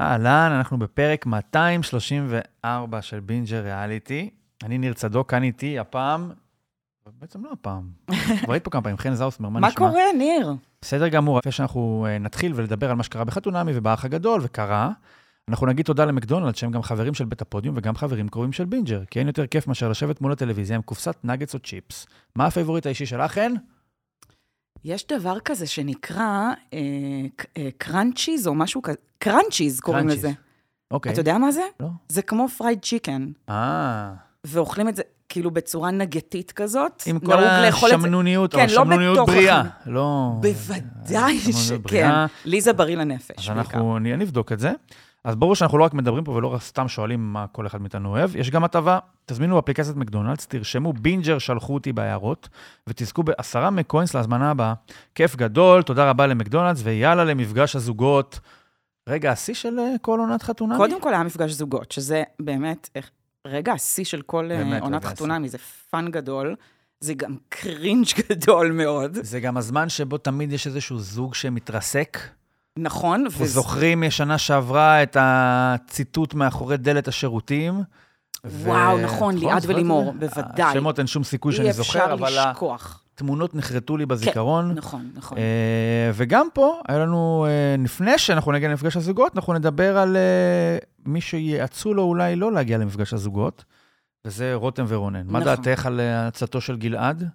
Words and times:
אהלן, 0.00 0.52
אנחנו 0.52 0.78
בפרק 0.78 1.26
234 1.26 3.02
של 3.02 3.20
בינג'ר 3.20 3.62
ריאליטי. 3.62 4.30
אני 4.62 4.78
ניר 4.78 4.92
צדוק, 4.92 5.30
כאן 5.30 5.42
איתי 5.42 5.78
הפעם, 5.78 6.30
בעצם 7.20 7.44
לא 7.44 7.50
הפעם, 7.52 7.90
כבר 8.44 8.52
היית 8.52 8.64
פה 8.64 8.70
כמה 8.70 8.82
פעמים, 8.82 8.98
חן 8.98 9.14
זאוסמר, 9.14 9.48
מה 9.48 9.60
מה 9.60 9.68
נשמע? 9.68 9.78
קורה, 9.78 10.02
ניר? 10.18 10.54
בסדר 10.82 11.08
גמור, 11.08 11.38
לפני 11.38 11.52
שאנחנו 11.52 12.06
אה, 12.08 12.18
נתחיל 12.18 12.52
ולדבר 12.54 12.90
על 12.90 12.96
מה 12.96 13.02
שקרה 13.02 13.24
בחתונמי 13.24 13.72
ובאח 13.74 14.04
הגדול, 14.04 14.40
וקרה, 14.44 14.90
אנחנו 15.50 15.66
נגיד 15.66 15.86
תודה 15.86 16.04
למקדונלד, 16.04 16.56
שהם 16.56 16.70
גם 16.70 16.82
חברים 16.82 17.14
של 17.14 17.24
בית 17.24 17.42
הפודיום 17.42 17.74
וגם 17.78 17.96
חברים 17.96 18.28
קרובים 18.28 18.52
של 18.52 18.64
בינג'ר, 18.64 19.04
כי 19.10 19.18
אין 19.18 19.26
יותר 19.26 19.46
כיף 19.46 19.66
מאשר 19.66 19.88
לשבת 19.88 20.20
מול 20.20 20.32
הטלוויזיה 20.32 20.76
עם 20.76 20.82
קופסת 20.82 21.16
נגטס 21.24 21.54
או 21.54 21.58
צ'יפס. 21.58 22.06
מה 22.36 22.46
הפייבוריט 22.46 22.86
האישי 22.86 23.06
שלך, 23.06 23.32
חן? 23.32 23.52
יש 24.84 25.06
דבר 25.06 25.40
כזה 25.40 25.66
שנקרא 25.66 26.50
אה, 26.74 26.78
אה, 27.56 27.68
קראנצ'יז 27.78 28.46
או 28.46 28.54
משהו 28.54 28.82
כזה, 28.82 28.96
קראנצ'יז 29.18 29.80
קוראים 29.80 30.04
קראנצ'יז. 30.04 30.24
לזה. 30.24 30.34
אוקיי. 30.90 31.12
אתה 31.12 31.20
יודע 31.20 31.38
מה 31.38 31.52
זה? 31.52 31.62
לא. 31.80 31.88
זה 32.08 32.22
כמו 32.22 32.48
fried 32.48 32.78
chicken, 32.82 33.26
אה, 33.48 34.12
ואוכלים 34.46 34.88
את 34.88 34.96
זה 34.96 35.02
כאילו 35.28 35.50
בצורה 35.50 35.90
נגטית 35.90 36.52
כזאת. 36.52 37.02
עם 37.06 37.18
כל 37.18 37.44
השמנוניות, 37.44 38.52
כן, 38.52 38.58
או 38.58 38.64
לא 38.64 38.64
השמנוניות 38.64 39.16
בתוך 39.16 39.28
בריאה. 39.28 39.60
החנות. 39.60 39.72
לא... 39.86 40.32
בוודאי 40.40 41.38
שמנוניות 41.38 41.88
שכן. 41.88 42.10
לי 42.44 42.60
זה 42.60 42.72
בריא 42.72 42.96
לנפש. 42.96 43.30
אז 43.38 43.46
בעיקר. 43.46 43.60
אנחנו 43.60 43.98
נבדוק 43.98 44.52
את 44.52 44.58
זה. 44.58 44.72
אז 45.24 45.36
ברור 45.36 45.54
שאנחנו 45.54 45.78
לא 45.78 45.84
רק 45.84 45.94
מדברים 45.94 46.24
פה 46.24 46.32
ולא 46.32 46.46
רק 46.54 46.62
סתם 46.62 46.88
שואלים 46.88 47.32
מה 47.32 47.46
כל 47.46 47.66
אחד 47.66 47.80
מאיתנו 47.82 48.08
אוהב, 48.08 48.36
יש 48.36 48.50
גם 48.50 48.64
הטבה. 48.64 48.98
תזמינו 49.26 49.54
באפליקציית 49.54 49.96
מקדונלדס, 49.96 50.46
תרשמו 50.46 50.92
בינג'ר 50.92 51.38
שלחו 51.38 51.74
אותי 51.74 51.92
בהערות, 51.92 52.48
ותזכו 52.86 53.22
בעשרה 53.22 53.70
מקוינס 53.70 54.14
להזמנה 54.14 54.50
הבאה. 54.50 54.74
כיף 55.14 55.36
גדול, 55.36 55.82
תודה 55.82 56.10
רבה 56.10 56.26
למקדונלדס, 56.26 56.80
ויאללה 56.84 57.24
למפגש 57.24 57.76
הזוגות. 57.76 58.40
רגע, 59.08 59.32
השיא 59.32 59.54
של 59.54 59.78
אה, 59.78 59.94
כל 60.02 60.18
עונת 60.20 60.42
חתונה? 60.42 60.76
קודם 60.76 61.00
כל 61.00 61.14
היה 61.14 61.22
מפגש 61.22 61.50
זוגות, 61.50 61.92
שזה 61.92 62.22
באמת 62.40 62.88
איך- 62.94 63.10
רגע 63.46 63.72
השיא 63.72 64.04
של 64.04 64.22
כל 64.22 64.50
אה, 64.52 64.56
באמת 64.56 64.82
עונת 64.82 65.04
חתונמי, 65.04 65.48
זה 65.48 65.58
fun 65.90 66.10
גדול, 66.10 66.56
זה 67.00 67.14
גם 67.14 67.36
cringe 67.48 68.06
גדול 68.30 68.72
מאוד, 68.72 69.18
זה 69.22 69.40
גם 69.40 69.56
הזמן 69.56 69.88
שבו 69.88 70.18
תמיד 70.18 70.52
יש 70.52 70.66
איזשהו 70.66 70.98
זוג 70.98 71.34
שמתרסק. 71.34 72.18
נכון? 72.78 73.24
אנחנו 73.24 73.44
וזה- 73.44 73.52
זוכרים 73.54 74.00
משנה 74.00 74.38
שעברה 74.38 75.02
את 75.02 75.16
הציטוט 75.20 76.34
מאחורי 76.34 76.76
דלת 76.76 77.08
השירותים. 77.08 77.82
וואו, 78.44 78.98
נכון, 78.98 79.34
ליעד 79.38 79.58
זוכרת 79.58 79.64
את 79.64 79.70
ולימור, 79.76 80.12
זה? 80.20 80.28
בוודאי. 80.28 80.66
השמות 80.70 80.98
אין 80.98 81.06
שום 81.06 81.24
סיכוי 81.24 81.52
שאני 81.52 81.68
אי 81.68 81.72
זוכר, 81.72 81.98
אפשר 81.98 82.12
אבל 82.12 82.28
לשכוח. 82.50 83.02
התמונות 83.14 83.54
נחרטו 83.54 83.96
לי 83.96 84.06
בזיכרון. 84.06 84.72
נכון, 84.74 85.10
נכון. 85.14 85.38
אה, 85.38 86.10
וגם 86.14 86.46
פה, 86.54 86.80
היה 86.88 86.98
לנו, 86.98 87.46
אה, 87.48 87.82
לפני 87.84 88.18
שאנחנו 88.18 88.52
נגיע 88.52 88.68
למפגש 88.68 88.96
הזוגות, 88.96 89.36
אנחנו 89.36 89.52
נדבר 89.54 89.98
על 89.98 90.16
אה, 90.16 90.78
מי 91.06 91.20
שיעצו 91.20 91.94
לו 91.94 92.02
אולי 92.02 92.36
לא 92.36 92.52
להגיע 92.52 92.78
למפגש 92.78 93.12
הזוגות, 93.14 93.64
וזה 94.24 94.54
רותם 94.54 94.84
ורונן. 94.88 95.26
מה 95.26 95.40
נכון. 95.40 95.54
דעתך 95.64 95.86
על 95.86 96.00
הצעתו 96.02 96.60
של 96.60 96.76
גלעד? 96.76 97.28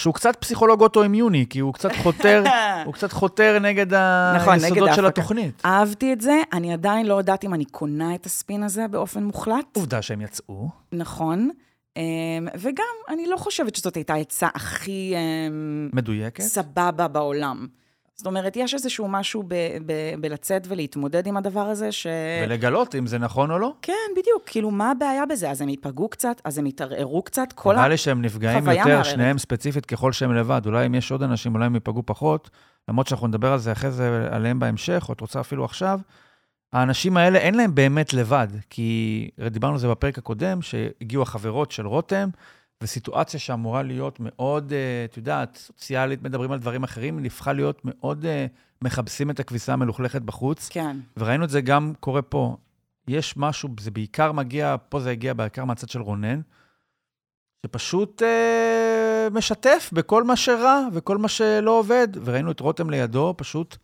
שהוא 0.00 0.14
קצת 0.14 0.36
פסיכולוג 0.36 0.80
אוטואימיוני, 0.80 1.46
כי 1.50 1.58
הוא 1.58 1.74
קצת 1.74 1.90
חותר, 2.02 2.44
הוא 2.86 2.94
קצת 2.94 3.12
חותר 3.12 3.58
נגד 3.58 3.94
נכון, 4.36 4.54
נגד 4.54 4.64
היסודות 4.64 4.94
של 4.94 5.04
ההפקה. 5.04 5.20
התוכנית. 5.20 5.62
אהבתי 5.64 6.12
את 6.12 6.20
זה, 6.20 6.40
אני 6.52 6.72
עדיין 6.72 7.06
לא 7.06 7.14
יודעת 7.14 7.44
אם 7.44 7.54
אני 7.54 7.64
קונה 7.64 8.14
את 8.14 8.26
הספין 8.26 8.62
הזה 8.62 8.88
באופן 8.88 9.24
מוחלט. 9.24 9.76
עובדה 9.76 10.02
שהם 10.02 10.20
יצאו. 10.20 10.68
נכון. 10.92 11.50
אה, 11.96 12.02
וגם, 12.58 12.84
אני 13.08 13.26
לא 13.26 13.36
חושבת 13.36 13.76
שזאת 13.76 13.94
הייתה 13.94 14.14
העצה 14.14 14.48
הכי 14.54 15.12
אה, 15.14 15.20
מדויקת. 15.92 16.42
סבבה 16.42 17.08
בעולם. 17.08 17.66
זאת 18.20 18.26
אומרת, 18.26 18.56
יש 18.56 18.74
איזשהו 18.74 19.08
משהו 19.08 19.42
ב- 19.42 19.54
ב- 19.86 20.14
בלצאת 20.20 20.66
ולהתמודד 20.68 21.26
עם 21.26 21.36
הדבר 21.36 21.60
הזה, 21.60 21.92
ש... 21.92 22.06
ולגלות 22.46 22.94
אם 22.94 23.06
זה 23.06 23.18
נכון 23.18 23.50
או 23.50 23.58
לא. 23.58 23.72
כן, 23.82 23.92
בדיוק. 24.16 24.42
כאילו, 24.46 24.70
מה 24.70 24.90
הבעיה 24.90 25.26
בזה? 25.26 25.50
אז 25.50 25.60
הם 25.60 25.68
ייפגעו 25.68 26.08
קצת, 26.08 26.40
אז 26.44 26.58
הם 26.58 26.66
יתערערו 26.66 27.22
קצת, 27.22 27.52
כל 27.54 27.74
ה... 27.74 27.76
נראה 27.76 27.88
לי 27.88 27.96
שהם 27.96 28.22
נפגעים 28.22 28.68
יותר, 28.68 28.84
מערערת. 28.84 29.04
שניהם 29.04 29.38
ספציפית 29.38 29.86
ככל 29.86 30.12
שהם 30.12 30.34
לבד. 30.34 30.62
אולי 30.66 30.86
אם 30.86 30.94
יש 30.94 31.12
עוד 31.12 31.22
אנשים, 31.22 31.54
אולי 31.54 31.66
הם 31.66 31.74
ייפגעו 31.74 32.02
פחות, 32.06 32.50
למרות 32.88 33.06
שאנחנו 33.06 33.26
נדבר 33.26 33.52
על 33.52 33.58
זה 33.58 33.72
אחרי 33.72 33.90
זה, 33.90 34.28
עליהם 34.30 34.58
בהמשך, 34.58 35.04
או 35.08 35.12
את 35.12 35.20
רוצה 35.20 35.40
אפילו 35.40 35.64
עכשיו. 35.64 36.00
האנשים 36.72 37.16
האלה, 37.16 37.38
אין 37.38 37.54
להם 37.54 37.74
באמת 37.74 38.14
לבד, 38.14 38.48
כי 38.70 39.30
דיברנו 39.50 39.72
על 39.74 39.78
זה 39.80 39.88
בפרק 39.88 40.18
הקודם, 40.18 40.62
שהגיעו 40.62 41.22
החברות 41.22 41.70
של 41.70 41.86
רותם, 41.86 42.28
וסיטואציה 42.82 43.40
שאמורה 43.40 43.82
להיות 43.82 44.18
מאוד, 44.20 44.72
אה, 44.72 45.04
את 45.04 45.16
יודעת, 45.16 45.56
סוציאלית, 45.56 46.22
מדברים 46.22 46.52
על 46.52 46.58
דברים 46.58 46.82
אחרים, 46.82 47.24
הפכה 47.24 47.52
להיות 47.52 47.80
מאוד 47.84 48.26
אה, 48.26 48.46
מכבסים 48.82 49.30
את 49.30 49.40
הכביסה 49.40 49.72
המלוכלכת 49.72 50.22
בחוץ. 50.22 50.68
כן. 50.68 50.96
וראינו 51.16 51.44
את 51.44 51.50
זה 51.50 51.60
גם 51.60 51.92
קורה 52.00 52.22
פה. 52.22 52.56
יש 53.08 53.36
משהו, 53.36 53.68
זה 53.80 53.90
בעיקר 53.90 54.32
מגיע, 54.32 54.76
פה 54.88 55.00
זה 55.00 55.10
הגיע 55.10 55.34
בעיקר 55.34 55.64
מהצד 55.64 55.88
של 55.88 56.00
רונן, 56.00 56.40
שפשוט 57.66 58.22
אה, 58.22 59.28
משתף 59.32 59.90
בכל 59.92 60.24
מה 60.24 60.36
שרע 60.36 60.80
וכל 60.92 61.18
מה 61.18 61.28
שלא 61.28 61.70
עובד. 61.78 62.08
וראינו 62.24 62.50
את 62.50 62.60
רותם 62.60 62.90
לידו, 62.90 63.34
פשוט 63.36 63.76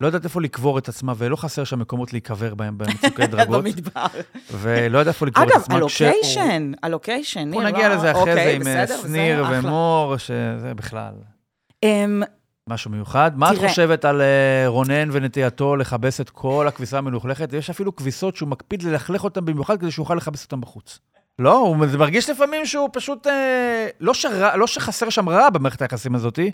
לא 0.00 0.06
יודעת 0.06 0.24
איפה 0.24 0.40
לקבור 0.40 0.78
את 0.78 0.88
עצמה, 0.88 1.12
ולא 1.16 1.36
חסר 1.36 1.64
שם 1.64 1.78
מקומות 1.78 2.12
להיקבר 2.12 2.54
בהם 2.54 2.78
במצוקי 2.78 3.26
דרגות, 3.36 3.64
במדבר. 3.64 4.06
ולא 4.52 4.98
יודע 4.98 5.10
איפה 5.10 5.26
לקבור 5.26 5.44
את 5.44 5.48
אגב, 5.52 5.60
עצמה. 5.60 5.74
כשהוא- 5.86 6.06
הלוקיישן, 6.08 6.72
הלוקיישן, 6.82 7.40
ניר, 7.40 7.60
אנחנו 7.60 7.76
נגיע 7.76 7.96
לזה 7.96 8.10
אחרי 8.10 8.24
זה 8.24 8.30
אוקיי, 8.30 8.54
עם 8.54 8.60
בסדר, 8.60 8.94
אה, 8.94 9.02
שניר. 9.02 9.44
ומור, 9.52 10.16
שזה 10.18 10.72
בכלל 10.76 11.12
אמ, 11.82 12.22
משהו 12.68 12.90
מיוחד. 12.90 13.30
מה 13.34 13.52
את. 13.52 13.56
חושבת 13.58 14.04
על 14.04 14.20
אה, 14.20 14.64
רונן 14.66 15.08
ונטייתו 15.12 15.76
לכבס 15.76 16.20
את 16.20 16.30
כל 16.30 16.68
הכביסה 16.68 16.98
המלוכלכת? 16.98 17.52
יש 17.52 17.70
אפילו 17.70 17.96
כביסות 17.96 18.36
שהוא 18.36 18.48
מקפיד 18.48 18.82
ללכלך 18.82 19.24
אותן 19.24 19.44
במיוחד 19.44 19.80
כדי 19.80 19.90
שהוא 19.90 20.02
יוכל 20.04 20.14
לכבס 20.14 20.44
אותן 20.44 20.60
בחוץ. 20.60 20.98
לא, 21.38 21.56
הוא 21.58 21.86
זה 21.86 21.98
מרגיש 21.98 22.30
לפעמים 22.30 22.66
שהוא 22.66 22.88
פשוט, 22.92 23.26
אה, 23.26 23.86
לא, 24.00 24.12
לא 24.54 24.66
שחסר 24.66 25.10
שם 25.10 25.28
רע 25.28 25.50
במערכת 25.50 25.82
היחסים 25.82 26.14
הזאתי, 26.14 26.50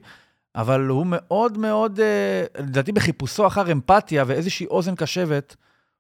אבל 0.54 0.86
הוא 0.86 1.06
מאוד 1.08 1.58
מאוד, 1.58 2.00
אה, 2.00 2.44
לדעתי 2.58 2.92
בחיפושו 2.92 3.46
אחר 3.46 3.72
אמפתיה 3.72 4.24
ואיזושהי 4.26 4.66
אוזן 4.66 4.94
קשבת, 4.94 5.56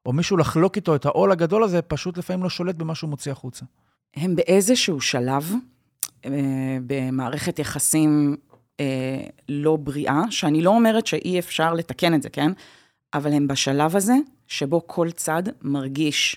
או 0.06 0.12
מישהו 0.12 0.36
לחלוק 0.36 0.76
איתו 0.76 0.94
את 0.94 1.06
העול 1.06 1.32
הגדול 1.32 1.64
הזה, 1.64 1.82
פשוט 1.82 2.18
לפעמים 2.18 2.42
לא 2.42 2.50
שולט 2.50 2.74
במה 2.74 2.94
שהוא 2.94 3.10
מוציא 3.10 3.32
החוצה. 3.32 3.64
הם 4.16 4.36
באיזשהו 4.36 5.00
שלב 5.00 5.52
אה, 6.24 6.30
במערכת 6.86 7.58
יחסים 7.58 8.36
אה, 8.80 9.22
לא 9.48 9.76
בריאה, 9.76 10.22
שאני 10.30 10.62
לא 10.62 10.70
אומרת 10.70 11.06
שאי 11.06 11.38
אפשר 11.38 11.74
לתקן 11.74 12.14
את 12.14 12.22
זה, 12.22 12.28
כן? 12.28 12.52
אבל 13.14 13.32
הם 13.32 13.48
בשלב 13.48 13.96
הזה 13.96 14.14
שבו 14.46 14.86
כל 14.86 15.10
צד 15.10 15.42
מרגיש 15.62 16.36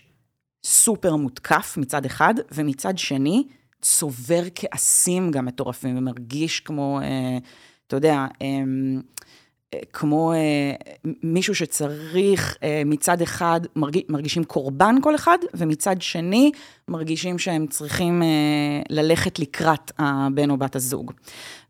סופר 0.66 1.16
מותקף 1.16 1.78
מצד 1.78 2.06
אחד, 2.06 2.34
ומצד 2.52 2.98
שני 2.98 3.44
צובר 3.82 4.44
כעסים 4.56 5.32
גם 5.32 5.46
מטורפים, 5.46 5.98
ומרגיש 5.98 6.60
כמו, 6.60 7.00
אה, 7.04 7.38
אתה 7.94 8.08
יודע, 8.08 8.28
אה, 8.42 8.48
אה, 9.74 9.80
כמו 9.94 10.34
אה, 10.34 10.74
מישהו 11.24 11.56
שצריך 11.56 12.58
אה, 12.64 12.82
מצד 12.86 13.22
אחד, 13.22 13.62
מרג, 13.76 14.00
מרגישים 14.10 14.44
קורבן 14.44 14.96
כל 15.02 15.16
אחד, 15.16 15.38
ומצד 15.54 16.02
שני 16.02 16.52
מרגישים 16.88 17.40
שהם 17.40 17.68
צריכים 17.68 18.22
ללכת 18.90 19.40
לקראת 19.40 19.92
הבן 19.98 20.50
או 20.50 20.58
בת 20.58 20.76
הזוג. 20.76 21.12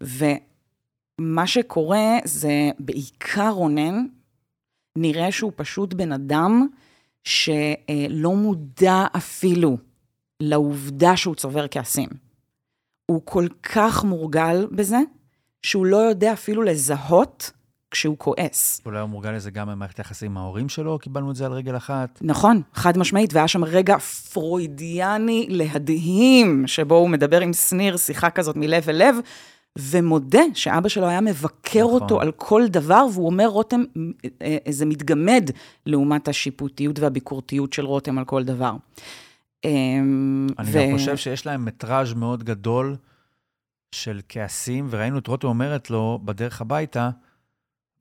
ומה 0.01 1.47
שקורה 1.47 2.19
זה 2.23 2.69
בעיקר 2.79 3.49
רונן, 3.49 4.05
נראה 4.97 5.31
שהוא 5.31 5.51
פשוט 5.55 5.93
בן 5.93 6.11
אדם 6.11 6.67
שלא 7.23 8.35
מודע 8.35 9.05
אפילו 9.17 9.77
לעובדה 10.39 11.17
שהוא 11.17 11.35
צובר 11.35 11.65
כעסים. 11.71 12.09
הוא 13.05 13.21
כל 13.25 13.47
כך 13.63 14.03
מורגל 14.03 14.67
בזה, 14.71 14.99
שהוא 15.63 15.85
לא 15.85 15.97
יודע 15.97 16.33
אפילו 16.33 16.61
לזהות 16.61 17.51
כשהוא 17.91 18.17
כועס. 18.17 18.81
אולי 18.85 18.99
הוא 18.99 19.09
מורגל 19.09 19.31
לזה 19.31 19.51
גם 19.51 19.67
במערכת 19.67 19.97
היחסים 19.97 20.31
עם 20.31 20.37
ההורים 20.37 20.69
שלו, 20.69 20.99
קיבלנו 20.99 21.31
את 21.31 21.35
זה 21.35 21.45
על 21.45 21.51
רגל 21.51 21.77
אחת. 21.77 22.19
נכון, 22.21 22.61
חד 22.73 22.97
משמעית, 22.97 23.33
והיה 23.33 23.47
שם 23.47 23.63
רגע 23.63 23.97
פרוידיאני 23.97 25.47
להדהים, 25.49 26.67
שבו 26.67 26.95
הוא 26.95 27.09
מדבר 27.09 27.41
עם 27.41 27.53
שניר 27.53 27.97
שיחה 27.97 28.29
כזאת 28.29 28.55
מלב 28.55 28.89
אל 28.89 28.95
לב, 28.95 29.15
ומודה 29.79 30.41
שאבא 30.53 30.89
שלו 30.89 31.07
היה 31.07 31.21
מבקר 31.21 31.85
נכון. 31.85 32.01
אותו 32.01 32.21
על 32.21 32.31
כל 32.31 32.67
דבר, 32.67 33.05
והוא 33.13 33.25
אומר, 33.25 33.47
רותם, 33.47 33.83
אה, 34.41 34.57
אה, 34.67 34.71
זה 34.71 34.85
מתגמד 34.85 35.49
לעומת 35.85 36.27
השיפוטיות 36.27 36.99
והביקורתיות 36.99 37.73
של 37.73 37.85
רותם 37.85 38.17
על 38.17 38.25
כל 38.25 38.43
דבר. 38.43 38.75
אמ, 39.65 40.47
אני 40.59 40.67
ו- 40.71 40.87
גם 40.91 40.97
חושב 40.97 41.17
שיש 41.17 41.45
להם 41.45 41.65
מטראז' 41.65 42.13
מאוד 42.13 42.43
גדול 42.43 42.95
של 43.93 44.21
כעסים, 44.29 44.87
וראינו 44.89 45.19
את 45.19 45.27
רותם 45.27 45.47
אומרת 45.47 45.89
לו 45.89 46.19
בדרך 46.25 46.61
הביתה, 46.61 47.09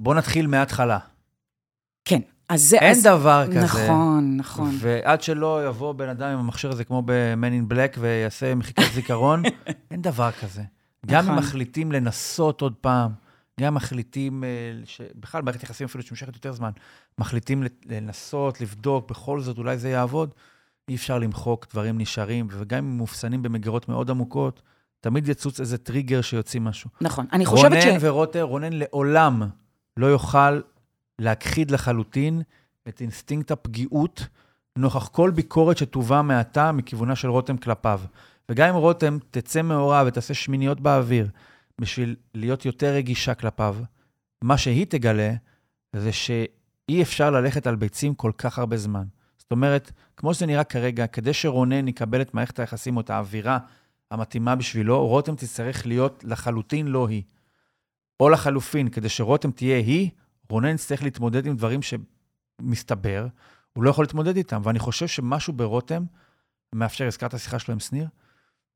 בוא 0.01 0.15
נתחיל 0.15 0.47
מההתחלה. 0.47 0.99
כן, 2.05 2.21
אז 2.49 2.63
זה... 2.63 2.79
אין 2.79 2.91
אז... 2.91 3.03
דבר 3.03 3.47
כזה. 3.49 3.61
נכון, 3.65 4.37
נכון. 4.37 4.71
ועד 4.79 5.23
שלא 5.23 5.67
יבוא 5.67 5.93
בן 5.93 6.09
אדם 6.09 6.29
עם 6.29 6.39
המכשיר 6.39 6.71
הזה, 6.71 6.85
כמו 6.85 7.03
ב-Man 7.03 7.71
in 7.71 7.73
Black, 7.73 7.99
ויעשה 8.01 8.55
מחיקת 8.55 8.83
זיכרון, 8.95 9.43
אין 9.91 10.03
דבר 10.03 10.31
כזה. 10.33 10.63
גם 11.07 11.25
אם 11.25 11.31
נכון. 11.31 11.45
מחליטים 11.45 11.93
לנסות 11.93 12.61
עוד 12.61 12.75
פעם, 12.81 13.13
גם 13.61 13.67
אם 13.67 13.75
מחליטים, 13.75 14.45
אה, 14.45 14.49
ש- 14.85 15.01
בכלל, 15.15 15.43
מערכת 15.43 15.63
יחסים 15.63 15.85
אפילו 15.85 16.05
שנמשכת 16.05 16.35
יותר 16.35 16.53
זמן, 16.53 16.71
מחליטים 17.19 17.63
לנסות, 17.87 18.61
לבדוק, 18.61 19.11
בכל 19.11 19.41
זאת, 19.41 19.59
אולי 19.59 19.79
זה 19.79 19.89
יעבוד, 19.89 20.35
אי 20.89 20.95
אפשר 20.95 21.19
למחוק, 21.19 21.67
דברים 21.71 21.99
נשארים, 21.99 22.47
וגם 22.51 22.79
אם 22.79 22.97
מאופסנים 22.97 23.43
במגירות 23.43 23.89
מאוד 23.89 24.11
עמוקות, 24.11 24.63
תמיד 25.03 25.29
יצוץ 25.29 25.61
איזה 25.61 25.79
טריגר 25.79 26.21
שיוציא 26.21 26.61
משהו. 26.61 26.91
נכון. 27.01 27.27
אני 27.33 27.47
חושבת 27.47 27.83
ש... 27.83 27.85
רונן 27.85 27.99
ורותם, 28.01 28.43
רונן 28.43 28.73
לעולם 28.73 29.43
לא 29.97 30.07
יוכל 30.07 30.61
להכחיד 31.19 31.71
לחלוטין 31.71 32.43
את 32.89 33.01
אינסטינקט 33.01 33.51
הפגיעות 33.51 34.27
נוכח 34.79 35.09
כל 35.09 35.31
ביקורת 35.31 35.79
שתובא 35.79 36.23
מעתה 36.23 36.73
מכיוונה 36.73 37.17
של 37.17 37.29
רותם 37.29 37.57
כלפיו. 37.57 38.01
וגם 38.49 38.69
אם 38.69 38.75
רותם 38.75 39.19
תצא 39.31 39.63
מהורה 39.63 40.05
ותעשה 40.07 40.35
שמיניות 40.35 40.81
באוויר 40.81 41.29
בשביל 41.81 42.17
להיות 42.35 42.65
יותר 42.65 42.95
רגישה 42.95 43.35
כלפיו, 43.35 43.77
מה 44.45 44.59
שהיא 44.59 44.87
תגלה 44.89 45.33
זה 45.97 46.13
שאי 46.13 47.03
אפשר 47.03 47.31
ללכת 47.31 47.67
על 47.67 47.77
ביצים 47.77 48.15
כל 48.15 48.33
כך 48.39 48.59
הרבה 48.59 48.77
זמן. 48.77 49.05
זאת 49.39 49.53
אומרת, 49.53 49.93
כמו 50.17 50.35
שזה 50.35 50.47
נראה 50.47 50.65
כרגע, 50.65 51.07
כדי 51.07 51.33
שרונן 51.33 51.89
יקבל 51.89 52.21
את 52.23 52.35
מערכת 52.35 52.59
היחסים 52.59 52.97
או 52.97 53.01
את 53.01 53.11
האווירה 53.11 53.59
המתאימה 54.13 54.57
בשבילו, 54.57 55.07
רותם 55.07 55.35
תצטרך 55.37 55.87
להיות 55.87 56.25
לחלוטין 56.27 56.87
לא 56.87 57.09
היא. 57.09 57.23
או 58.21 58.29
לחלופין, 58.29 58.89
כדי 58.89 59.09
שרותם 59.09 59.51
תהיה 59.51 59.77
היא, 59.77 60.11
רונן 60.51 60.75
יצטרך 60.75 61.03
להתמודד 61.03 61.47
עם 61.47 61.57
דברים 61.57 61.81
שמסתבר, 61.83 63.27
הוא 63.73 63.85
לא 63.85 63.91
יכול 63.91 64.05
להתמודד 64.05 64.37
איתם. 64.37 64.61
ואני 64.65 64.79
חושב 64.79 65.07
שמשהו 65.07 65.53
ברותם 65.53 66.05
מאפשר, 66.75 67.07
הזכרת 67.07 67.35
השיחה 67.35 67.59
שלו 67.59 67.73
עם 67.73 67.81
שניר, 67.81 68.07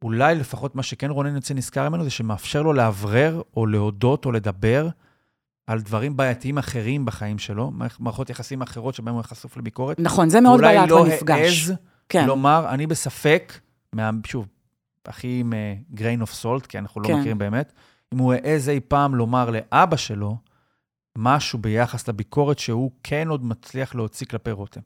אולי 0.05 0.35
לפחות 0.35 0.75
מה 0.77 0.83
שכן 0.83 1.11
רונן 1.11 1.35
יוצא 1.35 1.55
נזכר 1.55 1.89
ממנו, 1.89 2.05
זה 2.05 2.11
שמאפשר 2.11 2.63
לו 2.63 2.73
לאוורר 2.73 3.43
או 3.57 3.67
להודות 3.67 4.25
או 4.25 4.33
לדבר 4.33 4.89
על 5.67 5.81
דברים 5.81 6.17
בעייתיים 6.17 6.59
אחרים 6.59 7.05
בחיים 7.05 7.39
שלו, 7.39 7.71
מערכ- 7.71 8.01
מערכות 8.01 8.31
יחסים 8.31 8.63
אחרות 8.63 8.95
שבהם 8.95 9.15
הוא 9.15 9.23
חשוף 9.23 9.57
לביקורת. 9.57 10.01
נכון, 10.01 10.31
זה 10.31 10.41
מאוד 10.41 10.61
אולי 10.61 10.79
בלט 10.79 10.89
לא 10.89 11.05
במפגש. 11.05 11.39
העז 11.69 11.73
כן, 12.09 12.27
לומר, 12.27 12.67
אני 12.69 12.87
בספק, 12.87 13.53
מה, 13.93 14.11
שוב, 14.27 14.47
הכי 15.09 15.41
עם 15.41 15.53
uh, 15.53 15.99
grain 15.99 16.27
of 16.27 16.43
salt, 16.43 16.67
כי 16.67 16.79
אנחנו 16.79 17.01
לא 17.01 17.09
כן. 17.09 17.19
מכירים 17.19 17.39
באמת, 17.39 17.73
אם 18.15 18.19
הוא 18.19 18.35
העז 18.35 18.69
אי 18.69 18.81
פעם 18.81 19.15
לומר 19.15 19.51
לאבא 19.51 19.97
שלו 19.97 20.37
משהו 21.19 21.59
ביחס 21.59 22.09
לביקורת 22.09 22.59
שהוא 22.59 22.91
כן 23.03 23.29
עוד 23.29 23.45
מצליח 23.45 23.95
להוציא 23.95 24.27
כלפי 24.27 24.51
רותם. 24.51 24.81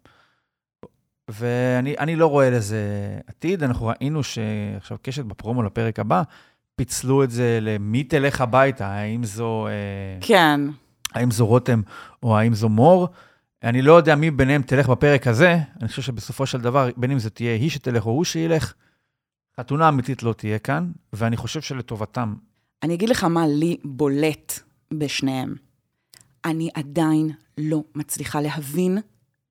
ואני 1.30 1.94
אני 1.98 2.16
לא 2.16 2.26
רואה 2.26 2.50
לזה 2.50 2.78
עתיד. 3.26 3.62
אנחנו 3.62 3.86
ראינו 3.86 4.22
שעכשיו 4.22 4.98
קשת 5.02 5.24
בפרומו 5.24 5.62
לפרק 5.62 5.98
הבא, 5.98 6.22
פיצלו 6.76 7.24
את 7.24 7.30
זה 7.30 7.58
למי 7.62 8.04
תלך 8.04 8.40
הביתה, 8.40 8.86
האם 8.86 9.24
זו, 9.24 9.66
אה, 9.66 9.72
כן. 10.20 10.60
האם 11.14 11.30
זו 11.30 11.46
רותם 11.46 11.82
או 12.22 12.38
האם 12.38 12.54
זו 12.54 12.68
מור. 12.68 13.08
אני 13.62 13.82
לא 13.82 13.92
יודע 13.92 14.14
מי 14.14 14.30
ביניהם 14.30 14.62
תלך 14.62 14.88
בפרק 14.88 15.26
הזה, 15.26 15.58
אני 15.80 15.88
חושב 15.88 16.02
שבסופו 16.02 16.46
של 16.46 16.60
דבר, 16.60 16.88
בין 16.96 17.10
אם 17.10 17.18
זה 17.18 17.30
תהיה 17.30 17.54
היא 17.54 17.70
שתלך 17.70 18.06
או 18.06 18.10
הוא 18.10 18.24
שילך, 18.24 18.74
חתונה 19.58 19.88
אמיתית 19.88 20.22
לא 20.22 20.32
תהיה 20.32 20.58
כאן, 20.58 20.90
ואני 21.12 21.36
חושב 21.36 21.60
שלטובתם. 21.60 22.34
אני 22.82 22.94
אגיד 22.94 23.08
לך 23.08 23.24
מה 23.24 23.46
לי 23.46 23.76
בולט 23.84 24.60
בשניהם. 24.94 25.54
אני 26.44 26.70
עדיין 26.74 27.30
לא 27.58 27.82
מצליחה 27.94 28.40
להבין 28.40 28.98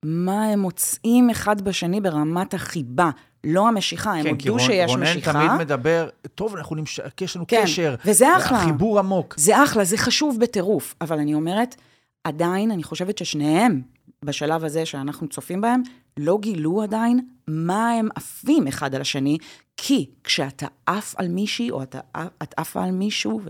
מה 0.06 0.46
הם 0.46 0.60
מוצאים 0.60 1.30
אחד 1.30 1.62
בשני 1.62 2.02
ברמת 2.02 2.54
החיבה, 2.54 3.10
לא 3.44 3.68
המשיכה. 3.68 4.14
הם 4.14 4.24
כן, 4.24 4.30
הודו 4.30 4.58
רונ- 4.58 4.62
שיש 4.68 4.90
רונן 4.92 5.04
משיכה. 5.04 5.34
תמיד 5.34 5.52
מדבר, 5.52 6.10
טוב, 6.36 6.56
אנחנו 6.56 6.76
נמש... 6.76 7.00
יש 7.22 7.36
לנו 7.36 7.46
כן, 7.48 7.62
קשר. 7.64 7.96
וזה 8.06 8.38
אחלה. 8.38 8.60
חיבור 8.60 9.00
עמוק. 9.00 9.34
זה 9.38 9.64
אחלה, 9.64 9.84
זה 9.84 9.98
חשוב 9.98 10.38
בטירוף, 10.40 10.96
אבל 11.02 11.20
אני 11.20 11.34
אומרת, 11.34 11.76
עדיין, 12.24 12.72
אני 12.72 12.84
חושבת 12.84 13.18
ששניהם, 13.18 13.82
בשלב 14.26 14.64
הזה 14.64 14.86
שאנחנו 14.86 15.28
צופים 15.28 15.62
בהם, 15.62 15.82
לא 16.18 16.38
גילו 16.42 16.82
עדיין 16.82 17.28
מה 17.48 17.92
הם 17.92 18.10
עפים 18.16 18.68
אחד 18.68 18.96
על 18.96 19.02
השני, 19.02 19.38
כי 19.78 20.10
כשאתה 20.24 20.68
עף 20.86 21.16
על 21.18 21.28
מישהי, 21.28 21.72
או 21.72 21.84
אתה, 21.84 22.00
את 22.44 22.54
עפה 22.58 22.84
על 22.84 22.92
מישהו, 22.92 23.42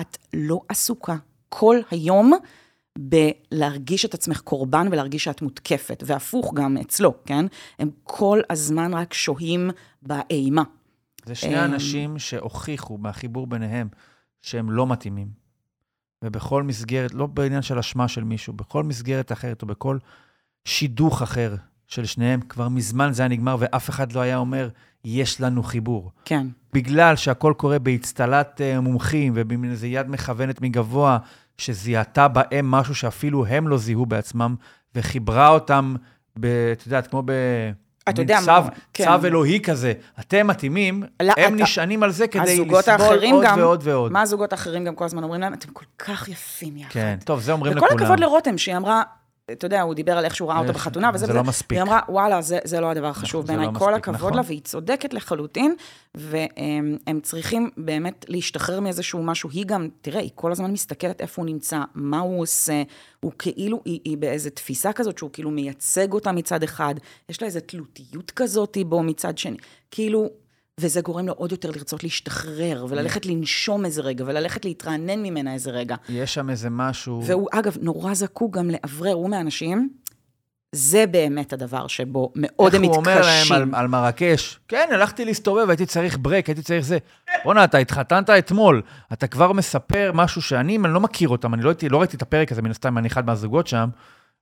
את 0.00 0.16
לא 0.34 0.60
עסוקה 0.68 1.16
כל 1.48 1.76
היום 1.90 2.32
בלהרגיש 2.98 4.04
את 4.04 4.14
עצמך 4.14 4.40
קורבן 4.40 4.88
ולהרגיש 4.90 5.24
שאת 5.24 5.42
מותקפת, 5.42 6.02
והפוך 6.06 6.54
גם 6.54 6.76
אצלו, 6.76 7.14
כן? 7.24 7.46
הם 7.78 7.90
כל 8.04 8.40
הזמן 8.50 8.94
רק 8.94 9.14
שוהים 9.14 9.70
באימה. 10.02 10.62
זה 11.24 11.34
שני 11.34 11.64
אמ, 11.64 11.72
אנשים 11.72 12.18
שהוכיחו 12.18 12.98
מהחיבור 12.98 13.46
ביניהם 13.46 13.88
שהם 14.42 14.70
לא 14.70 14.86
מתאימים. 14.86 15.45
ובכל 16.26 16.62
מסגרת, 16.62 17.14
לא 17.14 17.26
בעניין 17.26 17.62
של 17.62 17.78
אשמה 17.78 18.08
של 18.08 18.24
מישהו, 18.24 18.52
בכל 18.52 18.84
מסגרת 18.84 19.32
אחרת 19.32 19.62
או 19.62 19.66
בכל 19.66 19.98
שידוך 20.64 21.22
אחר 21.22 21.54
של 21.88 22.04
שניהם, 22.04 22.40
כבר 22.40 22.68
מזמן 22.68 23.12
זה 23.12 23.22
היה 23.22 23.28
נגמר 23.28 23.56
ואף 23.58 23.90
אחד 23.90 24.12
לא 24.12 24.20
היה 24.20 24.36
אומר, 24.36 24.68
יש 25.04 25.40
לנו 25.40 25.62
חיבור. 25.62 26.10
כן. 26.24 26.46
בגלל 26.72 27.16
שהכל 27.16 27.54
קורה 27.56 27.78
באצטלת 27.78 28.60
אה, 28.60 28.80
מומחים 28.80 29.32
ובמין 29.36 29.70
איזה 29.70 29.86
יד 29.86 30.10
מכוונת 30.10 30.62
מגבוה, 30.62 31.18
שזיהתה 31.58 32.28
בהם 32.28 32.70
משהו 32.70 32.94
שאפילו 32.94 33.46
הם 33.46 33.68
לא 33.68 33.78
זיהו 33.78 34.06
בעצמם, 34.06 34.54
וחיברה 34.94 35.48
אותם, 35.48 35.96
ב, 36.40 36.46
את 36.72 36.86
יודעת, 36.86 37.06
כמו 37.06 37.22
ב... 37.26 37.32
אתה 38.08 38.22
יודע 38.22 38.38
צו, 38.40 38.46
מה, 38.46 38.60
כן. 38.94 39.04
צו 39.20 39.26
אלוהי 39.26 39.60
כזה. 39.60 39.92
אתם 40.20 40.46
מתאימים, 40.46 41.02
לא, 41.22 41.32
הם 41.36 41.54
אתה- 41.54 41.62
נשענים 41.62 42.02
על 42.02 42.10
זה 42.10 42.26
כדי 42.28 42.58
לסבול 42.60 42.80
עוד 43.32 43.44
גם, 43.44 43.58
ועוד 43.58 43.80
ועוד. 43.84 44.12
מה 44.12 44.22
הזוגות 44.22 44.52
האחרים 44.52 44.84
גם 44.84 44.94
כל 44.94 45.04
הזמן 45.04 45.22
אומרים 45.22 45.40
להם? 45.40 45.54
אתם 45.54 45.68
כל 45.72 45.84
כך 45.98 46.28
יפים 46.28 46.76
יחד. 46.76 46.90
כן, 46.92 47.16
טוב, 47.24 47.40
זה 47.40 47.52
אומרים 47.52 47.76
וכל 47.76 47.86
לכולם. 47.86 48.02
הכבוד 48.02 48.20
לרותם, 48.20 48.58
שהיא 48.58 48.76
אמרה, 48.76 49.02
אתה 49.52 49.66
יודע, 49.66 49.82
הוא 49.82 49.94
דיבר 49.94 50.18
על 50.18 50.24
איך 50.24 50.36
שהוא 50.36 50.48
ראה 50.48 50.58
אותה 50.58 50.72
בחתונה, 50.72 51.10
וזה 51.14 51.18
זה 51.18 51.32
וזה. 51.32 51.38
לא 51.38 51.44
מספיק. 51.44 51.78
היא 51.78 51.82
אמרה, 51.82 52.00
וואלה, 52.08 52.42
זה, 52.42 52.58
זה 52.64 52.80
לא 52.80 52.90
הדבר 52.90 53.06
החשוב 53.06 53.42
לא 53.42 53.46
בעיניי. 53.46 53.66
כל 53.66 53.72
מספיק, 53.72 54.08
הכבוד 54.08 54.16
נכון. 54.16 54.34
לה, 54.34 54.42
והיא 54.46 54.60
צודקת 54.60 55.14
לחלוטין, 55.14 55.74
והם 56.14 56.96
הם 57.06 57.20
צריכים 57.20 57.70
באמת 57.76 58.24
להשתחרר 58.28 58.80
מאיזשהו 58.80 59.22
משהו. 59.22 59.50
היא 59.50 59.64
גם, 59.66 59.88
תראה, 60.00 60.20
היא 60.20 60.30
כל 60.34 60.52
הזמן 60.52 60.70
מסתכלת 60.70 61.20
איפה 61.20 61.42
הוא 61.42 61.46
נמצא, 61.46 61.80
מה 61.94 62.18
הוא 62.18 62.40
עושה. 62.40 62.82
הוא 63.20 63.32
כאילו, 63.38 63.80
היא, 63.84 64.00
היא 64.04 64.16
באיזו 64.16 64.50
תפיסה 64.50 64.92
כזאת 64.92 65.18
שהוא 65.18 65.30
כאילו 65.32 65.50
מייצג 65.50 66.12
אותה 66.12 66.32
מצד 66.32 66.62
אחד, 66.62 66.94
יש 67.28 67.42
לה 67.42 67.46
איזו 67.46 67.60
תלותיות 67.66 68.30
כזאת 68.30 68.78
בו 68.86 69.02
מצד 69.02 69.38
שני. 69.38 69.56
כאילו, 69.90 70.30
וזה 70.80 71.00
גורם 71.00 71.26
לו 71.26 71.32
עוד 71.32 71.52
יותר 71.52 71.70
לרצות 71.70 72.04
להשתחרר, 72.04 72.86
וללכת 72.88 73.26
לנשום 73.26 73.84
איזה 73.84 74.02
רגע, 74.02 74.24
וללכת 74.26 74.64
להתרענן 74.64 75.22
ממנה 75.22 75.54
איזה 75.54 75.70
רגע. 75.70 75.96
יש 76.08 76.34
שם 76.34 76.50
איזה 76.50 76.70
משהו... 76.70 77.22
והוא, 77.24 77.48
אגב, 77.52 77.76
נורא 77.80 78.14
זקוק 78.14 78.56
גם 78.56 78.70
לאוורר, 78.70 79.12
הוא 79.12 79.30
מהאנשים, 79.30 79.88
זה 80.72 81.04
באמת 81.06 81.52
הדבר 81.52 81.86
שבו 81.86 82.32
מאוד 82.36 82.74
הם 82.74 82.82
איך 82.82 82.90
הוא 82.90 82.96
אומר 82.96 83.20
להם 83.20 83.38
מתקשים. 83.38 83.56
על, 83.56 83.68
על 83.72 83.88
מרקש? 83.88 84.58
כן, 84.68 84.88
הלכתי 84.92 85.24
להסתובב, 85.24 85.70
הייתי 85.70 85.86
צריך 85.86 86.18
ברק, 86.20 86.46
הייתי 86.46 86.62
צריך 86.62 86.84
זה. 86.84 86.98
בואנה, 87.44 87.64
אתה 87.64 87.78
התחתנת 87.78 88.30
אתמול, 88.30 88.82
אתה 89.12 89.26
כבר 89.26 89.52
מספר 89.52 90.10
משהו 90.14 90.42
שאני, 90.42 90.78
אני 90.84 90.94
לא 90.94 91.00
מכיר 91.00 91.28
אותם, 91.28 91.54
אני 91.54 91.62
לא, 91.62 91.68
הייתי, 91.68 91.88
לא 91.88 91.98
ראיתי 91.98 92.16
את 92.16 92.22
הפרק 92.22 92.52
הזה, 92.52 92.62
מן 92.62 92.70
הסתם, 92.70 92.98
אני 92.98 93.08
אחד 93.08 93.26
מהזוגות 93.26 93.66
שם, 93.66 93.88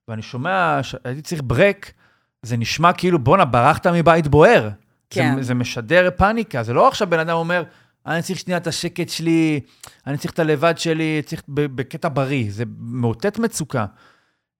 ואני 0.07 0.21
שומע 0.21 0.79
שהייתי 0.81 1.21
צריך 1.21 1.41
ברק, 1.45 1.91
זה 2.41 2.57
נשמע 2.57 2.93
כאילו, 2.93 3.19
בואנה, 3.19 3.45
ברחת 3.45 3.87
מבית 3.87 4.27
בוער. 4.27 4.69
כן. 5.21 5.35
זה, 5.35 5.43
זה 5.43 5.53
משדר 5.53 6.09
פאניקה, 6.15 6.63
זה 6.63 6.73
לא 6.73 6.87
עכשיו 6.87 7.09
בן 7.09 7.19
אדם 7.19 7.35
אומר, 7.35 7.63
אני 8.05 8.21
צריך 8.21 8.39
שנייה 8.39 8.57
את 8.57 8.67
השקט 8.67 9.09
שלי, 9.09 9.59
אני 10.07 10.17
צריך 10.17 10.33
את 10.33 10.39
הלבד 10.39 10.77
שלי, 10.77 11.21
צריך 11.25 11.41
בקטע 11.47 12.09
בריא, 12.13 12.45
זה 12.49 12.63
מאותת 12.79 13.39
מצוקה. 13.39 13.85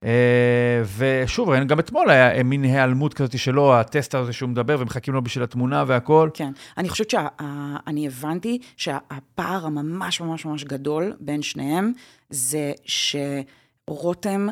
אה, 0.04 0.84
ושוב, 0.98 1.50
ראינו 1.50 1.68
גם 1.68 1.80
אתמול 1.80 2.10
היה 2.10 2.44
מין 2.44 2.64
היעלמות 2.64 3.14
כזאת 3.14 3.40
שלו, 3.40 3.76
הטסט 3.76 4.16
הזה 4.16 4.34
שהוא 4.34 4.50
מדבר, 4.50 4.76
ומחכים 4.80 5.14
לו 5.14 5.24
בשביל 5.24 5.44
התמונה 5.44 5.84
והכל. 5.88 6.30
כן. 6.34 6.52
אני 6.78 6.90
חושבת 6.90 7.10
שאני 7.10 8.08
הבנתי 8.08 8.60
שהפער 8.78 9.66
הממש 9.66 10.22
ממש 10.22 10.46
ממש 10.46 10.64
גדול 10.64 11.14
בין 11.20 11.42
שניהם, 11.42 11.92
זה 12.30 12.72
שרותם, 12.86 14.48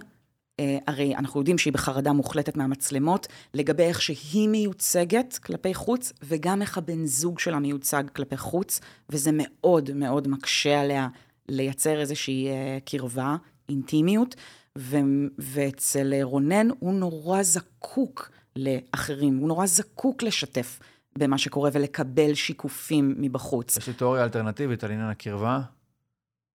הרי 0.87 1.15
אנחנו 1.15 1.39
יודעים 1.39 1.57
שהיא 1.57 1.73
בחרדה 1.73 2.13
מוחלטת 2.13 2.57
מהמצלמות, 2.57 3.27
לגבי 3.53 3.83
איך 3.83 4.01
שהיא 4.01 4.49
מיוצגת 4.49 5.37
כלפי 5.37 5.73
חוץ, 5.73 6.13
וגם 6.23 6.61
איך 6.61 6.77
הבן 6.77 7.05
זוג 7.05 7.39
שלה 7.39 7.59
מיוצג 7.59 8.03
כלפי 8.15 8.37
חוץ, 8.37 8.79
וזה 9.09 9.29
מאוד 9.33 9.89
מאוד 9.93 10.27
מקשה 10.27 10.81
עליה 10.81 11.07
לייצר 11.49 11.99
איזושהי 11.99 12.47
אה, 12.47 12.77
קרבה, 12.85 13.35
אינטימיות. 13.69 14.35
ו- 14.77 14.97
ואצל 15.37 16.13
רונן 16.21 16.67
הוא 16.79 16.93
נורא 16.93 17.43
זקוק 17.43 18.31
לאחרים, 18.55 19.37
הוא 19.37 19.47
נורא 19.47 19.65
זקוק 19.65 20.23
לשתף 20.23 20.79
במה 21.17 21.37
שקורה 21.37 21.69
ולקבל 21.73 22.33
שיקופים 22.33 23.15
מבחוץ. 23.17 23.77
יש 23.77 23.87
לי 23.87 23.93
תיאוריה 23.93 24.23
אלטרנטיבית 24.23 24.83
על 24.83 24.91
עניין 24.91 25.09
הקרבה. 25.09 25.61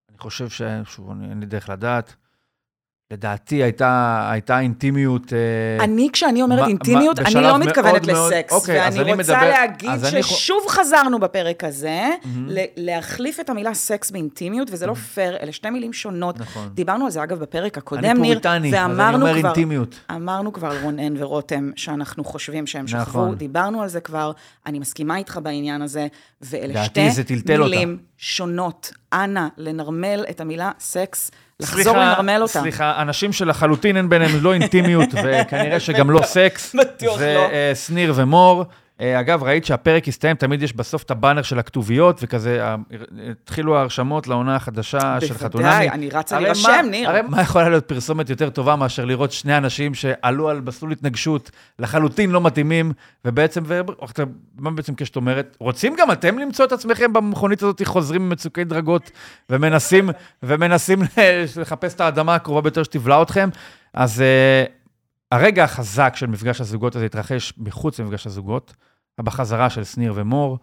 אני 0.09 0.17
חושב 0.17 0.49
ש... 0.49 0.61
שוב, 0.85 1.09
אין 1.09 1.39
לי 1.39 1.45
דרך 1.45 1.69
לדעת. 1.69 2.15
לדעתי 3.13 3.63
הייתה, 3.63 4.27
הייתה 4.31 4.59
אינטימיות... 4.59 5.33
אה, 5.33 5.83
אני, 5.83 6.09
כשאני 6.13 6.41
אומרת 6.41 6.59
מה- 6.59 6.67
אינטימיות, 6.67 7.19
מה- 7.19 7.27
אני 7.27 7.43
לא 7.43 7.57
מתכוונת 7.59 8.07
מאוד- 8.07 8.33
לסקס. 8.33 8.51
אוקיי, 8.53 8.79
ואני 8.79 8.99
אני 9.01 9.11
רוצה 9.11 9.15
מדבר- 9.33 9.49
להגיד 9.49 9.89
אז 9.89 10.05
אני 10.13 10.23
ששוב 10.23 10.63
חזרנו 10.69 11.19
בפרק 11.19 11.63
הזה, 11.63 12.09
ל- 12.47 12.63
להחליף 12.77 13.39
את 13.39 13.49
המילה 13.49 13.73
סקס 13.73 14.11
באינטימיות, 14.11 14.67
וזה 14.71 14.87
לא 14.87 14.93
פייר, 14.93 15.37
אלה 15.41 15.51
שתי 15.51 15.69
מילים 15.69 15.93
שונות. 15.93 16.39
נכון. 16.39 16.69
דיברנו 16.73 17.05
על 17.05 17.11
זה, 17.11 17.23
אגב, 17.23 17.39
בפרק 17.39 17.77
הקודם, 17.77 18.03
אני 18.05 18.13
ניר, 18.13 18.39
פוריטני, 18.39 18.67
אז 18.79 18.99
אני 18.99 19.15
אומר 19.15 19.39
כבר... 19.39 19.47
אינטימיות. 19.47 19.99
אמרנו 20.11 20.53
כבר 20.53 20.81
רונן 20.81 21.21
ורותם, 21.21 21.71
שאנחנו 21.75 22.23
חושבים 22.23 22.67
שהם 22.67 22.87
שכבו, 22.87 23.01
נכון. 23.01 23.35
דיברנו 23.35 23.81
על 23.81 23.87
זה 23.87 23.99
כבר, 24.01 24.31
אני 24.65 24.79
מסכימה 24.79 25.17
איתך 25.17 25.39
בעניין 25.43 25.81
הזה, 25.81 26.07
ואלה 26.41 26.83
שתי 26.85 27.09
טלטל 27.27 27.61
אותה. 27.63 27.69
מילים 27.75 27.97
שונות. 28.17 28.91
אנא, 29.13 29.47
לנרמל 29.57 30.25
את 30.29 30.41
המילה 30.41 30.71
סקס, 30.79 31.31
לחזור 31.59 31.97
לנרמל 31.97 32.39
אותה. 32.41 32.61
סליחה, 32.61 33.01
אנשים 33.01 33.33
שלחלוטין 33.33 33.97
אין 33.97 34.09
ביניהם 34.09 34.31
לא 34.41 34.53
אינטימיות, 34.53 35.09
וכנראה 35.23 35.79
שגם 35.79 36.11
לא 36.11 36.19
סקס. 36.23 36.75
בטוח 36.75 37.17
זה 37.17 37.33
לא. 37.33 37.39
אה, 37.39 37.75
שניר 37.75 38.13
ומור. 38.15 38.65
אה, 39.01 39.19
אגב, 39.19 39.43
ראית 39.43 39.65
שהפרק 39.65 40.07
הסתיים, 40.07 40.35
תמיד 40.35 40.61
יש 40.61 40.73
בסוף 40.73 41.03
את 41.03 41.11
הבאנר 41.11 41.41
של 41.41 41.59
הכתוביות, 41.59 42.19
וכזה, 42.23 42.63
אה, 42.63 42.75
התחילו 43.31 43.77
ההרשמות 43.77 44.27
לעונה 44.27 44.55
החדשה 44.55 45.17
של 45.21 45.33
חתונמי. 45.33 45.69
בוודאי, 45.69 45.89
אני 45.89 46.09
רצה 46.09 46.39
להירשם, 46.39 46.85
ניר. 46.91 47.09
הרי 47.09 47.21
מה 47.21 47.41
יכולה 47.41 47.69
להיות 47.69 47.85
פרסומת 47.85 48.29
יותר 48.29 48.49
טובה 48.49 48.75
מאשר 48.75 49.05
לראות 49.05 49.31
שני 49.31 49.57
אנשים 49.57 49.93
שעלו 49.93 50.49
על 50.49 50.61
מסלול 50.61 50.91
התנגשות, 50.91 51.51
לחלוטין 51.79 52.31
לא 52.31 52.41
מתאימים, 52.41 52.91
ובעצם, 53.25 53.63
מה 54.59 54.71
בעצם 54.71 54.95
קשת 54.95 55.15
אומרת? 55.15 55.57
רוצים 55.59 55.95
גם 55.97 56.11
אתם 56.11 56.39
למצוא 56.39 56.65
את 56.65 56.71
עצמכם 56.71 57.13
במכונית 57.13 57.63
הזאת, 57.63 57.81
חוזרים 57.85 58.29
ממצוקי 58.29 58.63
דרגות, 58.63 59.11
ומנסים, 59.49 60.09
ומנסים 60.43 60.99
לחפש 61.57 61.93
את 61.93 62.01
האדמה 62.01 62.35
הקרובה 62.35 62.61
ביותר 62.61 62.83
שתבלע 62.83 63.21
אתכם? 63.21 63.49
אז 63.93 64.23
הרגע 65.31 65.63
החזק 65.63 66.13
של 66.15 66.27
מפגש 66.27 66.61
הזוגות 66.61 66.95
הזה 66.95 67.05
התרחש 67.05 67.53
מחוץ 67.57 67.99
למפגש 67.99 68.27
הזוגות, 68.27 68.75
בחזרה 69.21 69.69
של 69.69 69.83
שניר 69.83 70.13
ומור. 70.15 70.59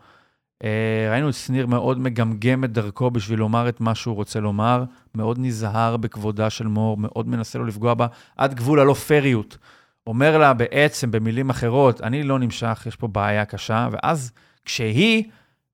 Uh, 0.63 0.67
ראינו 1.11 1.29
את 1.29 1.35
שניר 1.35 1.67
מאוד 1.67 1.99
מגמגם 1.99 2.65
את 2.65 2.73
דרכו 2.73 3.11
בשביל 3.11 3.39
לומר 3.39 3.69
את 3.69 3.81
מה 3.81 3.95
שהוא 3.95 4.15
רוצה 4.15 4.41
לומר, 4.41 4.85
מאוד 5.15 5.39
נזהר 5.41 5.97
בכבודה 5.97 6.51
של 6.51 6.67
מור, 6.67 6.97
מאוד 6.97 7.29
מנסה 7.29 7.59
לא 7.59 7.67
לפגוע 7.67 7.95
בה, 7.95 8.07
עד 8.37 8.55
גבול 8.55 8.81
הלא 8.81 8.95
פריות. 8.95 9.59
אומר 10.07 10.39
לה 10.39 10.55
בעצם, 10.55 11.11
במילים 11.11 11.51
אחרות, 11.51 12.01
אני 12.01 12.23
לא 12.23 12.39
נמשך, 12.39 12.85
יש 12.87 12.97
פה 12.97 13.09
בעיה 13.09 13.45
קשה, 13.45 13.89
ואז 13.93 14.33
כשהיא 14.65 15.25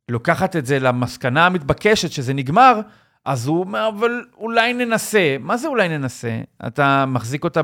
לוקחת 0.08 0.56
את 0.56 0.66
זה 0.66 0.78
למסקנה 0.78 1.46
המתבקשת 1.46 2.10
שזה 2.10 2.34
נגמר, 2.34 2.80
אז 3.24 3.46
הוא 3.46 3.60
אומר, 3.60 3.90
אבל 3.98 4.24
אולי 4.36 4.72
ננסה. 4.74 5.36
מה 5.40 5.56
זה 5.56 5.68
אולי 5.68 5.88
ננסה? 5.88 6.40
אתה 6.66 7.04
מחזיק 7.06 7.44
אותה 7.44 7.60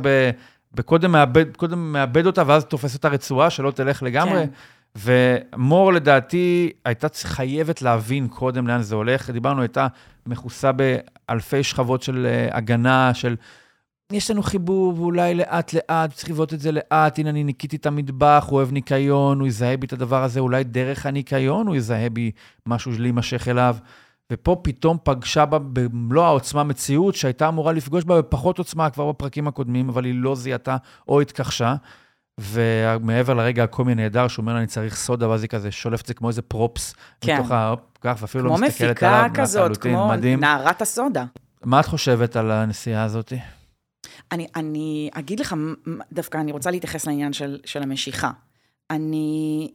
ב... 0.77 0.81
בקודם 0.81 1.13
מאבד, 1.13 1.57
קודם 1.57 1.93
מאבד 1.93 2.27
אותה, 2.27 2.43
ואז 2.47 2.65
תופס 2.65 2.95
אותה 2.95 3.09
רצועה, 3.09 3.51
שלא 3.51 3.71
תלך 3.71 4.03
לגמרי. 4.03 4.47
כן. 4.47 4.51
ומור, 4.97 5.93
לדעתי, 5.93 6.71
הייתה 6.85 7.07
חייבת 7.23 7.83
להבין 7.83 8.29
קודם 8.29 8.67
לאן 8.67 8.83
זה 8.83 8.95
הולך. 8.95 9.31
דיברנו, 9.31 9.63
הייתה 9.63 9.87
מכוסה 10.27 10.71
באלפי 10.73 11.63
שכבות 11.63 12.03
של 12.03 12.27
אה, 12.27 12.57
הגנה, 12.57 13.15
של 13.15 13.37
יש 14.13 14.31
לנו 14.31 14.43
חיבור, 14.43 14.95
ואולי 14.97 15.35
לאט-לאט, 15.35 16.13
צריך 16.13 16.31
לבעוט 16.31 16.55
את 16.55 16.61
זה 16.61 16.73
לאט, 16.73 17.19
הנה, 17.19 17.31
אני 17.31 17.45
ניקיתי 17.45 17.77
את 17.77 17.87
המטבח, 17.87 18.47
הוא 18.49 18.57
אוהב 18.57 18.73
ניקיון, 18.73 19.41
הוא 19.41 19.47
יזהה 19.47 19.77
בי 19.77 19.87
את 19.87 19.93
הדבר 19.93 20.23
הזה, 20.23 20.41
אולי 20.41 20.65
דרך 20.65 21.07
הניקיון 21.07 21.67
הוא 21.67 21.77
יזהה 21.77 22.11
בי 22.11 22.31
משהו 22.67 22.93
להימשך 22.99 23.49
אליו. 23.49 23.77
ופה 24.33 24.61
פתאום 24.63 24.99
פגשה 25.05 25.47
בה 25.47 25.59
במלוא 25.59 26.25
העוצמה 26.25 26.65
מציאות 26.65 27.15
שהייתה 27.15 27.49
אמורה 27.49 27.73
לפגוש 27.73 28.05
בה 28.05 28.23
בפחות 28.23 28.59
עוצמה 28.59 28.91
כבר 28.91 29.13
בפרקים 29.13 29.49
הקודמים, 29.49 29.89
אבל 29.89 30.05
היא 30.05 30.15
לא 30.17 30.35
זיהתה 30.35 30.77
או 31.09 31.21
התכחשה. 31.21 31.75
ומעבר 32.41 33.35
לרגע 33.35 33.65
הקומי 33.65 33.93
הנהדר, 33.93 34.29
שהוא 34.29 34.43
אומר 34.43 34.53
לה, 34.53 34.59
אני 34.59 34.67
צריך 34.67 34.97
סודה, 34.97 35.29
ואז 35.29 35.43
היא 35.43 35.49
כזה 35.49 35.71
שולפת 35.71 36.03
את 36.03 36.07
זה 36.07 36.15
כמו 36.15 36.29
איזה 36.29 36.43
פרופס. 36.43 36.95
כן. 37.21 37.39
מתוך 37.39 37.51
ה... 37.51 37.75
כך, 38.01 38.19
ואפילו 38.21 38.45
כמו 38.45 38.61
לא 38.61 38.67
מסתכלת 38.67 38.91
מפיקה 38.91 39.19
עליו 39.19 39.31
כזאת, 39.35 39.71
לחלוטין, 39.71 39.93
כמו 39.93 40.09
מדהים. 40.09 40.41
נערת 40.41 40.83
הסודה. 40.83 41.25
מה 41.65 41.81
את 41.81 41.87
חושבת 41.87 42.37
על 42.37 42.51
הנסיעה 42.51 43.05
הזאת? 43.05 43.33
אני, 44.33 44.47
אני 44.57 45.11
אגיד 45.15 45.41
לך, 45.41 45.55
דווקא 46.13 46.39
אני 46.39 46.53
רוצה 46.53 46.71
להתייחס 46.71 47.07
לעניין 47.07 47.33
של, 47.33 47.59
של 47.65 47.83
המשיכה. 47.83 48.31
אני 48.91 49.71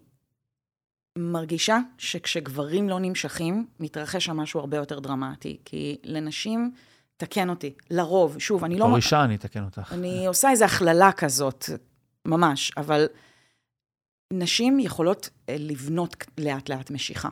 מרגישה 1.17 1.79
שכשגברים 1.97 2.89
לא 2.89 2.99
נמשכים, 2.99 3.65
מתרחש 3.79 4.25
שם 4.25 4.37
משהו 4.37 4.59
הרבה 4.59 4.77
יותר 4.77 4.99
דרמטי. 4.99 5.57
כי 5.65 5.97
לנשים, 6.03 6.71
תקן 7.17 7.49
אותי, 7.49 7.73
לרוב, 7.89 8.39
שוב, 8.39 8.63
אני 8.63 8.79
לא... 8.79 8.85
בתור 8.85 8.95
אישה, 8.95 9.23
אני 9.23 9.35
אתקן 9.35 9.63
אותך. 9.63 9.93
אני 9.93 10.27
עושה 10.27 10.49
איזו 10.49 10.65
הכללה 10.65 11.11
כזאת, 11.11 11.65
ממש, 12.25 12.71
אבל 12.77 13.05
נשים 14.33 14.79
יכולות 14.79 15.29
אה, 15.49 15.55
לבנות 15.59 16.25
לאט-לאט 16.37 16.91
משיכה. 16.91 17.29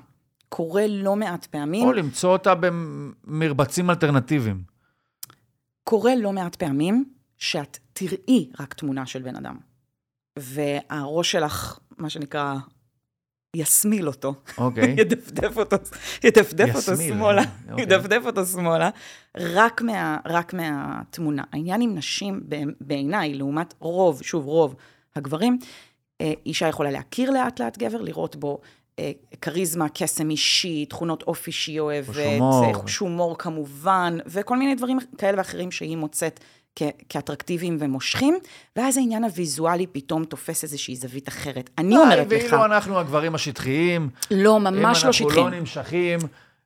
קורה 0.49 0.87
לא 0.87 1.15
מעט 1.15 1.45
פעמים, 1.45 1.87
או 1.87 1.93
למצוא 1.93 2.29
אותה 2.33 2.53
במרבצים 2.55 3.89
אלטרנטיביים. 3.89 4.63
קורה 5.83 6.15
לא 6.15 6.31
מעט 6.33 6.55
פעמים 6.55 7.13
שאת 7.37 7.77
תראי 7.93 8.49
רק 8.59 8.73
תמונה 8.73 9.05
של 9.05 9.21
בן 9.21 9.35
אדם, 9.35 9.57
והראש 10.39 11.31
שלך, 11.31 11.79
מה 11.97 12.09
שנקרא, 12.09 12.55
יסמיל 13.55 14.07
אותו, 14.07 14.33
אוקיי. 14.57 14.95
ידפדף 14.99 15.57
אותו, 15.57 15.75
ידפדף 16.23 16.75
אותו 16.75 16.91
יסמיל, 16.91 17.13
שמאלה, 17.13 17.41
אוקיי. 17.69 17.83
ידפדף 17.83 18.21
אותו 18.25 18.45
שמאלה, 18.45 18.89
רק, 19.37 19.81
מה, 19.81 20.17
רק 20.25 20.53
מהתמונה. 20.53 21.43
העניין 21.51 21.81
עם 21.81 21.95
נשים, 21.95 22.41
בעיניי, 22.81 23.33
לעומת 23.33 23.73
רוב, 23.79 24.21
שוב, 24.23 24.45
רוב 24.45 24.75
הגברים, 25.15 25.59
אה, 26.21 26.33
אישה 26.45 26.67
יכולה 26.67 26.91
להכיר 26.91 27.31
לאט 27.31 27.59
לאט 27.59 27.77
גבר, 27.77 28.01
לראות 28.01 28.35
בו 28.35 28.59
אה, 28.99 29.11
כריזמה, 29.41 29.89
קסם 29.89 30.29
אישי, 30.29 30.85
תכונות 30.85 31.23
אופי 31.23 31.51
שהיא 31.51 31.79
אוהבת. 31.79 32.17
אה, 32.17 32.73
חוש 32.73 32.97
הומור 32.97 33.37
כמובן, 33.37 34.17
וכל 34.25 34.57
מיני 34.57 34.75
דברים 34.75 34.97
כאלה 35.17 35.37
ואחרים 35.37 35.71
שהיא 35.71 35.97
מוצאת 35.97 36.39
כ- 36.79 37.01
כאטרקטיביים 37.09 37.77
ומושכים, 37.79 38.37
ואז 38.75 38.97
העניין 38.97 39.23
הוויזואלי 39.23 39.87
פתאום 39.87 40.23
תופס 40.25 40.63
איזושהי 40.63 40.95
זווית 40.95 41.27
אחרת. 41.27 41.69
אני 41.77 41.97
אומרת 41.97 42.27
לך, 42.31 42.43
ואילו 42.51 42.65
אנחנו 42.65 42.99
הגברים 42.99 43.35
השטחיים, 43.35 44.09
לא, 44.31 44.59
ממש 44.59 45.03
לא 45.03 45.07
אם 45.09 45.13
שטחיים. 45.13 45.29
אנחנו 45.39 45.51
לא 45.51 45.59
נמשכים 45.59 46.19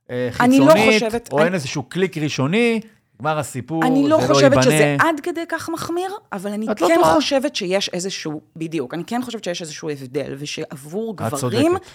אה, 0.10 0.29
אני 0.39 0.60
לא 0.60 0.65
חיצונית, 0.65 0.93
חושבת- 1.03 1.29
או 1.32 1.38
אני- 1.38 1.46
אין 1.46 1.53
איזשהו 1.53 1.84
קליק 1.84 2.17
ראשוני, 2.17 2.79
נגמר 3.20 3.39
הסיפור, 3.39 3.84
אני 3.86 4.10
לא 4.10 4.22
זה 4.22 4.27
חושבת 4.27 4.43
ייבנה. 4.43 4.63
שזה 4.63 4.98
עד 5.00 5.20
כדי 5.24 5.41
כך 5.50 5.70
מחמיר, 5.70 6.12
אבל 6.34 6.51
אני 6.51 6.65
לא 6.65 6.74
כן 6.74 6.96
טועה. 6.96 7.13
חושבת 7.15 7.55
שיש 7.55 7.89
איזשהו, 7.89 8.41
בדיוק, 8.55 8.93
אני 8.93 9.03
כן 9.08 9.22
חושבת 9.22 9.43
שיש 9.43 9.62
איזשהו 9.62 9.89
הבדל, 9.89 10.36
ושעבור 10.39 11.17
גברים, 11.17 11.38
צודקת. 11.72 11.86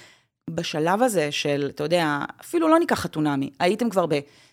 בשלב 0.51 1.03
הזה 1.03 1.33
של, 1.33 1.71
אתה 1.75 1.85
יודע, 1.85 2.19
אפילו 2.41 2.69
לא 2.69 2.79
ניקח 2.79 3.01
חתונמי, 3.01 3.51
הייתם 3.61 3.91
כבר 3.91 4.07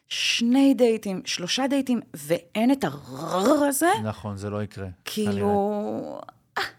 בשני 0.10 0.74
דייטים, 0.74 1.22
שלושה 1.26 1.68
דייטים, 1.68 2.00
ואין 2.14 2.72
את 2.72 2.84
הרר 2.84 3.64
הזה, 3.64 3.90
נכון, 4.04 4.38
זה 4.38 4.50
לא 4.50 4.64
יקרה. 4.64 4.88
כאילו... 5.06 6.22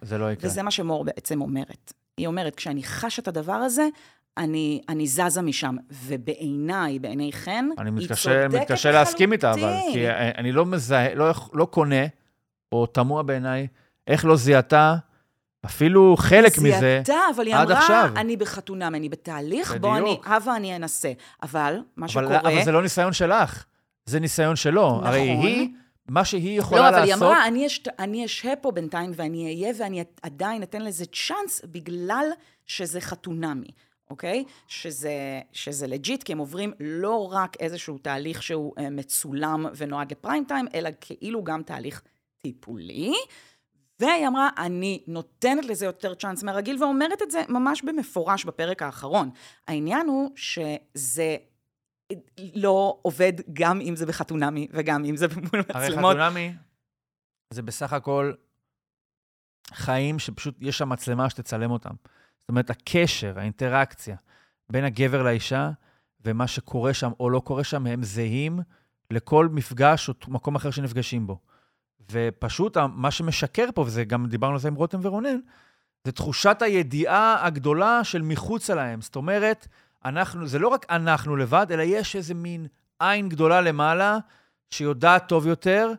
זה 0.03 0.19
לא 0.19 0.33
יקרה. 0.33 0.51
וזה 0.51 0.63
מה 0.63 0.71
שמור 0.71 1.05
בעצם 1.05 1.41
אומרת. 1.41 1.93
היא 2.17 2.27
אומרת, 2.27 2.55
כשאני 2.55 2.83
חשה 2.83 3.23
את 3.23 3.29
הדבר 3.29 3.53
הזה, 3.53 3.89
אני, 4.37 4.81
אני 4.89 5.07
זזה 5.07 5.43
משם. 5.43 5.77
ובעיניי, 5.91 6.99
בעיני 6.99 7.33
חן, 7.33 7.69
אני 7.79 7.91
היא 7.91 7.95
מתקשה, 7.97 8.49
צודקת 8.49 8.63
מתקשה 8.63 8.91
להסכים 8.91 9.33
איתה, 9.33 9.53
אבל, 9.53 9.61
לחלוטין. 9.61 9.93
כי 9.93 10.11
אני 10.11 10.53
לא 10.53 10.67
מזהה, 10.67 11.15
לא, 11.15 11.31
לא 11.53 11.65
קונה, 11.65 12.07
או 12.73 12.87
תמוה 12.87 13.23
בעיניי, 13.23 13.67
איך 14.07 14.25
לא 14.25 14.37
זיהתה 14.37 14.97
אפילו 15.67 16.17
חלק 16.19 16.59
מזה. 16.59 16.79
זיהתה, 16.81 17.19
אבל 17.37 17.47
היא 17.47 17.55
עד 17.55 17.71
אמרה, 17.71 17.79
עכשיו. 17.79 18.11
אני 18.17 18.37
בחתונה, 18.37 18.87
אני 18.87 19.09
בתהליך, 19.09 19.77
בוא 19.81 19.97
אני, 19.97 20.01
בדיוק. 20.01 20.27
הבה 20.27 20.57
אני 20.57 20.77
אנסה. 20.77 21.13
אבל, 21.43 21.79
מה 21.97 22.07
אבל, 22.07 22.13
שקורה... 22.13 22.41
אבל 22.41 22.65
זה 22.65 22.73
לא 22.73 22.83
ניסיון 22.83 23.13
שלך, 23.13 23.65
זה 24.07 24.21
ניסיון 24.21 24.57
שלו. 24.57 24.89
נכון. 24.89 25.07
הרי 25.07 25.21
היא, 25.21 25.69
מה 26.09 26.25
שהיא 26.25 26.59
יכולה 26.59 26.81
לא, 26.81 26.89
אבל 26.89 27.05
לעשות... 27.05 27.23
היא 27.23 27.29
אמרה, 27.29 27.47
אני, 27.47 27.67
אש, 27.67 27.83
אני 27.99 28.25
אשהה 28.25 28.57
פה 28.57 28.71
בינתיים 28.71 29.13
ואני 29.15 29.45
אהיה 29.45 29.75
ואני 29.79 30.05
עדיין 30.23 30.63
אתן 30.63 30.83
לזה 30.83 31.05
צ'אנס 31.07 31.63
בגלל 31.65 32.27
שזה 32.67 33.01
חתונמי, 33.01 33.69
אוקיי? 34.11 34.45
שזה, 34.69 35.41
שזה 35.53 35.87
legit, 35.87 36.23
כי 36.23 36.33
הם 36.33 36.39
עוברים 36.39 36.73
לא 36.81 37.33
רק 37.33 37.57
איזשהו 37.61 37.99
תהליך 37.99 38.43
שהוא 38.43 38.73
אה, 38.79 38.91
מצולם 38.91 39.67
ונועד 39.77 40.11
לפריים 40.11 40.45
טיים, 40.49 40.67
אלא 40.75 40.91
כאילו 41.01 41.45
גם 41.45 41.63
תהליך 41.63 42.03
טיפולי. 42.39 43.13
והיא 44.01 44.29
אמרה, 44.29 44.49
אני 44.59 45.03
נותנת 45.07 45.65
לזה 45.65 45.87
יותר 45.87 46.15
צ'אנס 46.15 46.43
מהרגיל, 46.43 46.83
ואומרת 46.83 47.23
את 47.23 47.31
זה 47.31 47.43
ממש 47.49 47.83
במפורש 47.83 48.45
בפרק 48.45 48.83
האחרון. 48.83 49.31
העניין 49.69 50.07
הוא 50.07 50.31
שזה 50.37 51.37
לא 52.55 52.99
עובד 53.03 53.33
גם 53.53 53.81
אם 53.81 53.97
זה 53.97 54.07
בחתונמי 54.07 54.69
וגם 54.73 55.05
אם 55.05 55.17
זה 55.17 55.27
מול 55.29 55.63
הרי 55.69 55.89
מצלמות. 55.89 56.17
חתונמי 56.17 56.53
זה 57.51 57.63
בסך 57.63 57.93
הכל 57.93 58.33
חיים 59.73 60.19
שפשוט 60.19 60.57
יש 60.61 60.79
שם 60.79 60.89
מצלמה 60.89 61.31
שתצלם 61.31 61.71
אותם. 61.71 61.95
זאת 62.41 62.49
אומרת, 62.49 62.71
הקשר, 62.71 63.39
האינטראקציה 63.39 64.17
בין 64.71 64.85
הגבר 64.85 65.23
לאישה 65.23 65.71
ומה 66.25 66.47
שקורה 66.47 66.95
שם 66.95 67.11
או 67.21 67.31
לא 67.31 67.41
קורה 67.41 67.65
שם, 67.65 67.87
הם 67.87 68.03
זהים 68.03 68.59
לכל 69.11 69.49
מפגש 69.49 70.09
או 70.09 70.15
מקום 70.29 70.57
אחר 70.57 70.71
שנפגשים 70.71 71.27
בו. 71.27 71.41
ופשוט 72.13 72.77
מה 72.77 73.11
שמשקר 73.11 73.69
פה, 73.75 73.83
וזה 73.83 74.05
גם 74.05 74.27
דיברנו 74.27 74.53
על 74.53 74.61
זה 74.61 74.69
עם 74.69 74.75
רותם 74.75 74.99
ורונן, 75.03 75.39
זה 76.05 76.13
תחושת 76.13 76.63
הידיעה 76.63 77.47
הגדולה 77.47 78.05
של 78.05 78.23
מחוצה 78.23 78.75
להם. 78.75 79.01
זאת 79.01 79.17
אומרת, 79.17 79.67
אנחנו, 80.05 80.47
זה 80.47 80.59
לא 80.59 80.69
רק 80.69 80.87
אנחנו 80.91 81.37
לבד, 81.37 81.67
אלא 81.71 81.83
יש 81.83 82.17
איזה 82.17 82.35
מין 82.35 82.67
עין 83.01 83.29
גדולה 83.29 83.61
למעלה, 83.61 84.19
שיודעת 84.71 85.29
טוב 85.29 85.47
יותר, 85.47 85.93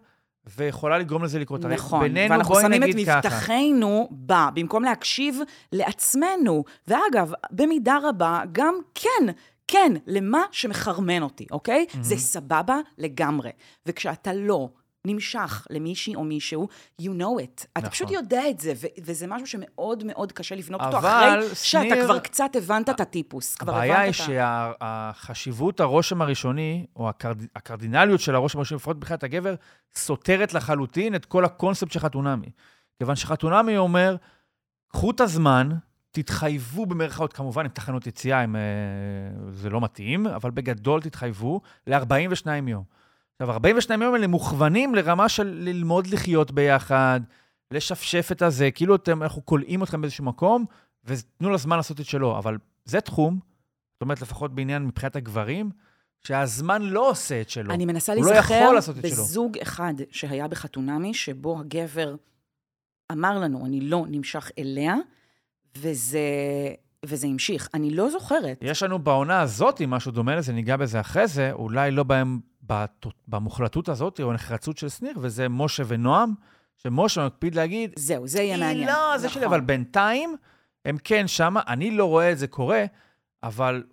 ויכולה 0.58 0.98
לגרום 0.98 1.24
לזה 1.24 1.40
לקרות. 1.40 1.66
נכון, 1.66 2.04
בינינו, 2.04 2.32
ואנחנו 2.32 2.56
שמים 2.62 2.84
את. 2.84 2.90
מבטחנו 2.96 4.08
בה, 4.12 4.50
במקום 4.54 4.84
להקשיב 4.84 5.40
לעצמנו. 5.72 6.64
ואגב, 6.88 7.32
במידה 7.52 7.98
רבה, 8.04 8.42
גם 8.52 8.76
כן, 8.96 9.32
כן, 9.68 9.92
למה 10.08 10.42
שמחרמן 10.52 11.24
אותי, 11.24 11.46
אוקיי? 11.52 11.86
Mm-hmm. 11.90 11.98
זה 12.02 12.18
סבבה 12.18 12.78
לגמרי. 12.98 13.50
וכשאתה 13.86 14.34
לא 14.34 14.70
נמשך 15.08 15.68
למישהי 15.70 16.16
או 16.16 16.24
מישהו, 16.24 16.68
you 17.02 17.06
know 17.06 17.42
it. 17.44 17.64
אתה 17.64 17.80
נכון. 17.80 17.90
פשוט 17.90 18.12
יודע 18.12 18.50
את 18.50 18.60
זה, 18.60 18.74
ו- 18.76 19.02
וזה 19.04 19.28
משהו 19.28 19.48
שמאוד 19.48 20.04
מאוד 20.04 20.32
קשה 20.32 20.56
לבנות 20.56 20.82
אותו 20.82 20.98
אחרי 20.98 21.42
שניר... 21.54 21.94
שאתה 21.94 22.04
כבר 22.04 22.20
קצת 22.20 22.56
הבנת 22.56 22.90
את 22.90 23.00
הטיפוס. 23.00 23.58
הבעיה 23.62 24.00
היא 24.00 24.12
שהחשיבות, 24.12 25.80
הרושם 25.80 26.22
הראשוני, 26.22 26.86
או 26.96 27.10
הקרד... 27.10 27.42
הקרדינליות 27.56 28.20
של 28.20 28.36
הרושם 28.36 28.58
הראשוני, 28.60 28.78
לפחות 28.78 28.98
מבחינת 28.98 29.24
הגבר, 29.24 29.56
סותרת 29.96 30.54
לחלוטין 30.54 31.16
את 31.16 31.26
כל 31.26 31.46
הקונספט 31.46 31.92
של 31.92 32.00
חתונמי. 32.00 32.50
כיוון 32.98 33.16
שחתונמי 33.16 33.78
אומר, 33.78 34.16
קחו 34.88 35.12
את 35.12 35.22
הזמן, 35.22 35.70
תתחייבו 36.12 36.86
במרכאות, 36.86 37.34
כמובן 37.34 37.66
עם 37.66 37.72
תחנות 37.72 38.08
יציאה, 38.08 38.44
אם, 38.44 38.56
אה, 38.56 38.62
זה 39.52 39.70
לא 39.70 39.82
מתאים, 39.82 40.28
אבל 40.28 40.52
בגדול 40.52 41.02
תתחייבו 41.02 41.62
ל-42 41.88 42.48
יום. 42.68 42.97
עכשיו, 43.40 43.52
42 43.52 44.02
יום 44.02 44.14
האלה 44.14 44.28
מוכוונים 44.28 44.96
לרמה 44.96 45.30
של 45.30 45.48
ללמוד 45.48 46.08
לחיות 46.08 46.52
ביחד, 46.52 47.22
לשפשף 47.72 48.30
את 48.32 48.42
הזה, 48.42 48.72
כאילו 48.72 48.96
אתם, 48.96 49.24
אנחנו 49.24 49.46
כולאים 49.46 49.84
אתכם 49.84 50.02
באיזשהו 50.02 50.24
מקום, 50.26 50.66
ותנו 51.06 51.50
לזמן 51.50 51.78
לעשות 51.78 52.00
את 52.00 52.06
שלו. 52.06 52.38
אבל 52.38 52.58
זה 52.86 53.02
תחום, 53.02 53.40
זאת 53.94 54.02
אומרת, 54.02 54.22
לפחות 54.22 54.56
בעניין 54.56 54.86
מבחינת 54.86 55.16
הגברים, 55.16 55.70
שהזמן 56.24 56.82
לא 56.82 57.10
עושה 57.10 57.42
את 57.42 57.50
שלו. 57.50 57.74
אני 57.74 57.86
מנסה 57.86 58.16
להיזכר 58.16 58.72
לא 58.72 58.80
בזוג 59.04 59.58
אחד 59.58 59.94
שהיה 60.12 60.48
בחתונמי, 60.48 61.14
שבו 61.14 61.60
הגבר 61.60 62.16
אמר 63.12 63.40
לנו, 63.40 63.66
אני 63.66 63.82
לא 63.82 64.06
נמשך 64.10 64.52
אליה, 64.58 64.96
וזה, 65.78 66.20
וזה 67.06 67.28
המשיך. 67.28 67.70
אני 67.74 67.90
לא 67.90 68.10
זוכרת. 68.10 68.58
יש 68.62 68.84
לנו 68.84 69.00
בעונה 69.00 69.42
הזאת 69.42 69.82
משהו 69.88 70.12
דומה 70.12 70.36
לזה, 70.36 70.54
ניגע 70.54 70.76
בזה 70.76 71.00
אחרי 71.00 71.28
זה, 71.28 71.52
אולי 71.52 71.92
לא 71.92 72.04
בהם 72.04 72.40
במוחלטות 73.28 73.90
הזאת, 73.90 74.20
או 74.20 74.32
הנחרצות 74.32 74.78
של 74.78 74.90
שניר, 74.90 75.14
וזה 75.22 75.50
משה 75.50 75.84
ונועם, 75.88 76.34
שמשה 76.78 77.26
מקפיד 77.26 77.56
להגיד, 77.56 77.92
זהו, 77.96 78.28
זה 78.28 78.42
יהיה 78.42 78.58
מעניין. 78.58 78.88
לא, 78.88 78.94
נכון. 78.94 79.18
זה 79.18 79.30
שלי, 79.30 79.46
אבל 79.46 79.62
בינתיים, 79.62 80.36
הם 80.86 80.98
כן 81.04 81.28
שמה, 81.28 81.62
אני 81.68 81.92
לא 81.92 82.06
רואה 82.06 82.32
את 82.32 82.38
זה 82.38 82.48
קורה, 82.48 82.86
אבל 83.44 83.84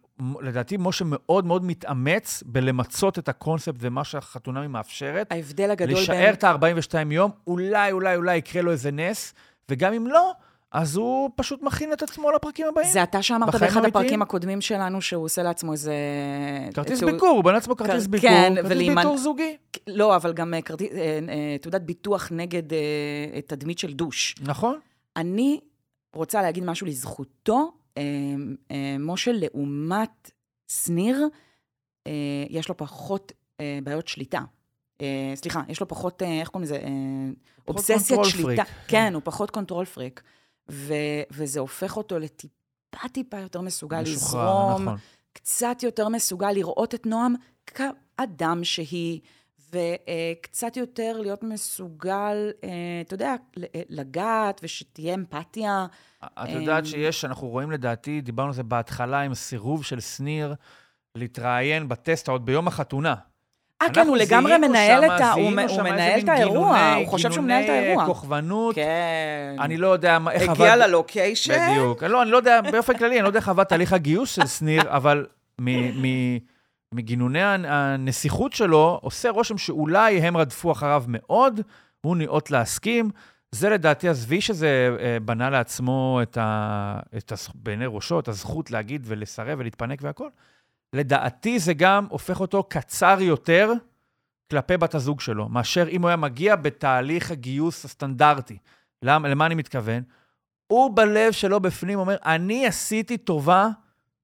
לדעתי 0.40 0.76
משה 0.78 1.04
מאוד 1.08 1.46
מאוד 1.46 1.64
מתאמץ 1.64 2.42
בלמצות 2.46 3.18
את 3.18 3.28
הקונספט 3.28 3.76
ומה 3.80 4.04
שהחתונמי 4.04 4.66
מאפשרת. 4.66 5.32
ההבדל 5.32 5.70
הגדול 5.70 5.86
בין... 5.86 5.96
להישאר 5.96 6.32
את 6.32 6.44
ה-42 6.44 7.12
יום, 7.12 7.30
אולי, 7.46 7.92
אולי, 7.92 8.16
אולי 8.16 8.36
יקרה 8.36 8.62
לו 8.62 8.70
איזה 8.70 8.90
נס, 8.90 9.34
וגם 9.68 9.92
אם 9.92 10.06
לא, 10.06 10.32
אז 10.74 10.96
הוא 10.96 11.30
פשוט 11.36 11.62
מכין 11.62 11.92
את 11.92 12.02
עצמו 12.02 12.30
לפרקים 12.30 12.66
הבאים. 12.66 12.92
זה 12.92 13.02
אתה 13.02 13.22
שאמרת 13.22 13.54
באחד 13.54 13.84
הפרקים 13.84 14.22
הקודמים 14.22 14.60
שלנו, 14.60 15.02
שהוא 15.02 15.24
עושה 15.24 15.42
לעצמו 15.42 15.72
איזה... 15.72 15.94
כרטיס 16.74 16.98
שהוא... 16.98 17.10
ביקור, 17.10 17.28
הוא 17.28 17.44
בנה 17.44 17.54
לעצמו 17.54 17.76
כרטיס 17.76 18.06
ביקור, 18.06 18.30
כן, 18.30 18.52
כרטיס 18.56 18.70
ולימן... 18.70 19.02
ביטור 19.02 19.18
זוגי. 19.18 19.56
לא, 19.86 20.16
אבל 20.16 20.32
גם 20.32 20.54
אה, 20.54 20.62
כרטיס, 20.62 20.92
אה, 20.92 21.18
אה, 21.28 21.56
תעודת 21.60 21.80
ביטוח 21.80 22.28
נגד 22.32 22.62
תדמית 23.46 23.78
של 23.78 23.92
דוש. 23.92 24.34
נכון. 24.42 24.78
אני 25.16 25.60
רוצה 26.14 26.42
להגיד 26.42 26.64
משהו 26.64 26.86
לזכותו. 26.86 27.72
משה, 28.98 29.32
לעומת 29.34 30.30
שניר, 30.68 31.28
יש 32.50 32.68
לו 32.68 32.76
פחות 32.76 33.32
בעיות 33.82 34.08
שליטה. 34.08 34.40
סליחה, 35.34 35.62
יש 35.68 35.80
לו 35.80 35.88
פחות, 35.88 36.22
איך 36.22 36.48
קוראים 36.48 36.64
לזה? 36.64 36.78
אובססיית 37.68 38.24
שליטה. 38.24 38.62
כן, 38.88 39.14
הוא 39.14 39.22
פחות 39.24 39.50
control 39.50 39.84
freak. 39.84 40.22
ו- 40.70 41.22
וזה 41.30 41.60
הופך 41.60 41.96
אותו 41.96 42.18
לטיפה-טיפה 42.18 43.38
יותר 43.38 43.60
מסוגל 43.60 44.02
משוחרר, 44.02 44.42
לזרום, 44.42 44.82
נכון. 44.82 44.98
קצת 45.32 45.76
יותר 45.82 46.08
מסוגל 46.08 46.50
לראות 46.52 46.94
את 46.94 47.06
נועם 47.06 47.34
כאדם 47.66 48.64
שהיא, 48.64 49.20
וקצת 49.70 50.76
יותר 50.76 51.20
להיות 51.20 51.42
מסוגל, 51.42 52.50
אה, 52.64 52.68
אתה 53.00 53.14
יודע, 53.14 53.34
לגעת 53.88 54.60
ושתהיה 54.64 55.14
אמפתיה. 55.14 55.86
את 56.24 56.48
יודעת 56.48 56.86
שיש, 56.86 57.24
אנחנו 57.24 57.48
רואים 57.48 57.70
לדעתי, 57.70 58.20
דיברנו 58.20 58.48
על 58.48 58.54
זה 58.54 58.62
בהתחלה 58.62 59.20
עם 59.20 59.34
סירוב 59.34 59.84
של 59.84 60.00
שניר 60.00 60.54
להתראיין 61.14 61.88
בטסט 61.88 62.28
עוד 62.28 62.46
ביום 62.46 62.68
החתונה. 62.68 63.14
אה, 63.82 63.86
כן, 63.94 64.06
הוא 64.06 64.16
לגמרי 64.16 64.58
מנהל 64.58 65.04
את 65.04 65.20
ה... 65.20 65.32
הוא 65.32 65.50
מנהל 65.82 66.20
את 66.20 66.28
האירוע, 66.28 66.94
הוא 66.94 67.06
חושב 67.06 67.32
שהוא 67.32 67.44
מנהל 67.44 67.64
את 67.64 67.68
האירוע. 67.68 67.86
גינוני 67.86 68.06
כוכבנות. 68.06 68.74
כן. 68.74 69.56
אני 69.60 69.76
לא 69.76 69.88
יודע 69.88 70.18
איך 70.30 70.42
עבד... 70.42 70.60
הגיע 70.60 70.76
ללוקיישן. 70.76 71.70
בדיוק. 71.70 72.02
לא, 72.02 72.22
אני 72.22 72.30
לא 72.30 72.36
יודע, 72.36 72.60
באופן 72.60 72.98
כללי, 72.98 73.14
אני 73.14 73.22
לא 73.22 73.28
יודע 73.28 73.38
איך 73.38 73.48
עבד 73.48 73.64
תהליך 73.64 73.92
הגיוס 73.92 74.34
של 74.34 74.46
שניר, 74.46 74.82
אבל 74.86 75.26
מגינוני 76.94 77.42
הנסיכות 77.42 78.52
שלו, 78.52 78.98
עושה 79.02 79.30
רושם 79.30 79.58
שאולי 79.58 80.18
הם 80.18 80.36
רדפו 80.36 80.72
אחריו 80.72 81.04
מאוד, 81.08 81.60
הוא 82.00 82.16
ניאות 82.16 82.50
להסכים. 82.50 83.10
זה 83.50 83.70
לדעתי, 83.70 84.08
עזבי 84.08 84.40
שזה 84.40 84.96
אה, 85.00 85.16
בנה 85.20 85.50
לעצמו 85.50 86.18
את 86.22 86.38
ה... 86.40 86.98
את 87.16 87.32
ה... 87.32 87.34
בעיני 87.54 87.84
ראשו, 87.88 88.20
את 88.20 88.28
הזכות 88.28 88.70
להגיד 88.70 89.02
ולסרב 89.06 89.58
ולהתפנק 89.58 89.98
והכול. 90.02 90.30
לדעתי 90.94 91.58
זה 91.58 91.74
גם 91.74 92.06
הופך 92.10 92.40
אותו 92.40 92.62
קצר 92.62 93.16
יותר 93.20 93.72
כלפי 94.50 94.76
בת 94.76 94.94
הזוג 94.94 95.20
שלו, 95.20 95.48
מאשר 95.48 95.88
אם 95.88 96.02
הוא 96.02 96.08
היה 96.08 96.16
מגיע 96.16 96.56
בתהליך 96.56 97.30
הגיוס 97.30 97.84
הסטנדרטי. 97.84 98.58
למה, 99.02 99.28
למה 99.28 99.46
אני 99.46 99.54
מתכוון? 99.54 100.02
הוא 100.66 100.96
בלב 100.96 101.32
שלו 101.32 101.60
בפנים 101.60 101.98
אומר, 101.98 102.16
אני 102.24 102.66
עשיתי 102.66 103.16
טובה 103.16 103.68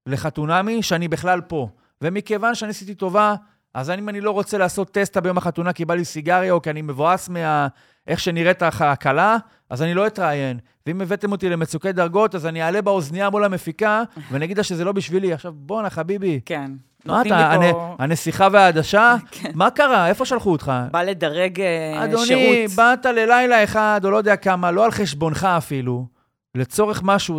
לחתונמי 0.06 0.82
שאני 0.82 1.08
בכלל 1.08 1.40
פה. 1.40 1.68
ומכיוון 2.02 2.54
שאני 2.54 2.70
עשיתי 2.70 2.94
טובה, 2.94 3.34
אז 3.74 3.90
אם 3.90 4.08
אני 4.08 4.20
לא 4.20 4.30
רוצה 4.30 4.58
לעשות 4.58 4.90
טסטה 4.90 5.20
ביום 5.20 5.38
החתונה 5.38 5.72
כי 5.72 5.84
בא 5.84 5.94
לי 5.94 6.04
סיגריה, 6.04 6.52
או 6.52 6.62
כי 6.62 6.70
אני 6.70 6.82
מבואס 6.82 7.28
מה... 7.28 7.68
שנראית 8.16 8.62
הכלה, 8.62 9.36
אז 9.70 9.82
אני 9.82 9.94
לא 9.94 10.06
אתראיין. 10.06 10.58
ואם 10.86 11.00
הבאתם 11.00 11.32
אותי 11.32 11.48
למצוקי 11.48 11.92
דרגות, 11.92 12.34
אז 12.34 12.46
אני 12.46 12.62
אעלה 12.62 12.82
באוזנייה 12.82 13.30
מול 13.30 13.44
המפיקה, 13.44 14.02
ואני 14.30 14.44
אגיד 14.44 14.58
לה 14.58 14.64
שזה 14.64 14.84
לא 14.84 14.92
בשבילי. 14.92 15.32
עכשיו, 15.32 15.52
בואנה, 15.56 15.90
חביבי. 15.90 16.40
כן. 16.46 16.70
מה 17.04 17.22
אתה, 17.22 17.56
פה... 17.72 17.96
הנסיכה 17.98 18.48
והעדשה? 18.52 19.16
כן. 19.30 19.50
מה 19.54 19.70
קרה? 19.70 20.08
איפה 20.08 20.24
שלחו 20.24 20.52
אותך? 20.52 20.72
בא 20.90 21.02
לדרג 21.02 21.60
אה, 21.60 22.04
אדוני, 22.04 22.26
שירות. 22.26 22.42
אדוני, 22.44 22.68
באת 22.68 23.06
ללילה 23.06 23.64
אחד, 23.64 24.00
או 24.04 24.10
לא 24.10 24.16
יודע 24.16 24.36
כמה, 24.36 24.70
לא 24.70 24.84
על 24.84 24.90
חשבונך 24.90 25.48
אפילו, 25.58 26.06
לצורך 26.54 27.00
משהו. 27.04 27.38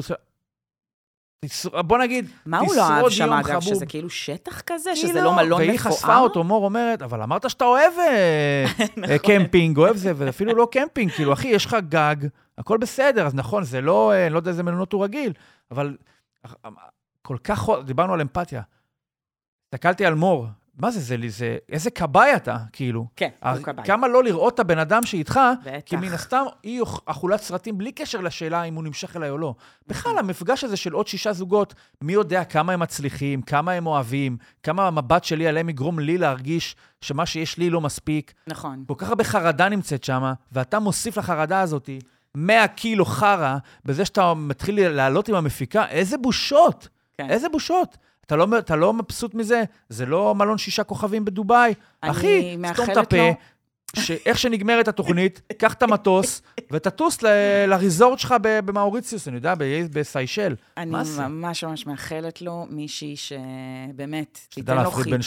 בוא 1.86 1.98
נגיד, 1.98 2.30
מה 2.46 2.60
הוא 2.60 2.76
לא 2.76 2.82
אהב 2.82 3.10
שם, 3.10 3.34
אגב, 3.34 3.62
שזה 3.62 3.86
כאילו 3.86 4.10
שטח 4.10 4.62
כזה? 4.62 4.96
שזה 4.96 5.22
לא, 5.22 5.36
מלון 5.36 5.46
מפואר? 5.46 5.68
והיא 5.68 5.80
חשפה 5.80 6.18
אותו, 6.18 6.44
מור 6.44 6.66
אומרת, 6.66 7.02
אבל 7.02 7.22
אמרת 7.22 7.50
שאתה 7.50 7.66
אוהב 7.66 7.94
אה, 8.00 8.66
נכון. 8.98 9.18
קמפינג, 9.18 9.78
אוהב 9.78 9.96
זה, 9.96 10.14
ואפילו 10.16 10.56
לא 10.56 10.68
קמפינג, 10.72 11.12
כאילו, 11.12 11.34
אחי, 11.34 11.48
יש 11.48 11.66
לך 11.66 11.78
גג, 11.90 12.16
הכל 12.58 12.78
בסדר, 12.78 13.26
אז 13.28 13.36
נכון, 13.36 13.64
זה 13.64 13.82
לא, 13.82 14.12
אה, 14.12 14.26
אני 14.26 14.34
לא 14.34 14.40
יודע 14.40 14.52
איזה 14.52 14.64
מלונות 14.64 14.94
הוא 14.94 15.04
רגיל, 15.04 15.34
אבל 15.72 15.98
כל 17.22 17.38
כך, 17.44 17.70
דיברנו 17.86 18.14
על 18.14 18.22
אמפתיה. 18.22 18.62
הסתכלתי 19.66 20.06
על 20.06 20.16
מור, 20.16 20.48
מה 20.82 20.92
זה, 20.92 21.00
זה, 21.00 21.16
זה, 21.28 21.58
איזה 21.70 21.92
כבאי 21.92 22.36
אתה, 22.36 22.58
כאילו. 22.74 23.08
כן, 23.16 23.30
הוא 23.44 23.64
כבאי. 23.64 23.86
כמה 23.86 24.08
לא 24.08 24.24
לראות 24.24 24.54
את 24.54 24.60
הבן 24.60 24.80
אדם 24.80 25.06
שאיתך, 25.06 25.40
בטח. 25.62 25.72
כי 25.86 25.96
מן 25.96 26.14
הסתם 26.14 26.44
היא 26.64 26.82
אכולת 27.06 27.42
סרטים 27.42 27.78
בלי 27.78 27.92
קשר 27.92 28.22
לשאלה 28.22 28.64
אם 28.64 28.76
הוא 28.76 28.84
נמשך 28.84 29.16
אליי 29.16 29.30
או 29.30 29.38
לא. 29.38 29.56
בכלל, 29.88 30.18
המפגש 30.18 30.64
הזה 30.64 30.78
של 30.78 30.94
עוד 30.94 31.08
שישה 31.08 31.34
זוגות, 31.34 31.74
מי 32.02 32.14
יודע 32.14 32.44
כמה 32.44 32.74
הם 32.74 32.80
מצליחים, 32.80 33.42
כמה 33.42 33.72
הם 33.72 33.88
אוהבים, 33.88 34.38
כמה 34.64 34.88
המבט 34.88 35.24
שלי 35.24 35.48
עליהם 35.48 35.70
יגרום 35.70 36.00
לי 36.00 36.18
להרגיש 36.18 36.76
שמה 37.02 37.26
שיש 37.26 37.58
לי 37.58 37.70
לא 37.70 37.82
מספיק. 37.82 38.34
נכון. 38.48 38.84
כל 38.88 38.96
כך 38.98 39.10
הרבה 39.10 39.24
חרדה 39.24 39.70
נמצאת 39.70 40.04
שם, 40.04 40.34
ואתה 40.52 40.80
מוסיף 40.80 41.18
לחרדה 41.18 41.62
הזאת 41.62 41.90
100 42.36 42.68
קילו 42.68 43.06
חרא, 43.06 43.58
בזה 43.86 44.06
שאתה 44.06 44.34
מתחיל 44.34 44.90
לעלות 44.90 45.30
עם 45.30 45.36
המפיקה, 45.36 45.88
איזה 45.88 46.18
בושות. 46.18 46.88
כן. 47.18 47.30
איזה 47.30 47.50
בושות. 47.50 47.98
אתה 48.26 48.36
לא, 48.36 48.48
אתה 48.58 48.76
לא 48.76 48.94
מבסוט 48.94 49.34
מזה? 49.34 49.64
זה 49.90 50.06
לא 50.06 50.36
מלון 50.36 50.58
שישה 50.58 50.84
כוכבים 50.84 51.26
בדובאי. 51.26 51.74
אחי, 52.02 52.58
סתום 52.74 52.92
את 52.92 52.98
הפה. 52.98 53.18
לו... 53.18 53.34
שאיך 54.00 54.38
שנגמרת 54.38 54.88
התוכנית, 54.88 55.42
קח 55.62 55.74
את 55.74 55.84
המטוס 55.84 56.42
ותטוס 56.72 57.24
ל- 57.24 57.66
לריזורט 57.68 58.20
שלך 58.20 58.36
במאוריציוס, 58.42 59.28
אני 59.28 59.36
יודע, 59.36 59.54
בסיישל. 59.94 60.56
אני 60.78 60.92
ממש 60.92 61.64
ממש 61.64 61.88
מאחלת 61.88 62.42
לו 62.42 62.66
מישהי 62.70 63.16
שבאמת 63.16 64.40
תיתן 64.50 64.84
לו 64.84 64.92
חיבוק 64.92 65.18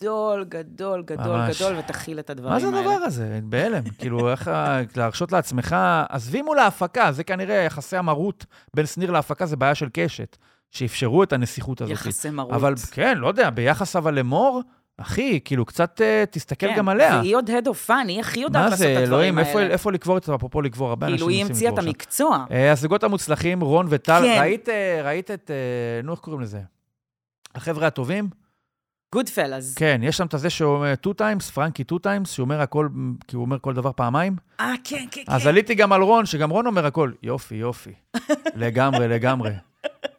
גדול, 0.00 0.44
גדול, 0.44 1.02
גדול, 1.02 1.36
ממש. 1.36 1.62
גדול, 1.62 1.78
ותכיל 1.78 2.18
את 2.18 2.30
הדברים 2.30 2.52
מה 2.52 2.60
זה 2.60 2.66
האלה. 2.66 2.80
הדבר 2.80 2.90
הזה? 2.90 3.40
בהלם. 3.42 3.82
כאילו, 3.98 4.30
איך 4.30 4.50
להרשות 4.96 5.32
לעצמך... 5.32 5.76
עזבי 6.08 6.42
מול 6.42 6.58
ההפקה, 6.58 7.12
זה 7.12 7.24
כנראה 7.24 7.54
יחסי 7.56 7.96
המרות 7.96 8.46
בין 8.74 8.86
שניר 8.86 9.10
להפקה, 9.10 9.46
זה 9.46 9.56
בעיה 9.56 9.74
של 9.74 9.88
קשת, 9.92 10.36
שאפשרו 10.74 11.22
את 11.22 11.32
הנסיכות 11.32 11.80
הזאת. 11.80 11.92
יחסי 11.92 12.30
מרות. 12.30 12.52
אבל 12.52 12.74
כן, 12.92 13.18
לא 13.18 13.28
יודע, 13.28 13.50
ביחס 13.50 13.96
אבל 13.96 14.14
למור, 14.18 14.62
אחי, 14.98 15.40
כאילו, 15.44 15.64
קצת 15.64 16.00
אה, 16.00 16.24
תסתכל 16.30 16.66
כן, 16.68 16.74
גם 16.76 16.88
עליה. 16.88 17.18
והיא 17.18 17.36
עוד 17.36 17.50
head 17.50 17.66
of 17.68 17.84
fun, 17.86 18.08
היא 18.08 18.20
הכי 18.20 18.40
יודעת 18.40 18.62
מה 18.62 18.68
לעשות 18.68 18.78
זה, 18.78 18.84
את 18.92 19.02
הדברים 19.02 19.08
אלוהים, 19.12 19.38
איפה- 19.38 19.58
האלה. 19.60 19.72
איפה 19.72 19.92
לקבור 19.92 20.18
את 20.18 20.22
זה? 20.22 20.34
אפרופו 20.34 20.62
לקבור, 20.62 20.88
הרבה 20.88 21.06
אנשים 21.06 21.16
כאילו, 21.18 21.28
היא 21.28 21.44
המציאה 21.44 21.70
את 21.70 21.74
לקבור 21.74 21.82
שם. 21.82 21.88
המקצוע. 21.88 22.44
אה, 22.50 22.72
הזוגות 22.72 23.04
המוצלחים, 23.04 23.60
רון 23.60 23.86
וטל, 23.90 24.20
כן. 24.22 24.36
ראית, 24.40 24.68
אה, 24.68 25.00
ראית 25.04 25.30
את, 25.30 25.50
נו, 26.04 26.12
איך 26.12 26.20
קוראים 26.20 26.42
לזה? 26.42 26.60
החבר'ה 27.54 27.86
הטובים? 27.86 28.28
גוד 29.14 29.28
פלאז. 29.28 29.74
כן, 29.74 30.00
יש 30.04 30.16
שם 30.16 30.26
את 30.26 30.38
זה 30.38 30.50
שאומר 30.50 30.94
two 31.06 31.10
times, 31.20 31.52
פרנקי 31.52 31.84
two 31.92 31.98
times, 32.06 32.28
שאומר 32.28 32.60
הכל, 32.60 32.88
כי 33.28 33.36
הוא 33.36 33.44
אומר 33.44 33.58
כל 33.58 33.74
דבר 33.74 33.90
פעמיים. 33.96 34.36
אה, 34.60 34.72
כן, 34.84 35.04
כן, 35.10 35.22
אז 35.28 35.42
כן. 35.42 35.48
עליתי 35.48 35.74
גם 35.74 35.92
על 35.92 36.02
רון, 36.02 36.26
שגם 36.26 36.50
רון 36.50 36.66
אומר 36.66 36.86
הכל, 36.86 37.10
יופי, 37.22 37.54
יופי. 37.54 37.92
לגמרי, 38.54 39.08
לגמרי. 39.08 39.50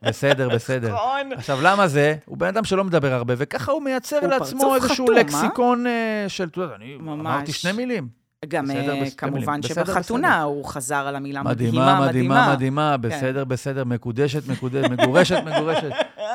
בסדר, 0.02 0.50
בסדר. 0.56 0.94
נכון. 0.94 1.32
עכשיו, 1.38 1.60
למה 1.62 1.88
זה? 1.88 2.16
הוא 2.26 2.38
בן 2.38 2.48
אדם 2.48 2.64
שלא 2.64 2.84
מדבר 2.84 3.14
הרבה, 3.14 3.34
וככה 3.38 3.72
הוא 3.72 3.82
מייצר 3.84 4.20
הוא 4.22 4.28
לעצמו 4.30 4.76
איזשהו 4.76 4.94
חתום, 5.06 5.16
אה? 5.18 5.22
לקסיקון 5.22 5.88
אה, 5.88 6.26
של, 6.28 6.44
אתה 6.44 6.62
יודע, 6.62 6.76
אני 6.76 6.98
ממש. 7.00 7.20
אמרתי 7.20 7.52
שני 7.52 7.72
מילים. 7.72 8.08
גם 8.48 8.66
בסדר, 8.66 8.96
אה, 8.96 9.02
בסדר, 9.02 9.16
כמובן 9.18 9.62
בסדר, 9.62 9.84
שבחתונה 9.86 10.28
בסדר. 10.28 10.42
הוא 10.42 10.66
חזר 10.66 10.96
על 11.08 11.16
המילה 11.16 11.44
מדהימה, 11.44 11.72
מדהימה, 11.72 12.08
מדהימה, 12.08 12.54
מדהימה, 12.54 12.98
מדהימה. 12.98 13.18
בסדר, 13.18 13.44
בסדר, 13.44 13.84
מקודשת, 13.84 14.48
מקודשת, 14.48 14.90
מגורשת, 14.90 15.38
מגורשת. 15.46 15.90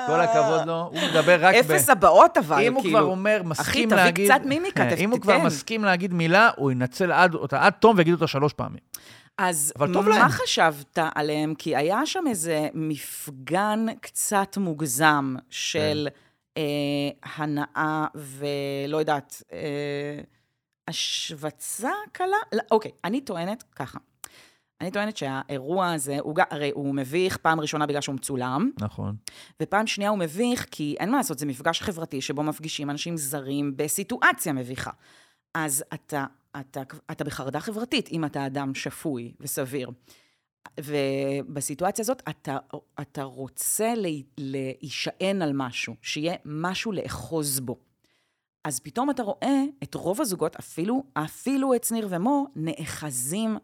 כל 0.06 0.20
הכבוד 0.20 0.66
לו, 0.66 0.90
הוא 0.92 1.08
מדבר 1.10 1.38
רק 1.46 1.54
ב... 1.54 1.58
אפס 1.58 1.90
הבאות 1.90 2.36
אבל, 2.36 2.62
אם 2.62 2.74
הוא 2.74 2.82
כבר 2.82 2.90
כאילו. 2.92 3.06
אומר, 3.10 3.36
אחי, 3.36 3.46
מסכים 3.48 3.88
תביא 3.90 3.96
להגיד... 4.02 4.30
קצת 4.32 4.40
מימיקה, 4.44 4.84
כן, 4.90 4.94
ת- 4.96 4.98
אם 4.98 5.10
הוא 5.10 5.20
כבר. 5.20 5.38
מסכים 5.38 5.84
להגיד 5.84 6.14
מילה, 6.14 6.50
הוא 6.56 6.70
ינצל 6.70 7.12
עד- 7.12 7.34
אותה 7.34 7.64
עד 7.66 7.72
תום 7.72 7.96
ויגיד 7.96 8.14
אותה 8.14 8.26
שלוש 8.26 8.52
פעמים. 8.52 8.80
אז 9.40 9.72
מה 9.78 9.86
להם. 10.08 10.28
חשבת 10.28 10.98
עליהם? 11.14 11.54
כי 11.54 11.76
היה 11.76 12.06
שם 12.06 12.24
איזה 12.28 12.68
מפגן 12.74 13.86
קצת 14.00 14.56
מוגזם 14.56 15.34
של 15.50 16.08
כן. 16.10 16.60
אה, 16.60 17.32
הנאה 17.34 18.06
ולא 18.14 18.96
יודעת, 18.96 19.42
אה, 19.52 20.20
השבצה 20.88 21.90
קלה? 22.12 22.36
לא, 22.52 22.60
אוקיי, 22.70 22.90
אני 23.04 23.20
טוענת 23.20 23.64
ככה. 23.76 23.98
אני 24.80 24.90
טוענת 24.90 25.16
שהאירוע 25.16 25.92
הזה, 25.92 26.18
הוא, 26.20 26.34
הרי 26.50 26.70
הוא 26.74 26.94
מביך 26.94 27.36
פעם 27.36 27.60
ראשונה 27.60 27.86
בגלל 27.86 28.00
שהוא 28.00 28.14
מצולם, 28.14 28.70
נכון. 28.80 29.16
ופעם 29.62 29.86
שנייה 29.86 30.10
הוא 30.10 30.18
מביך 30.18 30.66
כי 30.70 30.96
אין 31.00 31.10
מה 31.10 31.16
לעשות, 31.16 31.38
זה 31.38 31.46
מפגש 31.46 31.82
חברתי 31.82 32.20
שבו 32.20 32.42
מפגישים 32.42 32.90
אנשים 32.90 33.16
זרים 33.16 33.72
בסיטואציה 33.76 34.52
מביכה. 34.52 34.90
אז 35.54 35.84
אתה, 35.94 36.26
אתה, 36.60 36.82
אתה 37.10 37.24
בחרדה 37.24 37.60
חברתית 37.60 38.08
אם 38.08 38.24
אתה 38.24 38.46
אדם 38.46 38.74
שפוי 38.74 39.32
וסביר. 39.40 39.90
ובסיטואציה 40.80 42.02
הזאת 42.02 42.22
אתה, 42.28 42.58
אתה 43.00 43.22
רוצה 43.22 43.94
להי- 43.94 44.22
להישען 44.38 45.42
על 45.42 45.50
משהו, 45.54 45.94
שיהיה 46.02 46.34
משהו 46.44 46.92
לאחוז 46.92 47.60
בו. 47.60 47.78
אז 48.64 48.80
פתאום 48.80 49.10
אתה 49.10 49.22
רואה 49.22 49.62
את 49.82 49.94
רוב 49.94 50.20
הזוגות, 50.20 50.56
אפילו, 50.56 51.04
אפילו 51.14 51.74
את 51.74 51.84
שניר 51.84 52.06
ומור, 52.10 52.46
נאחזים 52.56 53.56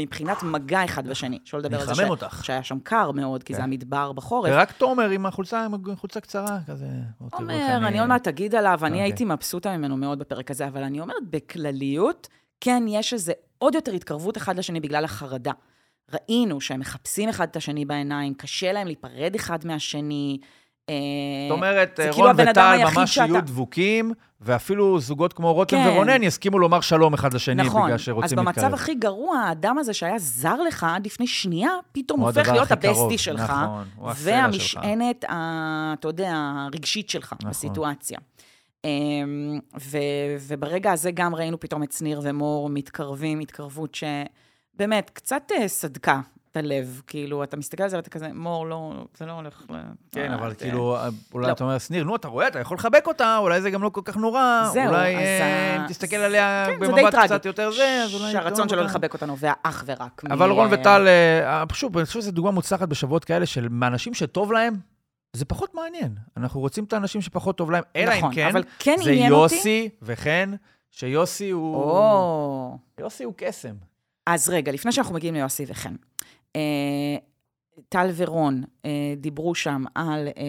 מבחינת 0.00 0.42
מגע 0.42 0.84
אחד 0.84 1.08
בשני. 1.08 1.38
שלא 1.44 1.60
לדבר 1.60 1.80
על 1.80 1.86
זה 1.86 1.92
נחמם 1.92 2.10
אותך. 2.10 2.44
שהיה 2.44 2.62
שם 2.62 2.78
קר 2.82 3.10
מאוד, 3.10 3.42
כי 3.42 3.52
זה 3.52 3.58
כן. 3.58 3.64
המדבר 3.64 4.12
בחורף. 4.12 4.50
ורק 4.52 4.72
תומר 4.72 5.10
עם 5.10 5.26
החולצה, 5.26 5.64
עם 5.64 5.94
חולצה 5.96 6.20
קצרה, 6.20 6.58
כזה. 6.66 6.86
אומר, 7.32 7.76
אני 7.76 8.00
עוד 8.00 8.08
מעט 8.08 8.28
אגיד 8.28 8.54
עליו, 8.54 8.78
אני 8.82 8.90
אוקיי. 8.90 9.02
הייתי 9.02 9.24
מבסוטה 9.24 9.76
ממנו 9.76 9.96
מאוד 9.96 10.18
בפרק 10.18 10.50
הזה, 10.50 10.66
אבל 10.66 10.82
אני 10.82 11.00
אומרת, 11.00 11.16
בכלליות, 11.30 12.28
כן, 12.60 12.84
יש 12.88 13.12
איזה 13.12 13.32
עוד 13.58 13.74
יותר 13.74 13.92
התקרבות 13.92 14.36
אחד 14.36 14.58
לשני 14.58 14.80
בגלל 14.80 15.04
החרדה. 15.04 15.52
ראינו 16.12 16.60
שהם 16.60 16.80
מחפשים 16.80 17.28
אחד 17.28 17.48
את 17.48 17.56
השני 17.56 17.84
בעיניים, 17.84 18.34
קשה 18.34 18.72
להם 18.72 18.86
להיפרד 18.86 19.34
אחד 19.34 19.58
מהשני. 19.66 20.38
אה, 20.88 20.94
זאת 21.48 21.56
אומרת, 21.56 22.00
רון 22.00 22.12
כאילו 22.12 22.30
אדם 22.30 22.50
וטל 22.50 22.78
ממש 22.94 23.16
יהיו 23.16 23.40
דבוקים, 23.40 24.12
ואפילו 24.40 25.00
זוגות 25.00 25.32
כמו 25.32 25.52
רותם 25.52 25.76
כן. 25.76 25.88
ורונן 25.88 26.22
יסכימו 26.22 26.58
לומר 26.58 26.80
שלום 26.80 27.14
אחד 27.14 27.34
לשני, 27.34 27.62
נכון, 27.62 27.82
בגלל 27.82 27.94
אז 27.94 28.00
שרוצים 28.00 28.38
במצב 28.38 28.60
להתקרב. 28.60 28.74
הכי 28.74 28.94
גרוע, 28.94 29.38
האדם 29.38 29.78
הזה 29.78 29.92
שהיה 29.92 30.18
זר 30.18 30.62
לך 30.62 30.86
עד 30.94 31.06
לפני 31.06 31.26
שנייה, 31.26 31.70
פתאום 31.92 32.20
הופך 32.20 32.48
להיות 32.48 32.72
הבסטי 32.72 33.18
שלך, 33.18 33.40
נכון, 33.50 33.84
שלך. 33.96 34.16
והמשענת, 34.16 35.24
אתה 35.24 36.08
יודע, 36.08 36.32
הרגשית 36.34 37.10
שלך 37.10 37.32
נכון. 37.32 37.50
בסיטואציה. 37.50 38.18
אמ, 38.84 39.58
ו- 39.80 40.36
וברגע 40.48 40.92
הזה 40.92 41.10
גם 41.10 41.34
ראינו 41.34 41.60
פתאום 41.60 41.82
את 41.82 41.92
שניר 41.92 42.20
ומור 42.24 42.68
מתקרבים, 42.70 43.40
התקרבות 43.40 43.94
שבאמת 43.94 45.10
קצת 45.10 45.42
אה, 45.52 45.68
סדקה 45.68 46.20
את 46.52 46.56
הלב. 46.56 47.02
כאילו, 47.06 47.44
אתה 47.44 47.56
מסתכל 47.56 47.82
על 47.82 47.88
זה 47.88 47.96
ואתה 47.96 48.10
כזה, 48.10 48.28
מור, 48.34 48.66
לא, 48.66 49.04
זה 49.16 49.26
לא 49.26 49.32
הולך 49.32 49.62
ל... 49.70 49.74
כן, 50.12 50.30
אה, 50.30 50.34
אבל 50.34 50.54
כאילו, 50.54 50.96
אולי 51.34 51.46
לא. 51.46 51.52
אתה 51.52 51.64
אומר, 51.64 51.78
שניר, 51.78 52.04
נו, 52.04 52.16
אתה 52.16 52.28
רואה, 52.28 52.48
אתה 52.48 52.60
יכול 52.60 52.76
לחבק 52.76 53.06
אותה, 53.06 53.36
אולי 53.38 53.60
זה 53.60 53.70
גם 53.70 53.82
לא 53.82 53.88
כל 53.88 54.00
כך 54.04 54.16
נורא, 54.16 54.70
אולי 54.86 55.16
אה, 55.16 55.76
אם 55.76 55.88
תסתכל 55.88 56.16
עליה 56.16 56.64
כן, 56.66 56.80
במבט. 56.80 57.14
קצת 57.24 57.44
יותר 57.44 57.70
זה, 57.70 58.02
אז 58.04 58.14
אולי... 58.14 58.32
שהרצון 58.32 58.68
תאהב 58.68 58.80
שלו. 58.80 58.82
לחבק 58.82 59.14
אותה 59.14 59.26
נובע 59.26 59.52
אך 59.62 59.84
ורק 59.86 60.22
אבל 60.30 60.50
רון 60.50 60.68
וטל, 60.72 61.08
אה, 61.08 61.66
פשוט, 61.66 61.96
אני 61.96 62.04
חושב 62.04 62.20
שזו 62.20 62.30
דוגמה 62.30 62.50
מוצלחת 62.50 62.88
בשבועות 62.88 63.24
כאלה 63.24 63.46
של 63.46 63.68
מאנשים 63.68 64.14
שטוב 64.14 64.52
להם, 64.52 64.74
זה 65.32 65.44
פחות 65.44 65.74
מעניין. 65.74 66.14
אנחנו 66.36 66.60
רוצים 66.60 66.84
את 66.84 66.92
האנשים 66.92 67.22
שפחות 67.22 67.56
טוב 67.56 67.70
להם, 67.70 67.82
אלא 67.96 68.12
אם 68.12 68.18
נכון, 68.18 68.34
כן, 68.34 68.50
כן 68.78 68.96
זה. 69.04 69.12
יוסי 69.12 69.88
וחן, 70.02 70.52
שיוסי 70.90 71.50
הוא... 71.50 72.78
יוסי 73.00 73.24
הוא 73.24 73.34
קסם. 73.36 73.74
אז 74.26 74.48
רגע, 74.48 74.72
לפני 74.72 74.92
שאנחנו 74.92 75.14
מגיעים 75.14 75.34
ליוסי 75.34 75.64
וחן, 75.68 75.88
אה, 75.90 75.94
טל 77.88 78.10
ורון 78.16 78.62
אה, 78.84 78.90
דיברו 79.16 79.54
שם 79.54 79.84
על, 79.94 80.28
אה, 80.28 80.42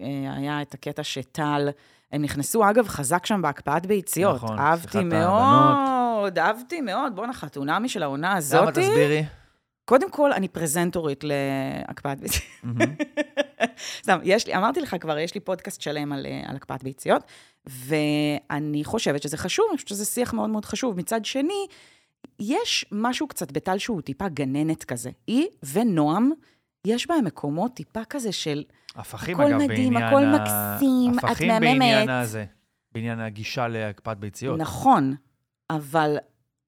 אה, 0.00 0.36
היה 0.36 0.62
את 0.62 0.74
הקטע 0.74 1.02
שטל, 1.02 1.68
הם 2.12 2.22
נכנסו, 2.22 2.70
אגב, 2.70 2.88
חזק 2.88 3.26
שם 3.26 3.42
בהקפאת 3.42 3.86
ביציות. 3.86 4.36
נכון, 4.36 4.58
אהבתי 4.58 5.04
מאוד, 5.04 6.38
אהבתי 6.38 6.80
מאוד. 6.80 7.16
בואנה, 7.16 7.32
חתונמי 7.32 7.88
של 7.88 8.02
העונה 8.02 8.28
למה 8.28 8.38
הזאתי. 8.38 8.80
תסבירי? 8.80 9.24
קודם 9.84 10.10
כל, 10.10 10.32
אני 10.32 10.48
פרזנטורית 10.48 11.24
להקפאת 11.24 12.20
ביציות. 12.20 12.44
סתם, 14.02 14.18
יש 14.22 14.46
לי, 14.46 14.56
אמרתי 14.56 14.80
לך 14.80 14.96
כבר, 15.00 15.18
יש 15.18 15.34
לי 15.34 15.40
פודקאסט 15.40 15.80
שלם 15.80 16.12
על, 16.12 16.26
אה, 16.26 16.42
על 16.46 16.56
הקפאת 16.56 16.82
ביציות, 16.82 17.22
ואני 17.66 18.84
חושבת 18.84 19.22
שזה 19.22 19.36
חשוב, 19.36 19.66
אני 19.70 19.76
חושבת 19.76 19.88
שזה 19.88 20.04
שיח 20.04 20.32
מאוד 20.32 20.50
מאוד 20.50 20.64
חשוב. 20.64 20.98
מצד 20.98 21.24
שני, 21.24 21.66
יש 22.40 22.84
משהו 22.92 23.28
קצת 23.28 23.52
בטל 23.52 23.78
שהוא 23.78 24.00
טיפה 24.00 24.28
גננת 24.28 24.84
כזה. 24.84 25.10
היא 25.26 25.46
ונועם, 25.72 26.30
יש 26.86 27.06
בהם 27.06 27.24
מקומות 27.24 27.74
טיפה 27.74 28.04
כזה 28.04 28.32
של... 28.32 28.64
הפכים, 28.96 29.40
הכל 29.40 29.46
אגב, 29.46 29.56
מדהים, 29.62 29.94
בעניין 29.94 30.02
הכל 30.02 30.26
מקסים, 30.26 31.18
את 31.18 31.24
הפכים 31.24 31.48
מהממת. 31.48 31.68
בעניין 31.68 32.08
הזה, 32.10 32.44
בעניין 32.92 33.20
הגישה 33.20 33.68
להקפאת 33.68 34.18
ביציות. 34.18 34.58
נכון, 34.58 35.14
אבל, 35.70 36.16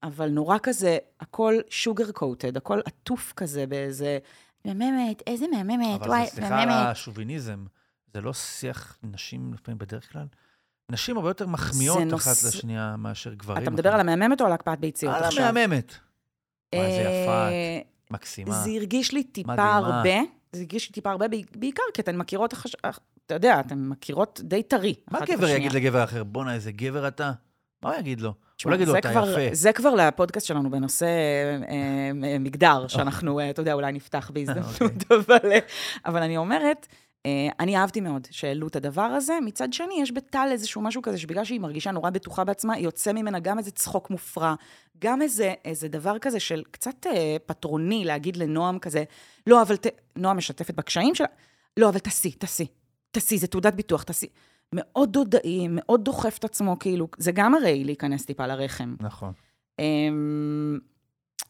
אבל 0.03 0.29
נורא 0.29 0.57
כזה, 0.63 0.97
הכל 1.19 1.55
שוגר 1.69 2.11
קוטד, 2.11 2.57
הכל 2.57 2.79
עטוף 2.85 3.33
כזה 3.35 3.67
באיזה... 3.67 4.19
מהממת, 4.65 5.23
איזה 5.27 5.45
מהממת, 5.51 6.01
אבל 6.01 6.09
וואי, 6.09 6.25
זה, 6.25 6.31
סליחה 6.31 6.61
על 6.61 6.69
מהממת. 6.69 6.87
השוביניזם, 6.87 7.65
זה 8.13 8.21
לא 8.21 8.33
שיח 8.33 8.97
נשים 9.03 9.53
לפעמים 9.53 9.77
בדרך 9.77 10.11
כלל? 10.11 10.25
נשים 10.91 11.17
הרבה 11.17 11.29
יותר 11.29 11.47
מחמיאות 11.47 11.97
אחת 11.97 12.11
נוס- 12.11 12.43
לשנייה 12.45 12.95
מאשר 12.97 13.33
גברים. 13.33 13.63
אתה 13.63 13.71
מדבר 13.71 13.89
על 13.93 13.99
המהממת 13.99 14.41
או 14.41 14.45
על 14.45 14.51
הקפאת 14.51 14.79
ביציות 14.79 15.15
על 15.15 15.23
עכשיו? 15.23 15.43
המהממת. 15.45 15.93
וואי, 16.75 16.85
איזה 16.85 17.01
יפה 17.01 17.31
אה, 17.31 17.77
את, 17.81 18.11
מקסימה. 18.11 18.51
זה 18.51 18.69
הרגיש 18.69 19.11
לי 19.13 19.23
טיפה 19.23 19.51
מדהימה. 19.51 19.75
הרבה, 19.77 20.09
זה 20.51 20.59
הרגיש 20.61 20.87
לי 20.89 20.93
טיפה 20.93 21.11
הרבה, 21.11 21.27
בעי- 21.27 21.43
בעיקר 21.55 21.83
כי 21.93 22.01
אתן 22.01 22.17
מכירות, 22.17 22.53
החש... 22.53 22.75
אתה 23.25 23.33
יודע, 23.33 23.59
אתן 23.59 23.79
מכירות 23.79 24.41
די 24.43 24.63
טרי. 24.63 24.93
מה 25.11 25.19
אחת 25.19 25.29
גבר. 25.29 25.47
יגיד 25.47 25.71
לגבר 25.73 26.03
אחר? 26.03 26.23
בואנה, 26.23 26.53
איזה 26.53 26.71
גבר 26.71 27.07
אתה? 27.07 27.31
מה 27.83 27.89
הוא 27.89 27.99
יגיד 27.99 28.21
לו? 28.21 28.33
הוא 28.63 28.69
לא 28.71 28.75
יגיד 28.75 28.87
לו, 28.87 28.97
אתה 28.97 29.09
יפה. 29.11 29.21
זה 29.55 29.73
כבר 29.73 29.95
לפודקאסט 29.95 30.45
שלנו 30.45 30.71
בנושא 30.71 31.05
אה, 31.69 32.11
מגדר, 32.39 32.87
שאנחנו, 32.87 33.39
אה, 33.39 33.49
אתה 33.49 33.61
יודע, 33.61 33.73
אולי 33.73 33.91
נפתח 33.91 34.29
בהזדמנות, 34.33 34.81
אוקיי. 34.81 35.61
אבל, 36.05 36.23
אני 36.23 36.37
אומרת, 36.37 36.87
אני 37.59 37.77
אהבתי 37.77 38.01
מאוד 38.01 38.27
שהעלו 38.31 38.67
את 38.67 38.75
הדבר 38.75 39.01
הזה. 39.01 39.39
מצד 39.45 39.73
שני, 39.73 40.01
יש 40.01 40.11
בטל 40.11 40.47
איזשהו 40.51 40.81
משהו 40.81 41.01
כזה, 41.01 41.17
שבגלל 41.17 41.43
שהיא 41.43 41.59
מרגישה 41.59 41.91
נורא 41.91 42.09
בטוחה 42.09 42.43
בעצמה, 42.43 42.79
יוצא 42.79 43.13
ממנה 43.13 43.39
גם 43.39 43.59
איזה 43.59 43.71
צחוק 43.71 44.09
מופרע, 44.09 44.55
גם 44.99 45.21
איזה, 45.21 45.53
איזה 45.65 45.87
דבר 45.87 46.19
כזה 46.19 46.39
של 46.39 46.63
קצת 46.71 47.07
אה, 47.07 47.37
פטרוני, 47.45 48.05
להגיד 48.05 48.37
לנועם 48.37 48.79
כזה, 48.79 49.03
לא, 49.47 49.61
אבל 49.61 49.75
ת... 49.75 49.87
נועם 50.15 50.37
משתפת 50.37 50.75
בקשיים 50.75 51.15
שלה, 51.15 51.27
לא, 51.77 51.89
אבל 51.89 51.99
תעשי, 51.99 52.31
תעשי, 52.31 52.67
תעשי, 53.11 53.37
זה 53.37 53.47
תעודת 53.47 53.73
ביטוח, 53.73 54.03
תעשי. 54.03 54.27
מאוד 54.73 55.13
דודאי, 55.13 55.67
מאוד 55.69 56.03
דוחף 56.03 56.37
את 56.37 56.43
עצמו, 56.43 56.79
כאילו, 56.79 57.07
זה 57.17 57.31
גם 57.31 57.55
הרי 57.55 57.83
להיכנס 57.83 58.25
טיפה 58.25 58.47
לרחם. 58.47 58.95
נכון. 58.99 59.31
אמ, 59.79 60.79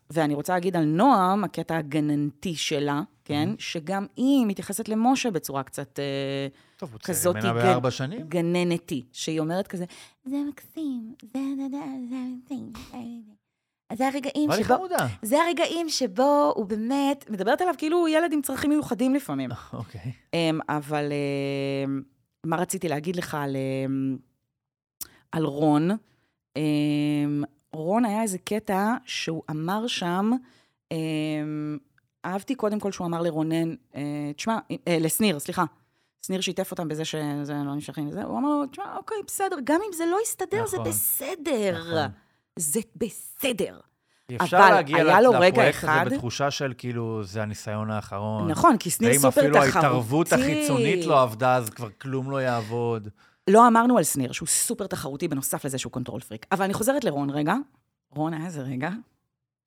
ואני 0.10 0.34
רוצה 0.34 0.54
להגיד 0.54 0.76
על 0.76 0.86
נועם, 0.86 1.44
הקטע 1.44 1.78
הגננתי 1.78 2.56
שלה, 2.56 3.02
כן? 3.26 3.50
שגם 3.60 4.06
היא 4.16 4.46
מתייחסת 4.46 4.90
למשה 4.90 5.32
בצורה 5.32 5.64
קצת 5.64 6.00
אה, 6.00 6.48
טוב, 6.78 6.92
הוא 6.94 7.00
כזאת 7.04 7.36
ממנה 7.36 7.48
גן- 7.54 7.60
בארבע 7.60 7.92
שנים. 7.92 8.22
גננתי, 8.28 9.06
שהיא 9.12 9.40
אומרת 9.40 9.68
כזה, 9.68 9.86
זה 10.26 10.36
מקסים, 10.50 11.14
זה 11.24 11.40
זה 11.58 11.64
זה 11.72 11.78
זה 12.10 12.16
מקסים. 12.38 12.72
זה- 12.92 12.92
זה." 12.92 13.34
זה 13.98 14.08
הרגעים 14.08 14.50
שבו... 14.52 14.64
חמודה. 14.64 15.08
זה 15.22 15.38
הרגעים 15.44 15.90
שבו 15.90 16.54
הוא 16.56 16.66
באמת, 16.66 17.26
מדברת 17.30 17.62
עליו 17.62 17.74
כאילו 17.78 17.98
הוא 17.98 18.08
ילד 18.10 18.34
עם 18.34 18.42
צרכים 18.42 18.70
מיוחדים 18.70 19.16
לפעמים. 19.16 19.50
אוקיי. 19.74 20.12
אמ, 20.34 20.60
אבל 20.70 21.06
אמ, 21.86 22.02
מה 22.46 22.56
רציתי 22.56 22.88
להגיד 22.90 23.16
לך 23.16 23.36
על, 23.36 23.56
אמ, 23.86 24.18
על 25.32 25.44
רון? 25.44 25.90
רון 27.74 28.06
היה 28.06 28.22
איזה 28.22 28.38
קטע 28.38 28.94
שהוא 29.06 29.44
אמר 29.52 29.88
שם, 29.88 30.32
אמ, 30.92 31.78
אהבתי 32.26 32.56
קודם 32.56 32.80
כל 32.80 32.92
שהוא 32.92 33.08
אמר 33.08 33.22
לרונן, 33.22 33.76
אה, 33.96 34.02
תשמע, 34.36 34.58
אה, 34.88 34.98
לשניר, 35.00 35.40
סליחה. 35.40 35.64
שניר 36.26 36.42
שיתף 36.42 36.72
אותם 36.72 36.88
בזה 36.88 37.06
שזה 37.06 37.22
לא 37.66 37.74
נמשכים 37.76 38.08
וזה, 38.08 38.24
הוא 38.24 38.40
אמר 38.40 38.50
לו, 38.50 38.66
תשמע, 38.66 38.96
אוקיי, 38.98 39.18
בסדר, 39.28 39.56
גם 39.64 39.80
אם 39.88 39.94
זה 39.94 40.04
לא 40.12 40.18
יסתדר, 40.24 40.66
זה 40.68 40.78
נכון. 40.78 40.90
בסדר. 40.90 41.78
נכון. 41.80 42.12
זה 42.60 42.80
בסדר. 42.96 43.80
אפשר 44.42 44.58
אבל 44.58 44.70
להגיע 44.70 44.98
היה 44.98 45.22
לו 45.22 45.30
רגע 45.32 45.48
לפרויקט 45.50 45.78
אחד- 45.78 46.04
הזה 46.08 46.16
בתחושה 46.16 46.52
של 46.52 46.74
כאילו, 46.78 47.24
זה 47.24 47.42
הניסיון 47.42 47.92
האחרון. 47.92 48.52
נכון, 48.52 48.78
כי 48.78 48.90
שניר 48.90 49.10
ואם 49.12 49.20
סופר 49.20 49.42
אפילו 49.42 49.54
תחרותי. 49.54 49.78
ההתערבות 49.78 50.34
החיצונית 50.34 51.06
לא 51.06 51.22
עבדה, 51.22 51.56
אז 51.56 51.70
כבר 51.70 51.90
כלום 52.02 52.32
לא 52.32 52.42
יעבוד. 52.42 53.10
לא 53.50 53.68
אמרנו 53.68 53.98
על 53.98 54.04
שניר 54.04 54.32
שהוא 54.32 54.48
סופר 54.48 54.88
תחרותי 54.88 55.28
בנוסף 55.28 55.66
לזה 55.66 55.78
שהוא 55.78 55.92
control 55.92 56.22
freak. 56.22 56.46
אבל 56.52 56.64
אני 56.66 56.74
חוזרת 56.74 57.04
לרון 57.04 57.30
רגע. 57.30 57.56
רון 58.12 58.34
היה 58.34 58.46
איזה 58.46 58.62
רגע 58.62 58.90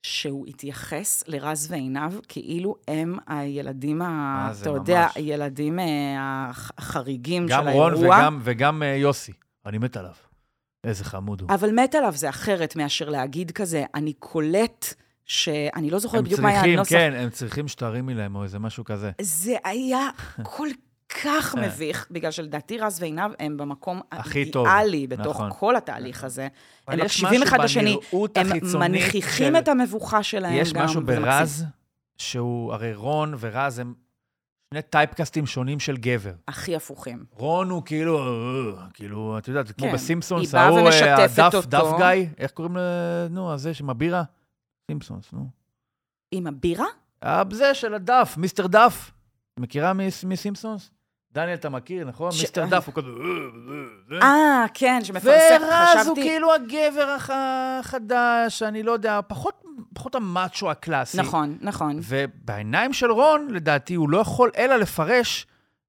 שהוא 0.02 0.46
התייחס 0.46 1.24
לרז 1.26 1.66
ועינב 1.70 2.12
כאילו 2.28 2.76
הם 2.88 3.18
הילדים, 3.26 4.02
ה... 4.02 4.06
אה, 4.06 4.52
אתה 4.62 4.70
יודע, 4.70 5.00
ממש. 5.04 5.12
הילדים 5.16 5.78
אה, 5.78 5.86
הח- 6.50 6.70
החריגים 6.78 7.48
של 7.48 7.54
גם 7.54 7.66
האירוע. 7.66 7.90
רון 7.90 8.04
וגם, 8.04 8.38
וגם 8.42 8.82
אה, 8.82 8.88
יוסי. 8.88 9.32
אני 9.66 9.78
מת 9.78 9.96
עליו. 9.96 10.12
איזה 10.84 11.04
חמוד 11.04 11.40
הוא. 11.40 11.50
אבל 11.54 11.70
מת 11.72 11.94
עליו 11.94 12.12
זה 12.16 12.28
אחרת 12.28 12.76
מאשר 12.76 13.08
להגיד 13.08 13.50
כזה, 13.50 13.84
אני 13.94 14.12
קולט 14.12 14.94
שאני 15.24 15.90
לא 15.90 15.98
זוכרת 15.98 16.18
הם 16.18 16.24
בדיוק 16.24 16.40
מה 16.40 16.48
היה 16.48 16.58
צריכים, 16.58 16.74
הנוסח. 16.78 16.90
כן, 16.92 17.12
הם 17.16 17.30
צריכים 17.30 17.68
שתרימי 17.68 18.14
להם 18.14 18.36
או 18.36 18.42
איזה 18.42 18.58
משהו 18.58 18.84
כזה. 18.84 19.10
זה 19.20 19.56
היה 19.64 20.08
כל 20.42 20.68
כך 21.25 21.55
אה. 21.59 21.66
מביך, 21.66 22.07
בגלל 22.11 22.31
שלדעתי 22.31 22.79
רז 22.79 23.01
ועינב 23.03 23.31
הם 23.38 23.57
במקום 23.57 24.01
האידיאלי 24.12 25.07
בתוך 25.07 25.37
נכון. 25.37 25.51
כל 25.59 25.77
התהליך 25.77 26.25
הזה. 26.25 26.49
אבל 26.88 27.01
הם 27.01 27.07
יש 27.07 27.23
מקשיבים 27.23 27.42
אחד 27.42 27.61
לשני, 27.61 27.96
הם 28.35 28.46
מנכיחים 28.79 29.53
של- 29.53 29.57
את 29.59 29.68
המבוכה 29.68 30.23
שלהם 30.23 30.53
גם. 30.55 30.59
יש 30.62 30.75
משהו. 30.75 31.01
ברז, 31.03 31.64
שהוא, 32.18 32.73
הרי 32.73 32.94
רון 32.94 33.35
ורז 33.40 33.79
הם 33.79 33.94
שני 34.75 34.83
טייפקאסטים 34.83 35.46
שונים 35.46 35.81
של 35.81 35.96
גבר. 35.96 36.33
הכי 36.49 36.77
הפוכים. 36.77 37.25
רון 37.33 37.70
הוא 37.70 37.83
כאילו, 37.85 38.18
אה, 38.18 38.87
כאילו, 38.94 39.38
את 39.38 39.49
יודעת, 39.49 39.70
כמו 39.73 39.87
כן, 39.87 39.92
בסימפסונס, 39.94 40.42
היא 40.46 40.53
באה 40.53 40.66
ההוא, 40.66 40.79
אה, 40.88 41.25
הדף. 41.25 41.66
דף 41.66 41.87
גיא, 41.99 42.27
איך 42.38 42.51
קוראים 42.51 42.77
ל... 42.77 42.81
נו, 43.31 43.53
הזה 43.53 43.73
עם 43.81 43.90
הבירה? 43.90 44.23
סימפסונס, 44.90 45.33
נו. 45.33 45.46
עם 46.33 46.46
הבירה? 46.46 46.87
אה, 47.25 47.42
זה 47.53 47.75
של 47.75 47.94
הדף, 47.94 48.35
מיסטר 48.37 48.66
דף. 48.66 49.11
מכירה 49.61 49.92
מס- 49.92 50.25
מסימפסונס? 50.25 50.90
דניאל, 51.32 51.54
אתה 51.54 51.68
מכיר, 51.68 52.04
נכון? 52.08 52.32
ש- 52.32 52.40
מיסטר. 52.40 52.66
דף, 52.66 52.86
הוא 52.86 52.94
כזה... 52.94 53.06
אה, 53.08 53.12
אה, 54.12 54.22
אה. 54.22 54.62
אה, 54.62 54.66
כן, 54.74 55.00
שמפרסם, 55.04 55.30
ורז 55.62 55.72
הוא 55.96 56.02
חשבתי... 56.02 56.22
כאילו 56.22 56.54
הגבר 56.54 57.08
הח- 57.16 57.30
החדש, 57.80 58.62
אני 58.62 58.82
לא 58.82 58.92
יודע, 58.92 59.20
פחות, 59.26 59.62
פחות 59.94 60.14
המאצ'ו 60.14 60.70
הקלאסי. 60.70 61.16
נכון, 61.18 61.58
נכון. 61.60 62.00
ובעיניים 62.02 62.92
של 62.92 63.10
רון, 63.10 63.48
לדעתי, 63.50 63.94
הוא 63.94 64.10
לא 64.10 64.18
יכול 64.18 64.50
אלא 64.56 64.76
לפרש 64.76 65.46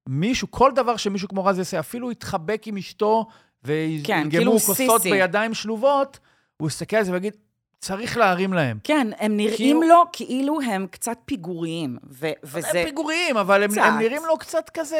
מישהו, 0.09 0.51
כל 0.51 0.71
דבר 0.75 0.97
שמישהו 0.97 1.27
כמו 1.27 1.45
רז 1.45 1.57
יעשה, 1.57 1.79
אפילו 1.79 2.11
יתחבק 2.11 2.63
עם 2.65 2.77
אשתו 2.77 3.25
כן, 3.29 3.67
ויגמו 3.67 4.29
כאילו 4.29 4.51
כוסות. 4.59 5.01
בידיים 5.03 5.53
שלובות, 5.53 6.19
הוא 6.57 6.67
יסתכל 6.67 6.97
על 6.97 7.03
זה 7.03 7.11
ויגיד, 7.11 7.33
צריך 7.81 8.17
להרים 8.17 8.53
להם. 8.53 8.79
כן, 8.83 9.07
הם 9.19 9.37
נראים 9.37 9.55
כאילו- 9.57 9.81
לו 9.81 10.03
כאילו 10.13 10.61
הם 10.61 10.87
קצת 10.87 11.17
פיגוריים, 11.25 11.97
ו- 12.09 12.27
וזה... 12.43 12.67
הם 12.79 12.85
פיגוריים, 12.85 13.37
אבל 13.37 13.63
הם. 13.63 13.69
הם 13.79 13.97
נראים 13.99 14.21
לו 14.27 14.37
קצת 14.37 14.69
כזה, 14.73 14.97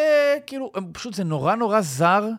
כאילו, 0.48 0.72
הם 0.76 0.94
פשוט, 0.94 1.13
זה 1.13 1.24
נורא 1.24 1.56
נורא 1.56 1.82
זר 1.82 2.30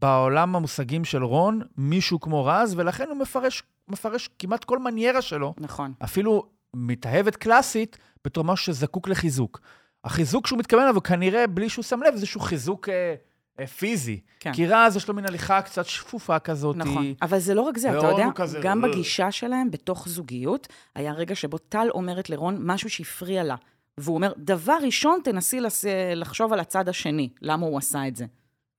בעולם 0.00 0.56
המושגים 0.56 1.04
של 1.04 1.24
רון, 1.24 1.60
מישהו 1.78 2.20
כמו 2.20 2.44
רז, 2.44 2.74
ולכן 2.76 3.08
הוא 3.08 3.16
מפרש, 3.16 3.62
מפרש 3.88 4.28
כמעט 4.38 4.64
כל 4.64 4.78
מניירה 4.78 5.22
שלו, 5.22 5.54
נכון. 5.58 5.92
אפילו 6.04 6.46
מתאהבת 6.74 7.36
קלאסית, 7.36 7.98
בתור 8.24 8.44
משהו 8.44 8.74
שזקוק 8.74 9.08
לחיזוק. 9.08 9.60
החיזוק 10.04 10.46
שהוא 10.46 10.58
מתכוון 10.58 10.82
אליו, 10.82 11.02
כנראה, 11.02 11.46
בלי 11.46 11.68
שהוא 11.68 11.82
שם 11.82 12.00
לב, 12.02 12.10
זה 12.10 12.16
איזשהו 12.16 12.40
חיזוק 12.40 12.88
אה, 12.88 13.14
פיזי. 13.64 14.20
כן. 14.40 14.52
כי 14.52 14.66
רז, 14.66 14.96
יש 14.96 15.08
לו 15.08 15.14
מין 15.14 15.26
הליכה 15.26 15.62
קצת 15.62 15.86
שפופה 15.86 16.38
כזאת. 16.38 16.76
נכון, 16.76 17.14
אבל 17.22 17.38
זה 17.38 17.54
לא 17.54 17.60
רק 17.60 17.78
זה, 17.78 17.98
אתה 17.98 18.06
יודע, 18.06 18.26
כזה, 18.34 18.60
גם 18.62 18.84
"אה". 18.84 18.90
בגישה 18.90 19.30
שלהם, 19.30 19.70
בתוך 19.70 20.08
זוגיות, 20.08 20.68
היה 20.94 21.12
רגע 21.12 21.34
שבו 21.34 21.58
טל 21.58 21.88
אומרת 21.90 22.30
לרון 22.30 22.58
משהו 22.60 22.90
שהפריע 22.90 23.44
לה. 23.44 23.54
והוא 23.98 24.14
אומר, 24.14 24.32
דבר 24.38 24.76
ראשון, 24.82 25.20
תנסי 25.24 25.60
לס... 25.60 25.84
לחשוב 26.16 26.52
על 26.52 26.60
הצד 26.60 26.88
השני, 26.88 27.28
למה 27.42 27.66
הוא 27.66 27.78
עשה 27.78 28.08
את 28.08 28.16
זה. 28.16 28.26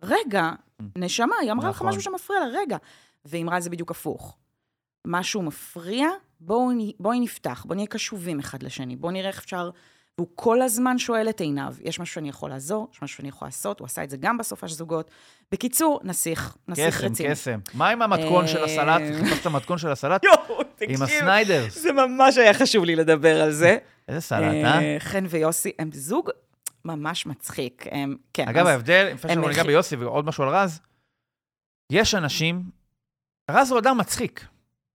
רגע, 0.04 0.52
נשמה, 0.96 1.36
היא 1.42 1.52
אמרה 1.52 1.70
לך 1.70 1.76
נכון. 1.76 1.88
משהו 1.88 2.02
שמפריע 2.02 2.40
לה, 2.40 2.60
רגע. 2.60 2.78
והיא 3.26 3.44
אמרה 3.44 3.58
את 3.58 3.64
זה 3.64 3.70
בדיוק 3.70 3.92
הפוך. 3.92 4.38
משהו 5.08 5.42
מפריע, 5.42 6.08
בואו 6.40 6.70
בואי 7.00 7.20
נפתח, 7.20 7.64
בואו 7.68 7.76
נהיה 7.76 7.88
קשובים 7.88 8.40
אחד 8.40 8.64
לשני, 8.64 8.96
בואו 8.96 9.12
נראה 9.12 9.28
איך 9.28 9.40
אפשר... 9.40 9.70
והוא 10.18 10.28
כל 10.36 10.62
הזמן 10.62 10.98
שואל 10.98 11.30
את 11.30 11.42
עיניו, 11.42 11.74
יש 11.82 12.00
משהו 12.00 12.14
שאני 12.14 12.30
יכול 12.30 12.50
לעזור, 12.50 12.88
יש 12.94 13.02
משהו 13.02 13.18
שאני 13.18 13.30
יכול 13.30 13.48
לעשות, 13.48 13.80
הוא 13.80 13.86
עשה 13.86 14.04
את 14.04 14.10
זה 14.10 14.18
גם 14.18 14.38
בסופש 14.38 14.72
זוגות. 14.72 15.12
בקיצור, 15.52 16.00
נסיך, 16.04 16.58
נסיך 16.68 16.98
קסם, 16.98 17.06
רציני. 17.08 17.30
קסם. 17.32 17.60
מה 17.74 17.90
עם 17.90 18.02
המתכון 18.02 18.48
של 18.48 18.58
אה, 18.58 18.64
הסלט? 18.64 19.02
חיפשת 19.18 19.42
את 19.42 19.46
המתכון 19.46 19.78
של 19.78 19.88
הסלט? 19.92 20.24
יואו, 20.24 20.62
עם 20.88 21.02
הסניידרס. 21.04 21.78
זה 21.82 21.92
ממש 21.92 22.38
היה 22.38 22.54
חשוב 22.54 22.86
לי 22.86 22.96
לדבר 22.96 23.42
על 23.42 23.52
זה. 23.52 23.78
איזה 24.08 24.22
סלט, 24.22 24.42
אה? 24.42 24.80
אה, 24.82 24.96
חן 25.00 25.26
ויוסי 25.30 25.72
הם 25.80 25.90
זוג 25.94 26.30
ממש 26.86 27.26
מצחיק. 27.26 27.86
הם, 27.92 28.18
כן, 28.34 28.48
אגב, 28.48 28.62
אז- 28.62 28.68
ההבדל, 28.68 29.10
לפני 29.14 29.32
שאנחנו 29.32 29.50
ניגע 29.50 29.64
ביוסי 29.64 29.96
ועוד 29.96 30.26
משהו 30.26 30.44
על 30.44 30.50
רז, 30.50 30.80
יש 31.92 32.16
אנשים, 32.16 32.64
רז 33.52 33.72
הוא 33.72 33.80
אדם 33.80 33.98
מצחיק. 33.98 34.46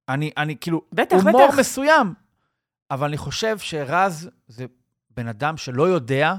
אני, 0.08 0.30
אני 0.36 0.56
כאילו, 0.60 0.82
בטח, 0.92 1.16
הומור 1.16 1.46
בטח. 1.48 1.58
מסוים, 1.58 2.14
אבל 2.90 3.08
אני 3.08 3.16
חושב 3.16 3.58
שרז 3.58 4.30
זה 4.48 4.66
בן 5.16 5.28
אדם 5.28 5.56
שלא 5.56 5.88
יודע 5.88 6.34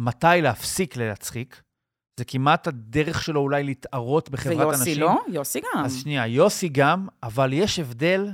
מתי 0.00 0.26
להפסיק 0.42 0.96
להצחיק. 0.96 1.62
זה 2.18 2.24
כמעט 2.24 2.66
הדרך 2.66 3.22
שלו 3.22 3.40
אולי 3.40 3.64
להתערות 3.64 4.30
בחברת 4.30 4.56
ויוסי 4.56 4.80
אנשים. 4.80 5.00
לא? 5.00 5.18
יוסי 5.28 5.60
גם. 5.60 5.84
אז 5.84 5.96
שנייה, 5.96 6.26
יוסי 6.26 6.68
גם, 6.68 7.08
אבל 7.22 7.52
יש 7.52 7.78
הבדל 7.78 8.30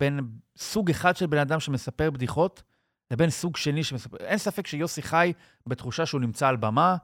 בין 0.00 0.20
סוג 0.56 0.90
אחד 0.90 1.16
של 1.16 1.26
בן 1.26 1.38
אדם 1.38 1.60
שמספר 1.60 2.10
בדיחות, 2.10 2.62
לבין 3.10 3.30
סוג 3.30 3.56
שני 3.56 3.84
שמספר... 3.84 4.16
אין 4.16 4.38
ספק 4.38 4.66
שיוסי 4.66 5.02
חי 5.02 5.32
בתחושה 5.66 6.06
שהוא 6.06 6.20
נמצא 6.20 6.48
על 6.48 6.56
במה, 6.56 6.96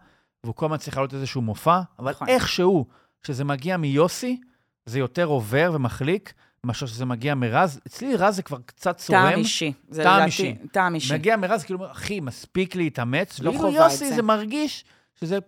והוא 0.44 0.54
כל 0.54 0.66
הזמן 0.66 0.76
צריך 0.76 0.96
לעלות 0.96 1.14
איזשהו 1.14 1.42
מופע, 1.42 1.80
אבל 1.98 2.10
נכון. 2.10 2.28
איכשהו, 2.28 2.86
כשזה 3.22 3.44
מגיע 3.44 3.76
מיוסי, 3.76 4.40
זה 4.86 4.98
יותר 4.98 5.24
עובר 5.24 5.70
ומחליק, 5.74 6.32
מאשר 6.68 6.87
שזה 6.87 7.04
מגיע 7.04 7.35
מרז. 7.35 7.81
אצלי 7.87 8.16
רז 8.16 8.37
זה 8.37 8.42
כבר 8.42 8.59
קצת 8.66 8.96
צורם. 8.96 9.31
טעם 9.31 9.38
אישי. 9.38 9.72
זה 9.88 10.02
טעם 10.02 10.26
אישי. 10.26 10.54
טעם 10.72 10.94
אישי. 10.94 11.14
מגיע 11.14 11.37
מרז, 11.37 11.64
כאילו, 11.64 11.90
אחי, 11.90 12.20
מספיק 12.20 12.76
להתאמץ. 12.76 13.40
לא 13.40 13.52
חובה 13.57 13.68
את 13.68 13.74
יוסי, 13.74 14.09
זה. 14.09 14.14
זה 14.14 14.22
מרגיש 14.22 14.85
שזה 15.20 15.38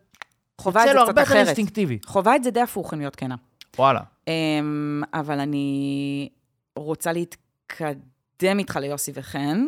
חובה 0.60 0.82
את 0.84 0.88
זה 0.88 0.98
קצת 1.04 1.22
אחרת. 1.22 1.36
אינסטינקטיבי. 1.36 1.98
חובה 2.06 2.36
את 2.36 2.44
זה 2.44 2.50
די 2.50 2.60
הפוך, 2.60 2.94
אם 2.94 2.98
להיות 2.98 3.16
כנה. 3.16 3.34
וואלה. 3.78 4.00
אמ, 4.28 5.02
אבל 5.14 5.40
אני 5.40 6.28
רוצה 6.76 7.12
להתקדם 7.12 8.58
איתך 8.58 8.76
ליוסי 8.76 9.12
וחן. 9.14 9.66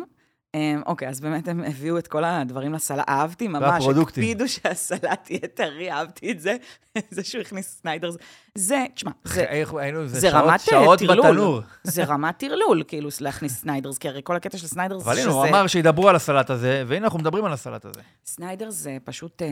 אמ, 0.55 0.81
אוקיי, 0.85 1.07
אז 1.09 1.19
באמת 1.19 1.47
הם 1.47 1.63
הביאו 1.63 1.97
את 1.97 2.07
כל 2.07 2.23
הדברים 2.23 2.73
לסלט. 2.73 3.09
אהבתי 3.09 3.47
ממש, 3.47 3.61
והפרודוקטים. 3.61 4.23
הקפידו 4.23 4.47
שהסלט 4.47 5.29
יהיה 5.29 5.47
טרי, 5.53 5.91
אהבתי 5.91 6.31
את 6.31 6.39
זה. 6.39 6.55
זה 7.11 7.23
שהוא 7.23 7.41
הכניס 7.41 7.79
Snyder's. 7.81 8.15
זה, 8.55 8.85
תשמע, 8.95 9.11
זה, 9.23 9.45
זה 10.05 10.19
זה 10.19 10.29
שעות- 10.31 10.43
רמת 10.43 10.59
שעות 10.61 10.99
טרלול. 10.99 11.27
בתנור. 11.31 11.61
זה 11.83 12.03
רמת 12.03 12.37
טרלול, 12.37 12.83
כאילו, 12.87 13.09
להכניס 13.21 13.61
Snyder's, 13.61 13.97
כי 13.97 14.07
הרי 14.09 14.21
כל 14.23 14.35
הקטע 14.35 14.57
של 14.57 14.67
Snyder's 14.67 15.03
אבל 15.03 15.19
הנה, 15.19 15.31
הוא 15.31 15.45
אמר 15.47 15.67
שידברו 15.67 16.09
על 16.09 16.15
הסלט 16.15 16.49
הזה, 16.49 16.83
והנה 16.87 17.05
אנחנו 17.05 17.19
מדברים 17.19 17.45
על 17.45 17.53
הסלט 17.53 17.85
הזה. 17.85 18.01
Snyder 18.25 18.69
זה 18.69 18.97
פשוט 19.03 19.41
אה, 19.41 19.47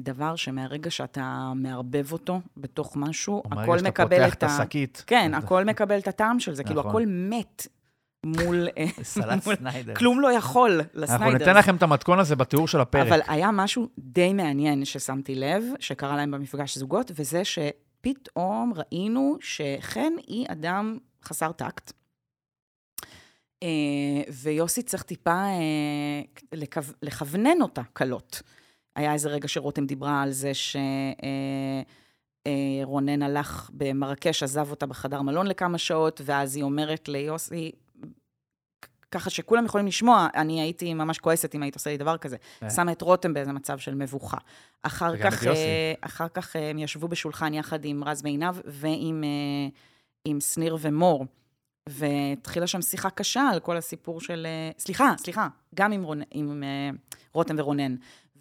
דבר 0.00 0.36
שמהרגע 0.36 0.90
שאתה 0.90 1.52
מערבב 1.54 2.12
אותו 2.12 2.40
בתוך 2.56 2.96
משהו, 2.96 3.42
הכל 3.52 3.78
שאתה 3.78 3.88
מקבל 3.88 4.16
פותח 4.16 4.32
את 4.32 4.38
את 4.38 4.42
ה... 4.42 4.46
השקית. 4.46 5.04
כן, 5.06 5.34
הכל 5.34 5.64
מקבל 5.64 5.98
את 5.98 6.08
הטעם 6.08 6.40
של 6.40 6.54
זה, 6.54 6.64
כאילו, 6.64 6.80
נכון. 6.80 6.90
הכל 6.90 7.02
מת 7.06 7.66
מול... 8.26 8.68
אה, 8.78 8.86
סלט 9.02 9.46
מול- 9.46 9.56
Snyder. 9.56 9.94
כלום 9.94 10.20
לא 10.20 10.32
יכול 10.32 10.70
אנחנו 10.80 11.00
ל 11.00 11.05
Snyder. 11.05 11.38
ניתן 11.38 11.56
לכם 11.56 11.76
את 11.76 11.82
המתכון 11.82 12.18
הזה 12.18 12.36
בתיאור 12.36 12.68
של 12.68 12.80
הפרק. 12.80 13.06
אבל 13.06 13.20
היה 13.28 13.50
משהו 13.50 13.88
די 13.98 14.32
מעניין 14.32 14.84
ששמתי 14.84 15.34
לב, 15.34 15.64
שקרה 15.80 16.16
להם 16.16 16.30
במפגש 16.30 16.78
זוגות, 16.78 17.10
וזה 17.14 17.42
שפתאום 17.44 18.72
ראינו 18.76 19.36
שחן 19.40 20.12
היא 20.26 20.46
אדם 20.48 20.98
חסר 21.24 21.52
טקט. 21.52 21.92
אה, 23.62 23.68
ויוסי 24.32 24.82
צריך 24.82 25.02
טיפה 25.02 25.30
אה, 25.44 26.22
לכו- 26.52 26.80
לכוונן 27.02 27.62
אותה 27.62 27.82
קלות. 27.92 28.42
היה 28.96 29.12
איזה 29.12 29.28
רגע 29.28 29.48
שרותם 29.48 29.86
דיברה 29.86 30.22
על 30.22 30.30
זה 30.32 30.52
שרונן 32.84 33.22
הלך 33.22 33.70
במרקש, 33.74 34.42
עזב 34.42 34.70
אותה 34.70 34.86
בחדר 34.86 35.22
מלון 35.22 35.46
לכמה 35.46 35.78
שעות, 35.78 36.20
ואז 36.24 36.56
היא 36.56 36.64
אומרת 36.64 37.08
ליוסי, 37.08 37.72
ככה 39.10 39.30
שכולם 39.30 39.64
יכולים 39.64 39.86
לשמוע, 39.86 40.28
אני 40.34 40.60
הייתי 40.60 40.94
ממש 40.94 41.18
כועסת 41.18 41.54
אם 41.54 41.62
היית 41.62 41.74
עושה 41.74 41.90
לי 41.90 41.96
דבר 41.96 42.16
כזה. 42.16 42.36
אה. 42.62 42.70
שמה 42.70 42.92
את 42.92 43.02
רותם 43.02 43.34
באיזה 43.34 43.52
מצב 43.52 43.78
של 43.78 43.94
מבוכה. 43.94 44.36
אחר 44.82 45.16
כך. 45.16 45.46
אה, 45.46 45.92
אחר 46.00 46.28
כך 46.28 46.56
אה, 46.56 46.70
הם 46.70 46.78
ישבו 46.78 47.08
בשולחן 47.08 47.54
יחד 47.54 47.84
עם 47.84 48.04
רז 48.04 48.22
מעינב 48.22 48.54
ועם 48.64 49.24
עם 50.24 50.40
שניר 50.40 50.76
ומור, 50.80 51.26
והתחילה 51.88 52.66
שם 52.66 52.82
שיחה 52.82 53.10
קשה 53.10 53.48
על 53.52 53.60
כל 53.60 53.76
הסיפור 53.76 54.20
של... 54.20 54.46
סליחה, 54.78 55.14
סליחה, 55.18 55.48
גם 55.74 55.92
עם, 55.92 56.02
רונ... 56.02 56.22
עם 56.30 56.62
רותם 57.32 57.54
ורונן. 57.58 57.94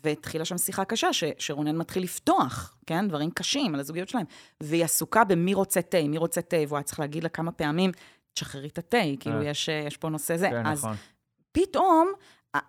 והתחילה 0.04 0.46
שם 0.46 0.58
שיחה 0.58 0.86
קשה, 0.86 1.14
ש, 1.14 1.24
שרונן 1.38 1.78
מתחיל 1.78 2.04
לפתוח, 2.04 2.78
כן? 2.86 3.08
דברים 3.08 3.32
קשים 3.32 3.74
על 3.74 3.80
הזוגיות 3.80 4.10
שלהם. 4.10 4.26
והיא 4.62 4.84
עסוקה 4.84 5.24
במי 5.24 5.54
רוצה 5.54 5.82
תה, 5.82 6.08
מי 6.08 6.18
רוצה 6.18 6.42
תה, 6.42 6.58
והוא 6.68 6.78
היה 6.78 6.84
צריך 6.84 7.00
להגיד 7.00 7.24
לה 7.24 7.30
כמה 7.30 7.52
פעמים, 7.52 7.92
תשחררי 8.34 8.68
את 8.68 8.78
התה, 8.78 8.98
כאילו, 9.20 9.42
אה. 9.42 9.46
יש, 9.50 9.70
אה, 9.70 9.84
יש 9.88 9.98
פה 9.98 10.10
נושא 10.10 10.38
זה. 10.38 10.50
כן, 10.50 10.66
אז 10.66 10.80
נכון. 10.80 10.96
פתאום, 11.52 12.12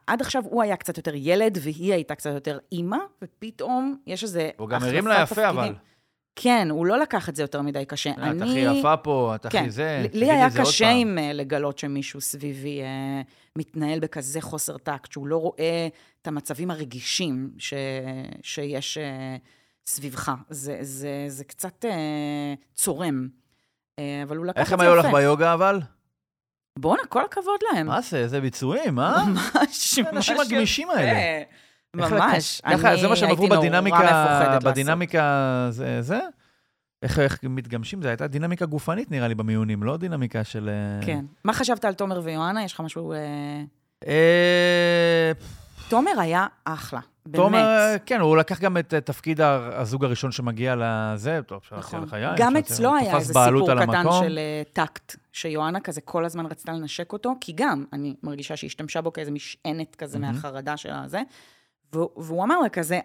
עד 0.06 0.20
עכשיו 0.20 0.42
הוא 0.44 0.62
היה 0.62 0.76
קצת 0.76 0.96
יותר 0.96 1.12
ילד, 1.14 1.58
והיא 1.62 1.92
הייתה 1.92 2.14
קצת 2.14 2.30
יותר 2.34 2.58
אימא, 2.72 2.96
ופתאום 3.22 3.96
יש 4.06 4.22
איזה 4.22 4.50
הוא 4.56 4.68
גם 4.68 4.82
הרים 4.82 5.06
לה 5.06 5.22
יפה, 5.22 5.48
אבל. 5.48 5.74
כן, 6.36 6.68
הוא 6.70 6.86
לא 6.86 6.98
לקח 6.98 7.28
את 7.28 7.36
זה 7.36 7.42
יותר 7.42 7.62
מדי 7.62 7.84
קשה. 7.84 8.10
אה, 8.18 8.30
את 8.30 8.42
הכי 8.42 8.58
יפה 8.58 8.96
פה, 8.96 9.32
את 9.34 9.46
כן, 9.46 9.58
הכי 9.58 9.70
זה. 9.70 10.06
לי- 10.12 10.30
היה 10.30 10.48
קשה. 10.60 10.90
עם 10.90 11.18
אה, 11.18 11.32
לגלות 11.32 11.78
שמישהו 11.78 12.20
סביבי 12.20 12.80
מתנהל 13.58 14.00
בכזה 14.00 14.40
חוסר 14.40 14.78
טקט, 14.78 15.12
שהוא 15.12 15.26
לא 15.26 15.36
רואה 15.36 15.88
את 16.22 16.26
המצבים 16.26 16.70
הרגישים 16.70 17.50
שיש 18.42 18.98
סביבך. 19.86 20.32
זה, 20.50 20.78
זה, 20.80 21.24
זה 21.28 21.44
קצת 21.44 21.84
צורם. 22.74 23.28
אה, 24.00 24.22
אבל 24.22 24.36
הוא 24.36 24.46
לקח 24.46 24.54
את 24.54 24.58
איך 24.58 24.68
זה 24.68 24.74
הם 24.74 24.80
יפה. 24.80 24.90
היו 24.90 24.96
לך 24.96 25.06
ביוגה, 25.14 25.54
אבל? 25.54 25.80
בואנה, 26.78 27.02
כל 27.08 27.24
הכבוד 27.24 27.60
להם. 27.72 27.86
מה 27.86 28.00
זה, 28.00 28.16
איזה 28.16 28.40
ביצועים, 28.40 28.98
אה? 29.00 29.24
ממש, 29.24 29.50
האנשים 29.54 30.04
ממש 30.12 30.30
הגמישים 30.30 30.88
יפה. 30.88 30.98
האלה. 30.98 31.42
איך 31.98 32.12
ממש. 32.12 32.60
ככה, 32.70 32.96
זה 32.96 33.08
מה 33.08 33.16
שהם 33.16 33.30
עברו 33.30 33.48
בדינמיקה. 33.48 34.58
בדינמיקה, 34.64 35.66
זה, 35.70 36.02
זה? 36.02 36.18
איך, 37.02 37.18
איך 37.18 37.38
מתגמשים? 37.42 38.02
זו 38.02 38.08
הייתה 38.08 38.26
דינמיקה 38.26 38.66
גופנית, 38.66 39.10
נראה 39.10 39.28
לי, 39.28 39.34
במיונים, 39.34 39.82
לא 39.82 39.96
דינמיקה 39.96 40.44
של... 40.44 40.68
אה, 40.68 41.06
כן. 41.06 41.24
מה 41.44 41.52
חשבת 41.52 41.84
על 41.84 41.94
תומר 41.94 42.20
ויואנה? 42.24 42.64
יש 42.64 42.72
לך 42.72 42.80
משהו... 42.80 43.12
אה, 44.06 45.32
תומר 45.88 46.20
היה 46.20 46.46
אחלה, 46.64 47.00
באמת. 47.26 47.36
תומר, 47.44 47.94
כן, 48.06 48.20
הוא 48.20 48.36
לקח 48.36 48.60
גם 48.60 48.76
את 48.78 48.94
אה, 48.94 49.00
תפקיד 49.00 49.40
הזוג 49.40 50.04
הראשון 50.04 50.32
שמגיע 50.32 50.74
לזה, 50.78 51.40
טוב, 51.46 51.58
אפשר 51.62 51.76
להציע 51.76 52.18
יין. 52.18 52.34
גם 52.36 52.56
אצלו 52.56 52.88
הוא 52.88 52.96
היה 52.96 53.16
איזה 53.16 53.34
סיפור 53.44 53.66
קטן 53.74 53.78
המקום. 53.98 54.24
של 54.24 54.38
אה, 54.38 54.62
טקט, 54.72 55.16
שיואנה 55.32 55.80
כזה 55.80 56.00
כל 56.00 56.24
הזמן 56.24 56.46
רצתה 56.46 56.72
לנשק 56.72 57.12
אותו, 57.12 57.34
כי 57.40 57.52
גם, 57.56 57.84
אני 57.92 58.14
מרגישה 58.22 58.56
שהיא 58.56 58.68
השתמשה 58.68 59.00
בו 59.00 59.12
כאיזה 59.12 59.30
משענת 59.30 59.96
כזה 59.96 60.18
מהמם. 60.18 60.34
מהחרדה 60.34 60.76
של 60.76 60.90
הזה, 60.92 61.22
והוא 61.92 62.08
והוא 62.16 62.44
אמר 62.44 62.60
לה 62.60 62.68
כזה, 62.68 63.00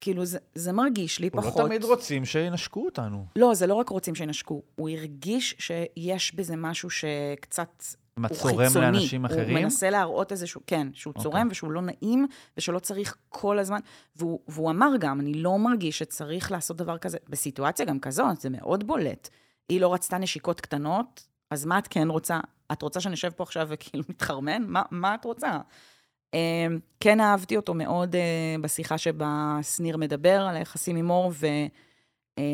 כאילו, 0.00 0.24
זה- 0.24 0.38
זה 0.54 0.72
מרגיש 0.72 1.18
לי 1.18 1.30
לא 1.34 1.40
פחות... 1.40 1.66
תמיד 1.66 1.84
רוצים 1.84 2.24
שינשקו 2.24 2.84
אותנו. 2.84 3.26
לא, 3.36 3.54
זה 3.54 3.66
לא 3.66 3.74
רק 3.74 3.88
רוצים 3.88 4.14
שינשקו, 4.14 4.62
הוא 4.74 4.88
הרגיש 4.88 5.54
שיש 5.58 6.34
בזה 6.34 6.56
משהו 6.56 6.90
שקצת... 6.90 7.84
מה, 8.16 8.28
הוא 8.28 8.36
צורם. 8.36 8.66
לאנשים 8.74 9.26
הוא 9.26 9.32
אחרים? 9.32 9.54
מנסה 9.54 9.90
להראות 9.90 10.32
איזשהו, 10.32 10.60
כן, 10.66 10.88
שהוא 10.92 11.10
אוקיי. 11.10 11.22
צורם 11.22 11.48
ושהוא 11.50 11.72
לא 11.72 11.82
נעים, 11.82 12.26
ושלא 12.56 12.78
צריך 12.78 13.16
כל 13.28 13.58
הזמן. 13.58 13.80
והוא, 14.16 14.40
והוא 14.48 14.70
אמר 14.70 14.90
גם, 15.00 15.20
אני 15.20 15.34
לא 15.34 15.58
מרגיש 15.58 15.98
שצריך 15.98 16.52
לעשות 16.52 16.76
דבר 16.76 16.98
כזה. 16.98 17.18
בסיטואציה 17.28 17.86
גם 17.86 18.00
כזאת, 18.00 18.40
זה 18.40 18.50
מאוד 18.50 18.86
בולט. 18.86 19.28
היא 19.68 19.80
לא 19.80 19.94
רצתה 19.94 20.18
נשיקות 20.18 20.60
קטנות, 20.60 21.26
אז 21.50 21.66
מה 21.66 21.78
את 21.78 21.86
כן 21.88 22.08
רוצה? 22.08 22.40
את 22.72 22.82
רוצה 22.82 23.00
שנשב 23.00 23.30
פה 23.30 23.42
עכשיו 23.42 23.66
וכאילו 23.70 24.04
נתחרמן? 24.10 24.62
מה, 24.66 24.82
מה 24.90 25.14
את 25.14 25.24
רוצה? 25.24 25.58
אה, 26.34 26.66
כן 27.00 27.20
אהבתי 27.20 27.56
אותו 27.56 27.74
מאוד 27.74 28.16
אה, 28.16 28.56
בשיחה 28.60 28.98
שבה 28.98 29.58
שניר 29.62 29.96
מדבר 29.96 30.40
על 30.40 30.56
היחסים 30.56 30.96
עם 30.96 31.06
מור, 31.06 31.32
ו, 31.34 31.46
אה, 32.38 32.44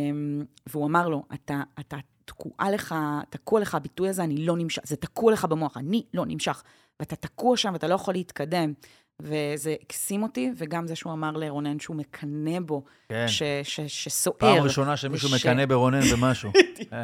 והוא 0.66 0.86
אמר 0.86 1.08
לו, 1.08 1.22
אתה, 1.34 1.62
אתה 1.80 1.96
תקועה 2.24 2.70
לך, 2.70 2.94
תקוע 3.30 3.60
לך 3.60 3.74
הביטוי 3.74 4.08
הזה, 4.08 4.24
אני 4.24 4.36
לא 4.46 4.56
נמשך, 4.56 4.82
זה 4.84 4.96
תקוע 4.96 5.32
לך 5.32 5.44
במוח, 5.44 5.76
אני 5.76 6.02
לא 6.14 6.24
נמשך. 6.26 6.62
ואתה 7.00 7.16
תקוע 7.16 7.56
שם 7.56 7.70
ואתה 7.72 7.86
לא 7.88 7.94
יכול 7.94 8.14
להתקדם. 8.14 8.72
וזה 9.20 9.74
הקסים 9.82 10.22
אותי, 10.22 10.50
וגם 10.56 10.86
זה 10.86 10.96
שהוא 10.96 11.12
אמר 11.12 11.30
לרונן 11.30 11.78
שהוא 11.80 11.96
מקנא 11.96 12.60
בו, 12.60 12.84
כן. 13.08 13.24
ש, 13.28 13.42
ש, 13.62 13.80
שסוער. 13.80 14.36
פעם 14.38 14.56
ראשונה 14.64 14.96
שמישהו 14.96 15.30
וש- 15.32 15.46
מקנא 15.46 15.66
ברונן 15.66 16.00
במשהו. 16.00 16.50
אה. 16.92 17.02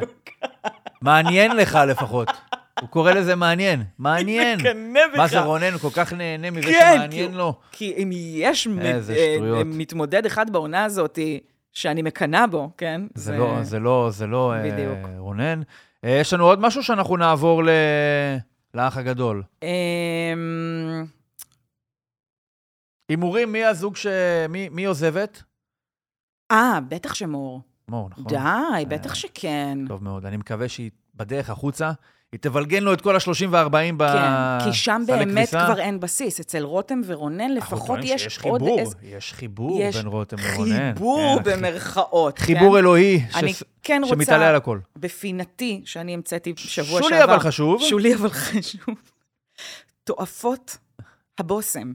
מעניין 1.01 1.55
לך 1.57 1.79
לפחות. 1.87 2.27
הוא 2.81 2.89
קורא 2.89 3.11
לזה 3.11 3.35
מעניין. 3.35 3.83
מעניין. 3.97 4.59
מקנא 4.59 4.99
בך. 5.13 5.17
מה 5.17 5.27
זה 5.27 5.39
רונן, 5.39 5.73
הוא 5.73 5.79
כל 5.81 5.89
כך 5.93 6.13
נהנה 6.13 6.51
מזה 6.51 6.61
כן, 6.67 6.91
שמעניין 6.95 7.31
כי- 7.31 7.37
לו. 7.37 7.53
כי 7.71 7.93
אם 7.97 8.09
יש 8.13 8.67
מת- 8.67 9.09
אה. 9.09 9.63
מתמודד 9.65 10.25
אחד 10.25 10.49
בעונה 10.49 10.83
הזאת 10.83 11.19
שאני 11.73 12.01
מקנאה 12.01 12.47
בו, 12.47 12.71
כן? 12.77 13.01
זה 13.15 13.37
לא, 13.37 13.63
זה 13.63 13.79
לא, 13.79 14.07
זה 14.11 14.27
לא 14.27 14.53
אה, 14.53 14.63
בדיוק. 14.71 14.97
רונן. 15.17 15.61
אה, 16.03 16.09
יש 16.21 16.33
לנו 16.33 16.45
עוד 16.45 16.59
משהו 16.59 16.83
שאנחנו 16.83 17.17
נעבור 17.17 17.63
ל- 17.63 17.69
לאח 18.73 18.97
הגדול. 18.97 19.43
אמ, 19.63 21.05
הימורים, 23.09 23.51
מי 23.51 23.65
הזוג 23.65 23.95
ש... 23.95 24.07
מי 24.49 24.69
מי 24.69 24.85
עוזבת? 24.85 25.43
אה, 26.51 26.79
בטח 26.89 27.13
שמור. 27.13 27.61
מור, 27.87 28.09
נכון? 28.09 28.23
די, 28.27 28.85
בטח 28.89 29.13
שכן. 29.15 29.77
טוב 29.87 30.03
מאוד. 30.03 30.25
אני 30.25 30.37
מקווה 30.37 30.69
שהיא 30.69 30.91
בדרך 31.15 31.49
החוצה, 31.49 31.91
היא 32.31 32.39
תבלגן 32.39 32.83
לו 32.83 32.93
את 32.93 33.01
כל 33.01 33.15
ה-30 33.15 33.47
ו-40 33.49 33.69
בסלי 33.97 34.19
כן, 34.19 34.65
כי 34.71 34.73
שם 34.77 35.01
באמת 35.07 35.47
כביסה. 35.49 35.65
כבר 35.65 35.79
אין 35.79 35.99
בסיס. 35.99 36.39
אצל 36.39 36.63
רותם 36.63 37.01
ורונן 37.05 37.41
אנחנו 37.41 37.75
לפחות 37.77 37.99
יש 38.03 38.23
שיש 38.23 38.37
עוד 38.39 38.59
חיבור, 38.61 38.79
איזה... 38.79 38.95
יש 39.03 39.33
חיבור 39.33 39.81
יש 39.81 39.95
בין 39.95 40.07
רותם 40.07 40.37
לרונן. 40.39 40.93
חיבור 40.93 41.39
כן, 41.43 41.51
במרכאות, 41.51 42.37
כן? 42.39 42.45
חיבור 42.45 42.79
אלוהי, 42.79 43.21
אני 43.35 43.53
ש- 43.53 43.63
כן 43.83 44.01
רוצה, 44.03 44.15
שמתעלה 44.15 44.49
על 44.49 44.55
הכל. 44.55 44.79
בפינתי, 44.95 45.81
שאני 45.85 46.13
המצאתי 46.13 46.53
שבוע 46.57 47.01
שולי 47.01 47.17
שעבר. 47.19 47.33
אבל 47.35 47.39
חשוב. 47.39 47.81
שולי 47.81 48.15
אבל 48.15 48.29
חשוב. 48.29 48.95
תועפות 50.03 50.77
הבושם. 51.37 51.93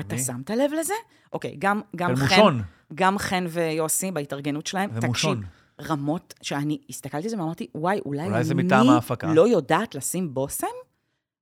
אתה? 0.00 0.18
שמת 0.18 0.50
לב 0.50 0.70
לזה? 0.80 0.94
אוקיי, 1.32 1.56
גם, 1.58 1.80
גם 1.96 2.16
חן. 2.16 2.58
גם 2.94 3.18
חן 3.18 3.44
ויוסי 3.48 4.10
בהתארגנות 4.10 4.66
שלהם. 4.66 4.90
ומושון. 4.92 5.36
תקשיב, 5.36 5.61
רמות 5.80 6.34
שאני 6.42 6.78
הסתכלתי 6.90 7.24
על 7.26 7.30
זה 7.30 7.38
ואמרתי, 7.38 7.66
וואי, 7.74 8.00
אולי, 8.06 8.26
אולי 8.26 8.44
זה 8.44 8.54
אני 8.54 8.62
מטעם 8.62 8.88
ההפקה." 8.88 9.32
לא 9.32 9.48
יודעת 9.48 9.94
לשים 9.94 10.34
בושם? 10.34 10.66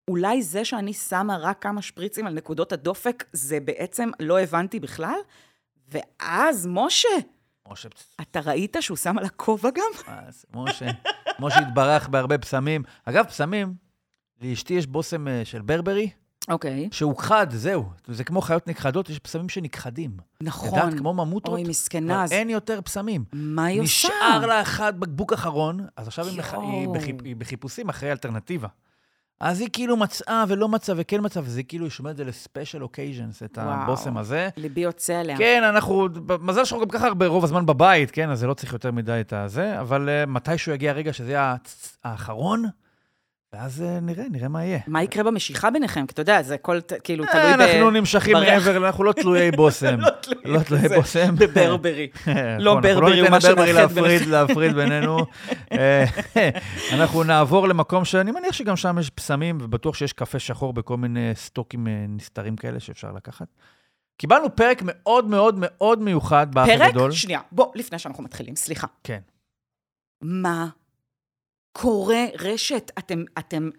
אולי 0.09 0.43
זה 0.43 0.65
שאני 0.65 0.93
שמה 0.93 1.37
רק 1.37 1.63
כמה 1.63 1.83
שפריצים 1.83 2.27
על 2.27 2.35
נקודות 2.35 2.73
הדופק, 2.73 3.25
זה 3.33 3.61
בעצם 3.61 4.11
לא 4.21 4.41
הבנתי 4.41 4.81
בכלל? 4.81 5.19
ואז, 5.89 6.67
משה, 6.71 7.09
משה, 7.69 7.89
אתה 8.21 8.41
ראית 8.41 8.77
שהוא 8.81 8.97
שם 8.97 9.19
על 9.19 9.25
הכובע 9.25 9.71
גם? 9.71 10.15
זה, 10.29 10.47
משה, 10.55 10.87
משה 11.41 11.59
התברך 11.59 12.09
בהרבה 12.09 12.39
פסמים. 12.39 12.83
אגב, 13.05 13.25
פסמים, 13.25 13.75
לאשתי 14.43 14.75
יש 14.75 14.87
בושם 14.87 15.29
אה, 15.29 15.45
של 15.45 15.63
ברברי, 15.63 16.11
אוקיי. 16.49 16.89
שהוא 16.93 17.19
חד, 17.19 17.47
זהו. 17.51 17.85
זה 18.09 18.25
כמו 18.25 18.41
חיות 18.41 18.69
נכחדות, 18.69 19.11
יש 19.11 19.19
פסמים 19.19 19.49
שנכחדים. 19.49 20.11
נכון. 20.43 20.79
ידעת, 20.79 20.99
כמו 20.99 21.15
ממוטות, 21.15 21.53
אוי, 21.53 21.63
מסכנה, 21.63 22.25
אז 22.25 22.33
אין 22.33 22.51
יותר 22.51 22.81
פסמים. 22.81 23.25
מה 23.33 23.65
היא 23.65 23.81
עושה? 23.81 24.09
נשאר 24.09 24.47
לה 24.47 24.63
אחד 24.63 25.01
בקבוק 25.01 25.33
אחרון, 25.33 25.87
אז 25.97 26.09
עכשיו 26.09 26.27
היא, 26.27 26.39
מח... 26.39 26.55
היא. 26.55 26.89
בחיפ... 26.89 27.17
היא 27.25 27.37
בחיפושים 27.37 27.89
אחרי 27.89 28.13
אלטרנטיבה. 28.13 28.69
אז 29.41 29.61
היא 29.61 29.69
כאילו 29.73 29.97
מצאה 29.97 30.45
ולא 30.49 30.69
מצאה 30.69 30.97
וכן 30.99 31.19
מצאה, 31.23 31.43
וזה 31.47 31.63
כאילו 31.63 31.85
היא 31.85 31.91
שומרת 31.91 32.13
את 32.13 32.17
זה 32.17 32.25
לספיישל 32.25 32.83
אוקייז'נס, 32.83 33.43
את 33.43 33.59
וואו. 33.59 33.69
הבושם 33.71 34.17
הזה. 34.17 34.49
ליבי 34.57 34.81
יוצא 34.81 35.15
עליה. 35.15 35.39
כן, 35.39 35.63
אנחנו, 35.65 36.09
מזל 36.41 36.65
שאנחנו 36.65 36.87
גם 36.87 36.91
ככה 36.91 37.07
הרבה 37.07 37.27
רוב 37.27 37.45
הזמן 37.45 37.67
בבית, 37.67 38.11
כן? 38.11 38.31
אז 38.31 38.39
זה 38.39 38.47
לא 38.47 38.55
צריך 38.55 38.73
יותר 38.73 38.93
מדי 38.93 39.19
את 39.21 39.33
הזה, 39.33 39.81
אבל 39.81 40.09
uh, 40.09 40.31
מתישהו 40.31 40.73
יגיע 40.73 40.91
הרגע 40.91 41.13
שזה 41.13 41.31
יהיה 41.31 41.57
האחרון, 42.05 42.65
ואז 43.53 43.81
uh, 43.81 44.01
נראה, 44.01 44.25
נראה 44.31 44.49
מה 44.49 44.65
יהיה. 44.65 44.79
מה 44.87 45.03
יקרה 45.03 45.25
במשיכה 45.25 45.71
ביניכם? 45.71 46.07
כי 46.07 46.13
אתה 46.13 46.21
יודע, 46.21 46.43
זה 46.43 46.55
הכל 46.55 46.81
כאילו 47.05 47.25
אה, 47.25 47.33
תלוי 47.33 47.57
ב... 47.57 47.61
אנחנו 47.61 47.91
נמשכים. 47.91 48.37
מעבר, 48.37 48.87
אנחנו 48.87 49.05
לא 49.05 49.13
תלויי 49.13 49.51
בושם. 49.57 49.99
לא 50.45 50.61
תלויי. 50.61 50.89
בושם. 50.89 51.35
בברברי. 51.41 52.09
לא 52.59 52.73
אנחנו 52.73 52.81
ברברי, 52.81 53.21
הוא 53.21 53.29
מה 53.29 53.41
שמאחד 53.41 53.73
להפריד, 53.73 54.27
להפריד 54.27 54.75
בינינו. 54.75 55.19
אה, 55.73 56.05
אנחנו 56.93 57.23
נעבור 57.25 57.69
למקום 57.69 58.05
שאני 58.05 58.33
מניח 58.33 58.53
שגם 58.53 58.77
שם 58.77 58.97
יש 59.01 59.11
פסמים, 59.11 59.59
ובטוח 59.61 59.95
שיש 59.95 60.13
קפה 60.13 60.39
שחור 60.39 60.73
בכל 60.73 60.97
מיני 60.97 61.31
סטוקים 61.35 61.87
אה, 61.87 62.05
נסתרים 62.09 62.57
כאלה 62.57 62.81
שאפשר 62.81 63.13
לקחת. 63.13 63.47
קיבלנו 64.17 64.57
פרק 64.57 64.83
מאוד 64.85 65.29
מאוד 65.29 65.55
מאוד 65.59 66.03
מיוחד 66.03 66.55
באח 66.55 66.67
פרק? 66.67 66.81
הגדול. 66.81 67.13
שנייה, 67.13 67.41
בוא, 67.53 67.73
לפני 67.75 67.99
שאנחנו 67.99 68.25
מתחילים, 68.25 68.57
סליחה. 68.57 68.87
כן. 69.05 69.21
מה 70.23 70.69
קורה, 71.73 72.25
רשת? 72.39 72.91
אתם, 72.99 73.25
אתם 73.39 73.71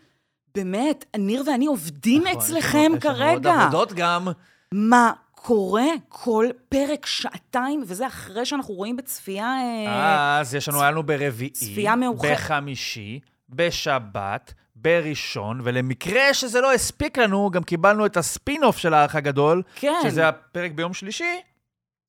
באמת, 0.56 1.06
ניר 1.18 1.44
ואני 1.48 1.66
עובדים 1.66 2.22
נכון, 2.24 2.38
אצלכם 2.38 2.78
יש 2.78 2.86
לנו- 2.86 2.96
יש 2.96 3.02
כרגע. 3.04 3.26
לנו 3.26 3.36
עוד 3.36 3.62
עבודות 3.62 3.94
גם. 3.94 4.28
מה 4.74 5.12
קורה 5.32 5.86
כל 6.10 6.46
פרק 6.70 7.06
שעתיים, 7.06 7.84
וזה 7.88 8.08
אחרי 8.08 8.46
שאנחנו 8.46 8.74
רואים 8.74 8.96
בצפייה... 8.98 9.46
אה, 9.88 10.40
אז 10.40 10.56
יש 10.56 10.70
לנו, 10.70 10.82
היה 10.82 10.92
לנו 10.92 11.04
ברביעי, 11.04 11.50
צפייה 11.50 11.96
מאוחרת. 11.96 12.32
בחמישי, 12.32 13.20
בשבת, 13.50 14.54
בראשון, 14.76 15.62
ולמקרה 15.64 16.34
שזה 16.34 16.62
לא 16.62 16.74
הספיק 16.74 17.18
לנו, 17.18 17.50
גם 17.52 17.64
קיבלנו 17.64 18.06
את 18.06 18.18
הספין-אוף 18.18 18.78
של 18.78 18.94
האח 18.94 19.16
הגדול, 19.16 19.62
כן. 19.76 19.94
שזה 20.04 20.28
הפרק 20.28 20.72
ביום 20.72 20.94
שלישי, 20.94 21.40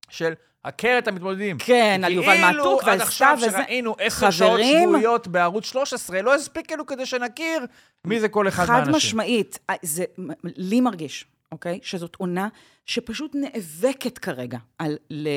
של 0.09 0.33
עקרת 0.63 1.09
המתמודדים. 1.09 1.57
כן, 1.59 2.01
על 2.05 2.13
יובל 2.13 2.41
מעתוק 2.41 2.65
ועל 2.65 2.81
כאילו 2.83 2.91
עד 2.93 3.01
עכשיו 3.01 3.37
סתיו 3.37 3.49
וזה. 3.49 3.63
שראינו 3.65 3.95
עשר 3.99 4.31
שעות 4.31 4.61
שבועיות 4.83 5.29
בערוץ 5.29 5.65
13, 5.65 6.23
לא 6.23 6.35
הספיק 6.35 6.73
לנו 6.73 6.87
כדי 6.87 7.07
שנכיר 7.07 7.67
מי 8.05 8.21
זה 8.21 8.29
כל 8.29 8.49
אחד 8.49 8.65
חד 8.65 8.73
מהאנשים. 8.73 8.95
משמעית, 8.95 9.59
אה, 9.71 9.75
זה, 9.83 10.05
לי 10.45 10.81
מרגיש, 10.81 11.25
אוקיי? 11.53 11.79
שזאת 11.83 12.17
עונה 12.17 12.49
שפשוט 12.87 13.35
נאבקת 13.35 14.19
כרגע 14.19 14.59
על, 14.79 14.97
ל... 15.11 15.29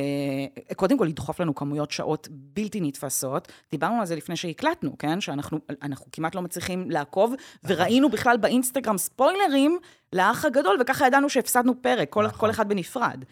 קודם 0.75 0.97
כל, 0.97 1.05
לדחוף 1.05 1.39
לנו 1.39 1.55
כמויות 1.55 1.91
שעות 1.91 2.27
בלתי 2.31 2.81
נתפסות. 2.81 3.51
דיברנו 3.71 3.99
על 3.99 4.05
זה 4.05 4.15
לפני 4.15 4.35
שהקלטנו, 4.35 4.97
כן? 4.97 5.21
שאנחנו 5.21 5.59
אנחנו 5.81 6.05
כמעט 6.11 6.35
לא 6.35 6.41
מצליחים 6.41 6.91
לעקוב, 6.91 7.33
וראינו 7.63 8.09
בכלל 8.09 8.37
באינסטגרם 8.37 8.97
ספוילרים 8.97 9.79
לאח 10.13 10.45
הגדול, 10.45 10.77
וככה 10.81 11.07
ידענו 11.07 11.29
שהפסדנו 11.29 11.81
פרק, 11.81 12.09
כל, 12.09 12.25
נכון. 12.25 12.39
כל 12.39 12.49
אחד 12.49 12.69
בנפרד. 12.69 13.23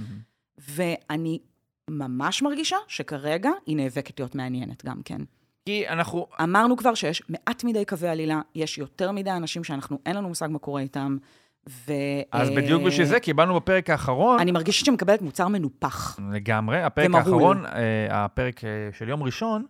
ואני 0.57 1.39
ממש 1.89 2.41
מרגישה 2.41 2.77
שכרגע 2.87 3.49
היא 3.65 3.77
נאבקת 3.77 4.19
להיות 4.19 4.35
מעניינת 4.35 4.85
גם 4.85 5.01
כן. 5.05 5.21
כי 5.65 5.89
אנחנו... 5.89 6.27
אמרנו 6.43 6.77
כבר 6.77 6.93
שיש 6.93 7.23
מעט 7.29 7.63
מדי 7.63 7.85
קווי 7.85 8.09
עלילה, 8.09 8.41
יש 8.55 8.77
יותר 8.77 9.11
מדי 9.11 9.31
אנשים 9.31 9.63
שאנחנו, 9.63 9.99
אין 10.05 10.15
לנו 10.15 10.27
מושג 10.27 10.47
מה 10.51 10.59
קורה 10.59 10.81
איתם, 10.81 11.17
ו... 11.69 11.93
אז 12.31 12.49
אה, 12.49 12.55
בדיוק 12.55 12.83
בשביל 12.83 13.05
זה 13.05 13.19
קיבלנו 13.19 13.55
בפרק 13.55 13.89
האחרון, 13.89 14.39
אני 14.39 14.51
מרגישת 14.51 14.85
שמקבלת 14.85 15.21
מוצר 15.21 15.47
מנופח. 15.47 16.19
לגמרי, 16.31 16.81
הפרק 16.81 17.05
ומהול. 17.05 17.21
האחרון, 17.21 17.65
אה, 17.65 18.23
הפרק 18.25 18.63
אה, 18.63 18.69
של 18.97 19.09
יום 19.09 19.23
ראשון, 19.23 19.65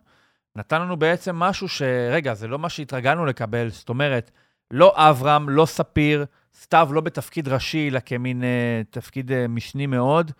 נתן 0.56 0.80
לנו 0.80 0.96
בעצם 0.96 1.36
משהו 1.36 1.68
ש... 1.68 1.82
רגע, 2.10 2.34
זה 2.34 2.48
לא 2.48 2.58
מה 2.58 2.68
שהתרגלנו 2.68 3.26
לקבל, 3.26 3.68
זאת 3.68 3.88
אומרת, 3.88 4.30
לא 4.70 4.92
אברהם, 4.96 5.48
לא 5.48 5.66
ספיר, 5.66 6.24
סתיו 6.60 6.88
לא 6.92 7.00
בתפקיד 7.00 7.48
ראשי, 7.48 7.88
אלא 7.88 8.00
כמין 8.06 8.44
אה, 8.44 8.82
תפקיד 8.90 9.32
אה, 9.32 9.48
משני 9.48 9.86
מאוד, 9.86 10.30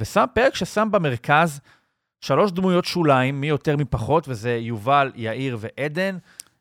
ושם 0.00 0.24
פרק 0.34 0.54
ששם 0.54 0.88
במרכז 0.90 1.60
שלוש 2.20 2.52
דמויות 2.52 2.84
שוליים, 2.84 3.40
מי 3.40 3.46
יותר 3.48 3.76
מי 3.76 3.84
פחות, 3.84 4.28
וזה 4.28 4.50
יובל, 4.56 5.12
יאיר 5.14 5.58
ועדן, 5.60 6.18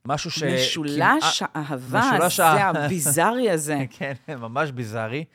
משהו 0.08 0.32
ש... 0.32 0.44
משולש 0.44 1.44
האהבה 1.46 2.00
משולש 2.16 2.40
הזה, 2.40 2.64
ה- 2.64 2.70
הביזארי 2.86 3.50
הזה. 3.52 3.78
כן, 3.98 4.14
ממש 4.40 4.72
ביזארי. 4.72 5.26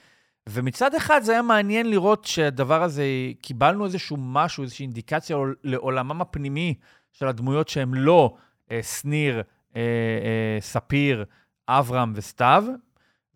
ומצד 0.48 0.94
אחד 0.94 1.20
זה 1.22 1.32
היה 1.32 1.42
מעניין 1.42 1.90
לראות 1.90 2.24
שהדבר 2.24 2.82
הזה, 2.82 3.04
קיבלנו 3.42 3.84
איזשהו 3.84 4.16
משהו, 4.20 4.62
איזושהי 4.62 4.82
אינדיקציה 4.82 5.36
עול- 5.36 5.56
לעולמם 5.64 6.20
הפנימי 6.20 6.74
של 7.12 7.26
הדמויות 7.28 7.68
שהן 7.68 7.94
לא 7.94 8.34
אה, 8.70 8.80
שניר, 8.82 9.42
אה, 9.76 9.80
אה, 9.80 10.58
ספיר, 10.60 11.24
אברהם 11.68 12.12
וסתיו, 12.16 12.64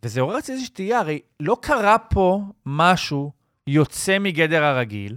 וזה 0.03 0.21
עורר 0.21 0.39
אצלי 0.39 0.55
איזושהי 0.55 0.75
תהייה, 0.75 0.99
הרי 0.99 1.21
לא 1.41 1.57
קרה 1.63 1.99
פה 1.99 2.41
משהו 2.67 3.33
יוצא 3.69 4.19
מגדר 4.19 4.65
הרגיל, 4.65 5.17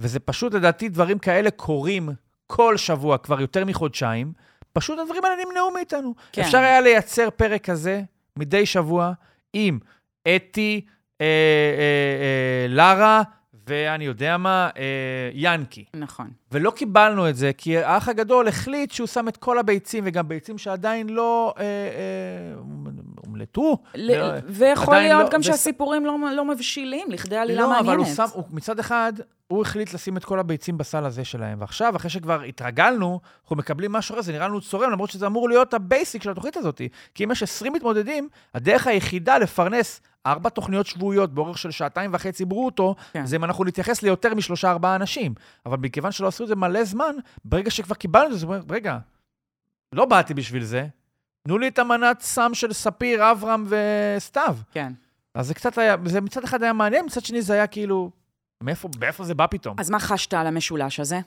וזה 0.00 0.20
פשוט, 0.20 0.54
לדעתי, 0.54 0.88
דברים 0.88 1.18
כאלה 1.18 1.50
קורים 1.50 2.08
כל 2.46 2.76
שבוע, 2.76 3.18
כבר 3.18 3.40
יותר 3.40 3.64
מחודשיים, 3.64 4.32
פשוט 4.72 4.98
הדברים 4.98 5.24
האלה 5.24 5.44
נמנעו 5.44 5.70
מאיתנו. 5.70 6.14
כן. 6.32 6.42
אפשר 6.42 6.58
היה 6.58 6.80
לייצר 6.80 7.28
פרק 7.30 7.64
כזה 7.64 8.02
מדי 8.36 8.66
שבוע 8.66 9.12
עם 9.52 9.78
אתי, 10.36 10.86
אה, 11.20 11.26
אה, 11.26 11.32
אה, 12.62 12.68
לארה, 12.68 13.22
ואני 13.66 14.04
יודע 14.04 14.36
מה, 14.36 14.70
אה, 14.76 15.30
ינקי. 15.34 15.84
נכון. 15.94 16.30
ולא 16.52 16.70
קיבלנו 16.70 17.28
את 17.28 17.36
זה, 17.36 17.50
כי 17.58 17.78
האח 17.78 18.08
הגדול 18.08 18.48
החליט 18.48 18.90
שהוא 18.90 19.06
שם 19.06 19.28
את 19.28 19.36
כל 19.36 19.58
הביצים, 19.58 20.04
וגם 20.06 20.28
ביצים 20.28 20.58
שעדיין 20.58 21.08
לא 21.08 21.54
אה, 21.58 21.62
אה, 21.64 21.68
הומלטו. 23.26 23.76
ל- 23.94 24.18
לא- 24.18 24.26
ויכול 24.48 24.96
להיות 24.96 25.22
לא- 25.24 25.30
גם 25.30 25.40
וס- 25.40 25.46
שהסיפורים 25.46 26.06
לא 26.06 26.16
לא 26.36 26.44
מבשילים 26.44 27.10
לכדי 27.10 27.36
עלילה 27.36 27.60
לא, 27.62 27.68
מעניינת. 27.68 27.88
אבל 27.88 27.96
הוא 27.96 28.06
שם, 28.06 28.24
הוא, 28.32 28.44
מצד 28.50 28.78
אחד, 28.78 29.12
הוא 29.46 29.62
החליט 29.62 29.94
לשים 29.94 30.16
את 30.16 30.24
כל 30.24 30.38
הביצים 30.38 30.78
בסל 30.78 31.04
הזה 31.04 31.24
שלהם, 31.24 31.60
ועכשיו, 31.60 31.96
אחרי 31.96 32.10
שכבר 32.10 32.42
התרגלנו, 32.42 33.20
אנחנו 33.42 33.56
מקבלים 33.56 33.92
משהו 33.92 34.12
אחר, 34.14 34.22
זה 34.22 34.32
נראה 34.32 34.48
לנו 34.48 34.60
צורם, 34.60 34.90
למרות 34.90 35.10
שזה 35.10 35.26
אמור 35.26 35.48
להיות 35.48 35.74
ה 35.74 35.82
basic 35.82 36.22
של 36.22 36.30
התוכנית 36.30 36.56
הזאת. 36.56 36.80
כי 37.14 37.24
אם 37.24 37.30
יש 37.30 37.42
20 37.42 37.72
מתמודדים, 37.72 38.28
הדרך 38.54 38.86
היחידה 38.86 39.38
לפרנס 39.38 40.00
ארבע 40.26 40.48
תוכניות 40.50 40.86
שבועיות 40.86 41.34
באורך 41.34 41.58
של 41.58 41.70
שעתיים 41.70 42.10
וחצי 42.14 42.44
ברוטו, 42.44 42.94
כן. 43.12 43.26
זה 43.26 43.36
אם 43.36 43.44
אנחנו 43.44 43.64
נתייחס 43.64 44.02
ליותר 44.02 44.34
משלושה, 44.34 44.70
ארבעה 44.70 44.96
אנשים. 44.96 45.34
אבל 45.66 45.76
מכיוון 45.80 46.12
שלא 46.12 46.30
עשו 46.40 46.44
את 46.44 46.48
זה 46.48 46.56
מלא 46.56 46.84
זמן, 46.84 47.14
ברגע 47.44 47.70
שכבר 47.70 47.94
קיבלנו 47.94 48.34
את 48.34 48.38
זה, 48.38 48.46
רגע, 48.70 48.98
לא 49.94 50.04
באתי 50.04 50.34
בשביל 50.34 50.64
זה, 50.64 50.86
תנו 51.46 51.58
לי 51.58 51.68
את 51.68 51.78
המנת 51.78 52.20
סם 52.20 52.50
של 52.54 52.72
ספיר, 52.72 53.30
אברהם 53.30 53.66
וסתיו. 53.68 54.56
כן. 54.72 54.92
אז 55.34 55.46
זה 55.46 55.54
קצת 55.54 55.78
היה, 55.78 55.96
זה 56.04 56.20
מצד 56.20 56.44
אחד 56.44 56.62
היה 56.62 56.72
מעניין, 56.72 57.04
מצד 57.04 57.24
שני 57.24 57.42
זה 57.42 57.52
היה 57.52 57.66
כאילו, 57.66 58.10
מאיפה, 58.62 58.88
מאיפה 59.00 59.24
זה 59.24 59.34
בא 59.34 59.46
פתאום? 59.46 59.76
אז 59.78 59.90
מה 59.90 60.00
חשת 60.00 60.34
על 60.34 60.46
המשולש 60.46 61.00
הזה? 61.00 61.20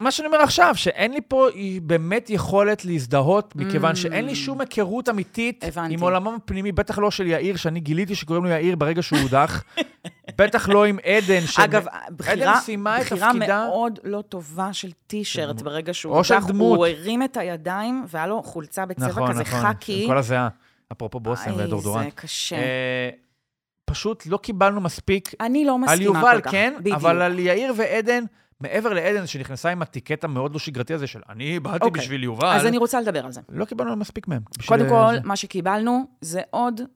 מה 0.00 0.10
שאני 0.10 0.26
אומר 0.28 0.40
עכשיו, 0.40 0.72
שאין 0.76 1.12
לי 1.12 1.20
פה 1.28 1.48
באמת 1.82 2.30
יכולת 2.30 2.84
להזדהות, 2.84 3.56
מכיוון 3.56 3.92
Mm. 3.92 3.96
שאין 3.96 4.24
לי 4.26 4.34
שום 4.34 4.60
היכרות 4.60 5.08
אמיתית 5.08 5.64
הבנתי. 5.64 5.94
עם 5.94 6.00
עולמם 6.00 6.34
הפנימי, 6.34 6.72
בטח 6.72 6.98
לא 6.98 7.10
של 7.10 7.26
יאיר, 7.26 7.56
שאני 7.56 7.80
גיליתי 7.80 8.14
שקוראים 8.14 8.44
לו 8.44 8.50
יאיר 8.50 8.76
ברגע 8.76 9.02
שהוא 9.02 9.18
הודח, 9.18 9.64
בטח 10.38 10.68
לא 10.68 10.84
עם 10.84 10.98
עדן, 11.04 11.40
ש... 11.46 11.58
אגב, 11.58 11.86
בחירה, 12.16 12.60
סיימה 12.60 13.00
את 13.00 13.06
בחירה 13.06 13.32
תפקידה. 13.32 13.66
מאוד 13.68 13.98
לא 14.04 14.22
טובה 14.22 14.72
של 14.72 14.92
טישרט 15.06 15.62
ברגע 15.62 15.94
שהוא 15.94 16.14
או 16.14 16.24
של 16.24 16.38
דמות. 16.46 16.76
הוא 16.76 16.86
הרים 16.86 17.22
את 17.22 17.36
הידיים 17.36 18.04
והיה 18.08 18.26
לו 18.26 18.42
חולצה 18.42 18.86
בצבע 18.86 19.06
נכון, 19.06 19.32
כזה 19.32 19.42
נכון, 19.42 19.60
חאקי. 19.60 20.02
עם 20.02 20.08
כל 20.08 20.18
הזיעה, 20.18 20.48
אפרופו 20.92 21.20
בושם 21.20 21.50
איי, 21.58 21.66
ודורדורנט. 21.66 22.04
זה 22.04 22.10
קשה. 22.10 22.56
אה, 22.56 23.10
פשוט 23.84 24.26
לא 24.26 24.36
קיבלנו 24.36 24.80
מספיק 24.80 25.30
אני 25.40 25.64
לא 25.64 25.74
על 25.74 25.80
מסכימה 25.80 26.04
יובל, 26.04 26.36
כל 26.36 26.40
כך. 26.40 26.50
כן, 26.50 26.74
בדיוק. 26.80 26.96
אבל 26.96 27.22
על 27.22 27.38
יאיר 27.38 27.72
ועדן, 27.76 28.24
מעבר 28.60 28.92
לעדן 28.92 29.26
שנכנסה 29.26 29.70
עם 29.70 29.82
הטיקט 29.82 30.24
המאוד 30.24 30.52
לא 30.52 30.58
שגרתי 30.58 30.94
הזה 30.94 31.06
של 31.06 31.20
אני 31.28 31.60
באתי 31.60 31.84
אוקיי. 31.84 32.02
בשביל 32.02 32.24
יובל, 32.24 32.46
אז 32.46 32.66
אני 32.66 32.78
רוצה 32.78 33.00
לדבר 33.00 33.24
על 33.24 33.32
זה. 33.32 33.40
לא 33.48 33.64
קיבלנו 33.64 33.96
מספיק 33.96 34.28
מהם. 34.28 34.42
קודם 34.66 34.88
כל, 34.88 35.14
זה. 35.14 35.20
מה 35.24 35.36
שקיבלנו 35.36 36.06
זה 36.20 36.40
עוד 36.50 36.80
אה, 36.80 36.86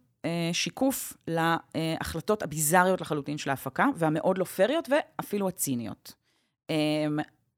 שיקוף 0.53 1.17
להחלטות 1.27 2.43
הביזריות 2.43 3.01
לחלוטין 3.01 3.39
של 3.39 3.51
ההפקה, 3.51 3.87
והמאוד 3.97 4.39
לא 4.39 4.45
פריות 4.45 4.89
ואפילו 4.91 5.49
הציניות. 5.49 6.15
אה, 6.71 6.77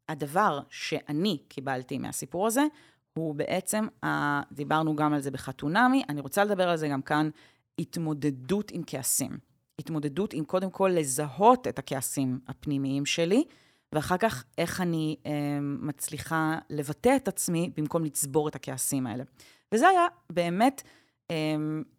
הדבר 0.08 0.60
שאני 0.70 1.38
קיבלתי 1.48 1.98
מהסיפור 1.98 2.46
הזה, 2.46 2.62
הוא 3.14 3.34
בעצם, 3.34 3.86
דיברנו 4.52 4.96
גם 4.96 5.12
על 5.12 5.20
זה 5.20 5.30
בחתונמי, 5.30 6.02
אני 6.08 6.20
רוצה 6.20 6.44
לדבר 6.44 6.68
על 6.68 6.76
זה 6.76 6.88
גם 6.88 7.02
כאן, 7.02 7.30
התמודדות 7.78 8.70
עם 8.70 8.82
כעסים. 8.86 9.38
התמודדות 9.78 10.32
עם 10.32 10.44
קודם 10.44 10.70
כל 10.70 10.90
לזהות 10.94 11.66
את 11.66 11.78
הכעסים 11.78 12.38
הפנימיים 12.48 13.06
שלי, 13.06 13.44
ואחר 13.92 14.16
כך 14.16 14.44
איך 14.58 14.80
אני 14.80 15.16
אה, 15.26 15.58
מצליחה 15.60 16.58
לבטא 16.70 17.16
את 17.16 17.28
עצמי 17.28 17.70
במקום 17.76 18.04
לצבור 18.04 18.48
את 18.48 18.54
הכעסים 18.54 19.06
האלה. 19.06 19.24
וזה 19.74 19.88
היה 19.88 20.06
באמת 20.30 20.82
אה, 20.84 20.90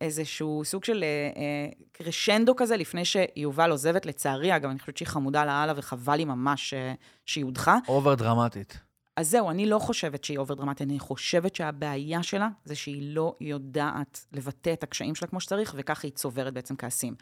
איזשהו 0.01 0.61
סוג 0.65 0.83
של 0.83 1.03
אה, 1.03 1.07
אה, 1.41 1.69
קרשנדו 1.91 2.55
כזה 2.55 2.77
לפני 2.77 3.05
שיובל 3.05 3.71
עוזבת, 3.71 4.05
לצערי, 4.05 4.55
אגב, 4.55 4.69
אני 4.69 4.79
חושבת 4.79 4.97
שהיא 4.97 5.07
חמודה 5.07 5.45
לאללה 5.45 5.73
וחבל 5.75 6.15
לי 6.15 6.25
ממש 6.25 6.73
אה, 6.73 6.93
שהיא 7.25 7.45
הודחה. 7.45 7.77
אובר 7.87 8.15
דרמטית. 8.15 8.77
אז 9.17 9.29
זהו, 9.29 9.49
אני 9.49 9.65
לא 9.65 9.79
חושבת 9.79 10.23
שהיא 10.23 10.37
over 10.37 10.55
דרמטית, 10.55 10.87
אני 10.87 10.99
חושבת 10.99 11.55
שהבעיה 11.55 12.23
שלה 12.23 12.49
זה 12.65 12.75
שהיא 12.75 13.15
לא 13.15 13.35
יודעת 13.41 14.25
לבטא 14.33 14.73
את 14.73 14.83
הקשיים 14.83 15.15
שלה 15.15 15.27
כמו 15.27 15.41
שצריך, 15.41 15.73
וככה 15.77 16.07
היא 16.07 16.13
צוברת 16.13 16.53
בעצם 16.53 16.75
כעסים. 16.75 17.15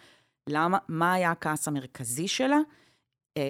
למה? 0.50 0.78
מה 0.88 1.14
היה 1.14 1.32
הכעס 1.32 1.68
המרכזי 1.68 2.28
שלה? 2.28 2.58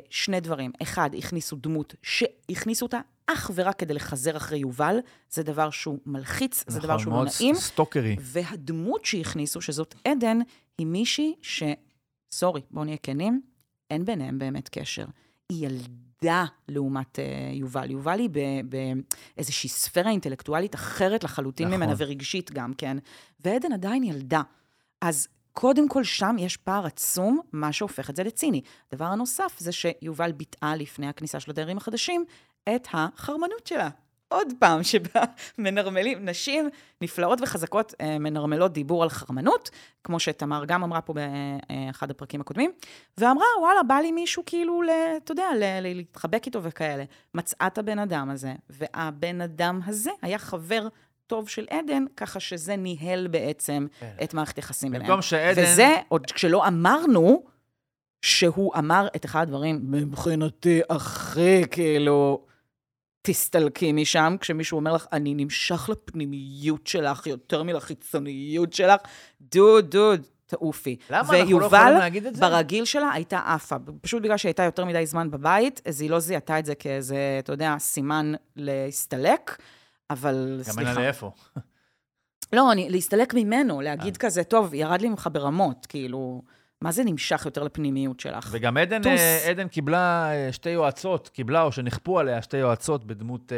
שני 0.09 0.39
דברים. 0.39 0.71
אחד, 0.81 1.09
הכניסו 1.17 1.55
דמות 1.55 1.95
שהכניסו 2.03 2.85
אותה 2.85 2.99
אך 3.33 3.51
ורק 3.55 3.79
כדי 3.79 3.93
לחזר 3.93 4.37
אחרי 4.37 4.57
יובל. 4.57 4.97
זה 5.29 5.43
דבר 5.43 5.69
שהוא 5.69 5.99
מלחיץ, 6.05 6.63
זה 6.67 6.79
דבר 6.79 6.97
שהוא 6.97 7.13
לא 7.13 7.25
נעים. 7.39 7.55
סטוקרי. 7.55 8.15
והדמות 8.19 9.05
שהכניסו, 9.05 9.61
שזאת 9.61 9.95
עדן, 10.05 10.37
היא 10.77 10.87
מישהי 10.87 11.35
ש... 11.41 11.63
סורי, 12.31 12.61
בואו 12.71 12.85
נהיה 12.85 12.97
כנים, 12.97 13.41
אין 13.91 14.05
ביניהם 14.05 14.39
באמת 14.39 14.69
קשר. 14.69 15.05
היא 15.49 15.67
ילדה 15.67 16.45
לעומת 16.67 17.19
uh, 17.19 17.21
יובל. 17.55 17.91
יובל 17.91 18.19
היא 18.19 18.29
באיזושהי 19.35 19.69
ספירה 19.69 20.11
אינטלקטואלית 20.11 20.75
אחרת 20.75 21.23
לחלוטין 21.23 21.67
נכון. 21.67 21.77
ממנה, 21.77 21.93
ורגשית 21.97 22.51
גם 22.51 22.73
כן, 22.73 22.97
ועדן 23.39 23.71
עדיין 23.73 24.03
ילדה. 24.03 24.41
אז 25.01 25.27
קודם 25.53 25.89
כל 25.89 26.03
שם 26.03 26.35
יש 26.39 26.57
פער 26.57 26.85
עצום, 26.85 27.39
מה 27.51 27.71
שהופך 27.71 28.09
את 28.09 28.15
זה 28.15 28.23
לציני. 28.23 28.61
הדבר 28.91 29.05
הנוסף 29.05 29.55
זה 29.59 29.71
שיובל 29.71 30.31
ביטאה 30.31 30.75
לפני 30.75 31.07
הכניסה 31.07 31.39
של 31.39 31.51
הדיירים 31.51 31.77
החדשים 31.77 32.25
את 32.75 32.87
החרמנות 32.93 33.67
שלה. 33.67 33.89
עוד 34.29 34.47
פעם, 34.59 34.83
שבה 34.83 35.23
מנרמלים, 35.57 36.25
נשים 36.25 36.69
נפלאות 37.01 37.41
וחזקות 37.41 37.93
אה, 38.01 38.19
מנרמלות 38.19 38.73
דיבור 38.73 39.03
על 39.03 39.09
חרמנות, 39.09 39.69
כמו 40.03 40.19
שתמר 40.19 40.65
גם 40.65 40.83
אמרה 40.83 41.01
פה 41.01 41.13
באחד 41.13 42.11
הפרקים 42.11 42.41
הקודמים, 42.41 42.71
ואמרה, 43.17 43.45
וואלה, 43.61 43.83
בא 43.83 43.95
לי 43.95 44.11
מישהו 44.11 44.43
כאילו, 44.45 44.81
אתה 45.17 45.31
יודע, 45.31 45.45
להתחבק 45.81 46.45
איתו 46.45 46.63
וכאלה. 46.63 47.03
מצאה 47.33 47.67
את 47.67 47.77
הבן 47.77 47.99
אדם 47.99 48.29
הזה, 48.29 48.53
והבן 48.69 49.41
אדם 49.41 49.79
הזה 49.85 50.11
היה 50.21 50.37
חבר 50.37 50.87
טוב 51.27 51.49
של 51.49 51.65
עדן, 51.69 52.05
ככה 52.17 52.39
שזה 52.39 52.75
ניהל 52.75 53.27
בעצם 53.27 53.87
כן. 53.99 54.11
את 54.23 54.33
מערכת 54.33 54.57
יחסים 54.57 54.91
ביניהם. 54.91 55.09
במקום 55.09 55.21
שעדן... 55.21 55.63
וזה, 55.63 55.95
עוד 56.07 56.25
כשלא 56.31 56.67
אמרנו, 56.67 57.43
שהוא 58.21 58.71
אמר 58.77 59.07
את 59.15 59.25
אחד 59.25 59.41
הדברים, 59.41 59.79
מבחינתי 59.83 60.81
הכי 60.89 61.67
כאילו, 61.71 62.45
תסתלקי 63.21 63.91
משם, 63.91 64.35
כשמישהו 64.39 64.75
אומר 64.75 64.93
לך, 64.93 65.05
אני 65.13 65.33
נמשך 65.33 65.89
לפנימיות 65.89 66.87
שלך 66.87 67.27
יותר 67.27 67.63
מלחיצוניות 67.63 68.73
שלך, 68.73 69.01
דוד, 69.41 69.85
דוד, 69.91 70.21
תעופי. 70.45 70.95
למה 71.09 71.39
אנחנו 71.39 71.59
לא 71.59 71.65
יכולים 71.65 71.97
להגיד 71.97 72.25
את 72.25 72.35
זה? 72.35 72.41
ויובל, 72.41 72.55
ברגיל 72.55 72.85
שלה, 72.85 73.11
הייתה 73.11 73.39
עפה. 73.45 73.75
פשוט 74.01 74.23
בגלל 74.23 74.37
שהיא 74.37 74.49
הייתה 74.49 74.63
יותר 74.63 74.85
מדי 74.85 75.05
זמן 75.05 75.31
בבית, 75.31 75.81
אז 75.85 76.01
היא 76.01 76.09
לא 76.09 76.19
זיהתה 76.19 76.59
את 76.59 76.65
זה 76.65 76.75
כאיזה, 76.75 77.37
אתה 77.39 77.53
יודע, 77.53 77.75
סימן 77.79 78.33
להסתלק, 78.55 79.61
אבל 80.09 80.55
גם 80.57 80.63
סליחה. 80.63 80.89
אין 80.89 80.95
לה 80.95 81.03
לאיפה. 81.03 81.31
לא, 82.53 82.71
אני, 82.71 82.89
להסתלק 82.89 83.33
ממנו, 83.33 83.81
להגיד 83.81 84.17
כזה, 84.17 84.43
טוב, 84.43 84.73
ירד 84.73 85.01
לי 85.01 85.09
ממך 85.09 85.29
ברמות, 85.31 85.85
כאילו, 85.85 86.41
מה 86.81 86.91
זה 86.91 87.03
נמשך 87.03 87.41
יותר 87.45 87.63
לפנימיות 87.63 88.19
שלך? 88.19 88.49
וגם 88.51 88.77
עדן, 88.77 89.01
טוס. 89.01 89.19
אה, 89.19 89.49
עדן 89.49 89.67
קיבלה 89.67 90.31
אה, 90.31 90.51
שתי 90.53 90.69
יועצות, 90.69 91.29
קיבלה 91.33 91.61
או 91.61 91.71
שנכפו 91.71 92.19
עליה 92.19 92.41
שתי 92.41 92.57
יועצות 92.57 93.05
בדמות 93.05 93.51
אה, 93.53 93.57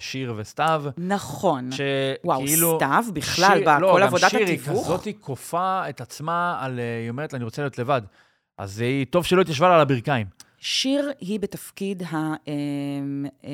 שיר 0.00 0.34
וסתיו. 0.36 0.84
נכון. 0.98 1.70
וואו, 2.24 2.46
שכאילו... 2.46 2.76
סתיו, 2.76 3.04
בכלל, 3.14 3.58
שיר- 3.58 3.78
לא, 3.78 3.88
בכל 3.88 4.00
גם 4.00 4.06
עבודת 4.06 4.30
שיר 4.30 4.38
היא 4.46 4.58
התיווך. 4.60 4.84
כזאת 4.84 5.04
היא 5.04 5.14
כופה 5.20 5.88
את 5.88 6.00
עצמה 6.00 6.58
על... 6.60 6.78
היא 7.02 7.10
אומרת 7.10 7.32
לה, 7.32 7.36
אני 7.36 7.44
רוצה 7.44 7.62
להיות 7.62 7.78
לבד. 7.78 8.02
אז 8.58 8.80
היא, 8.80 9.06
טוב 9.10 9.24
שלא 9.24 9.40
התיישבה 9.40 9.68
לה 9.68 9.74
על 9.74 9.80
הברכיים. 9.80 10.26
שיר 10.68 11.12
היא 11.20 11.40
בתפקיד 11.40 12.02
ה... 12.02 12.16
אה, 12.16 12.34
אה, 13.44 13.50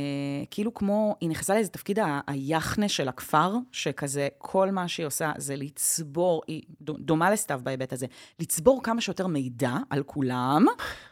כאילו 0.51 0.75
כמו, 0.75 1.17
היא 1.21 1.29
נכנסה 1.31 1.55
לאיזה 1.55 1.71
תפקיד 1.71 1.99
ה- 1.99 2.21
היחנה 2.27 2.89
של 2.89 3.09
הכפר, 3.09 3.53
שכזה, 3.73 4.29
כל 4.39 4.71
מה 4.71 4.89
שהיא 4.89 5.07
עושה 5.07 5.33
זה 5.37 5.57
לצבור, 5.57 6.43
היא 6.47 6.63
דו- 6.81 6.97
דומה 6.99 7.31
לסתיו 7.31 7.61
בהיבט 7.63 7.93
הזה, 7.93 8.07
לצבור 8.41 8.83
כמה 8.83 9.01
שיותר 9.01 9.27
מידע 9.27 9.77
על 9.91 10.03
כולם, 10.03 10.67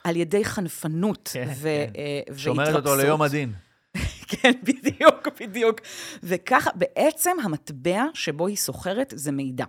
על 0.05 0.17
ידי 0.17 0.45
חנפנות 0.45 1.31
כן, 1.33 1.49
ו- 1.57 1.63
כן. 1.95 2.01
אה, 2.31 2.37
שומרת 2.37 2.67
אותו 2.69 2.75
והתרפסות. 2.77 3.05
ליום 3.05 3.23
הדין. 3.23 3.53
כן, 4.31 4.53
בדיוק, 4.63 5.29
בדיוק. 5.41 5.81
וככה, 6.23 6.71
בעצם 6.75 7.37
המטבע 7.43 8.05
שבו 8.15 8.47
היא 8.47 8.57
סוחרת 8.57 9.13
זה 9.17 9.33
מידע. 9.33 9.65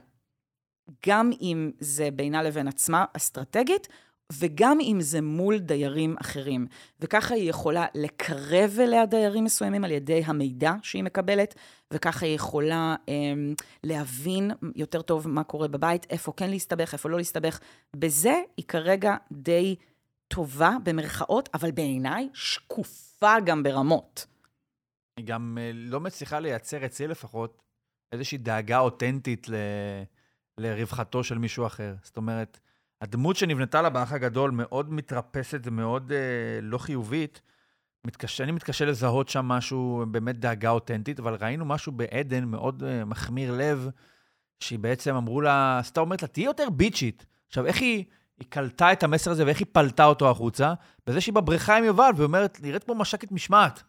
גם 1.07 1.31
אם 1.41 1.71
זה 1.79 2.09
בינה 2.13 2.43
לבין 2.43 2.67
עצמה 2.67 3.05
אסטרטגית, 3.13 3.87
וגם 4.33 4.77
אם 4.81 4.97
זה 5.01 5.21
מול 5.21 5.59
דיירים 5.59 6.15
אחרים. 6.21 6.67
וככה 6.99 7.33
היא 7.33 7.49
יכולה 7.49 7.85
לקרב 7.95 8.77
אליה 8.79 9.05
דיירים 9.05 9.43
מסוימים 9.43 9.83
על 9.83 9.91
ידי 9.91 10.21
המידע 10.25 10.73
שהיא 10.83 11.03
מקבלת, 11.03 11.55
וככה 11.93 12.25
היא 12.25 12.35
יכולה 12.35 12.95
אמ, 13.07 13.53
להבין 13.83 14.51
יותר 14.75 15.01
טוב 15.01 15.27
מה 15.27 15.43
קורה 15.43 15.67
בבית, 15.67 16.05
איפה 16.09 16.33
כן 16.37 16.49
להסתבך, 16.49 16.93
איפה 16.93 17.09
לא 17.09 17.17
להסתבך. 17.17 17.59
בזה 17.95 18.33
היא 18.57 18.65
כרגע 18.65 19.15
די 19.31 19.75
טובה, 20.27 20.71
במרכאות, 20.83 21.49
אבל 21.53 21.71
בעיניי 21.71 22.29
שקופה 22.33 23.39
גם 23.45 23.63
ברמות. 23.63 24.25
היא 25.17 25.25
גם 25.25 25.57
אה, 25.61 25.71
לא 25.73 25.99
מצליחה 25.99 26.39
לייצר 26.39 26.85
אצלי 26.85 27.07
לפחות 27.07 27.61
איזושהי 28.11 28.37
דאגה 28.37 28.79
אותנטית 28.79 29.49
ל... 29.49 29.55
לרווחתו 30.57 31.23
של 31.23 31.37
מישהו 31.37 31.65
אחר. 31.65 31.95
זאת 32.03 32.17
אומרת, 32.17 32.59
הדמות 33.01 33.35
שנבנתה 33.35 33.81
לה 33.81 33.89
באח 33.89 34.11
הגדול 34.11 34.51
מאוד 34.51 34.93
מתרפסת 34.93 35.59
ומאוד 35.63 36.11
אה, 36.11 36.61
לא 36.61 36.77
חיובית. 36.77 37.41
מתקשה, 38.05 38.43
אני 38.43 38.51
מתקשה 38.51 38.85
לזהות 38.85 39.29
שם 39.29 39.45
משהו, 39.45 40.05
באמת 40.11 40.39
דאגה 40.39 40.69
אותנטית, 40.69 41.19
אבל 41.19 41.37
ראינו 41.41 41.65
משהו 41.65 41.91
בעדן 41.91 42.43
מאוד 42.43 42.83
אה, 42.83 43.05
מחמיר 43.05 43.53
לב, 43.57 43.89
שהיא 44.59 44.79
בעצם 44.79 45.15
אמרו 45.15 45.41
לה, 45.41 45.79
סתם 45.83 46.01
אומרת 46.01 46.21
לה, 46.21 46.27
תהיי 46.27 46.45
יותר 46.45 46.69
ביצ'ית. 46.69 47.25
עכשיו, 47.47 47.65
איך 47.65 47.81
היא, 47.81 48.05
היא 48.39 48.47
קלטה 48.49 48.91
את 48.91 49.03
המסר 49.03 49.31
הזה 49.31 49.45
ואיך 49.45 49.59
היא 49.59 49.67
פלטה 49.71 50.05
אותו 50.05 50.29
החוצה? 50.29 50.73
בזה 51.07 51.21
שהיא 51.21 51.33
בבריכה 51.33 51.77
עם 51.77 51.83
יובל, 51.83 52.11
והיא 52.15 52.25
אומרת, 52.25 52.59
נראית 52.61 52.83
כמו 52.83 52.95
מש"קית 52.95 53.31
משמעת. 53.31 53.83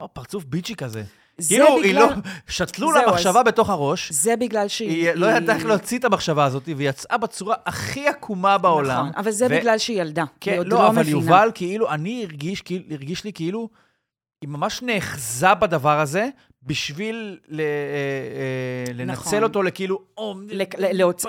או, 0.00 0.14
פרצוף 0.14 0.44
ביצ'י 0.44 0.76
כזה. 0.76 1.04
כאילו, 1.48 1.66
היא 1.76 1.82
בגלל- 1.84 2.02
לא... 2.02 2.08
שתלו 2.48 2.92
לה 2.92 3.00
מחשבה 3.08 3.42
בתוך 3.42 3.70
הראש. 3.70 4.12
זה 4.12 4.36
בגלל 4.36 4.68
שהיא... 4.68 4.88
היא 5.08 5.14
לא 5.14 5.26
ידעה 5.26 5.56
איך 5.56 5.64
להוציא 5.66 5.98
את 5.98 6.04
המחשבה 6.04 6.44
הזאת, 6.44 6.68
והיא 6.76 6.88
יצאה 6.88 7.16
בצורה 7.18 7.56
הכי 7.66 8.08
עקומה 8.08 8.58
בעולם. 8.58 9.00
נכון, 9.08 9.12
אבל 9.16 9.30
זה 9.30 9.46
ו- 9.46 9.48
בגלל 9.48 9.78
שהיא 9.78 10.00
ילדה. 10.00 10.24
כן, 10.40 10.50
היא 10.50 10.60
עוד 10.60 10.66
לא, 10.68 10.78
לא 10.78 10.88
אבל 10.88 11.00
מבינה. 11.02 11.18
יובל, 11.20 11.50
כאילו, 11.54 11.90
אני 11.90 12.24
הרגיש, 12.24 12.62
כאילו, 12.62 12.84
הרגיש 12.90 13.24
לי 13.24 13.32
כאילו, 13.32 13.68
היא 14.42 14.48
ממש 14.50 14.82
נאחזה 14.82 15.54
בדבר 15.54 16.00
הזה, 16.00 16.28
בשביל 16.68 17.38
ל, 17.48 17.60
אה, 17.60 17.64
אה, 17.64 18.92
לנצל 18.94 19.12
נכון. 19.12 19.42
אותו 19.42 19.62
לכאילו, 19.62 19.98
או, 20.18 20.34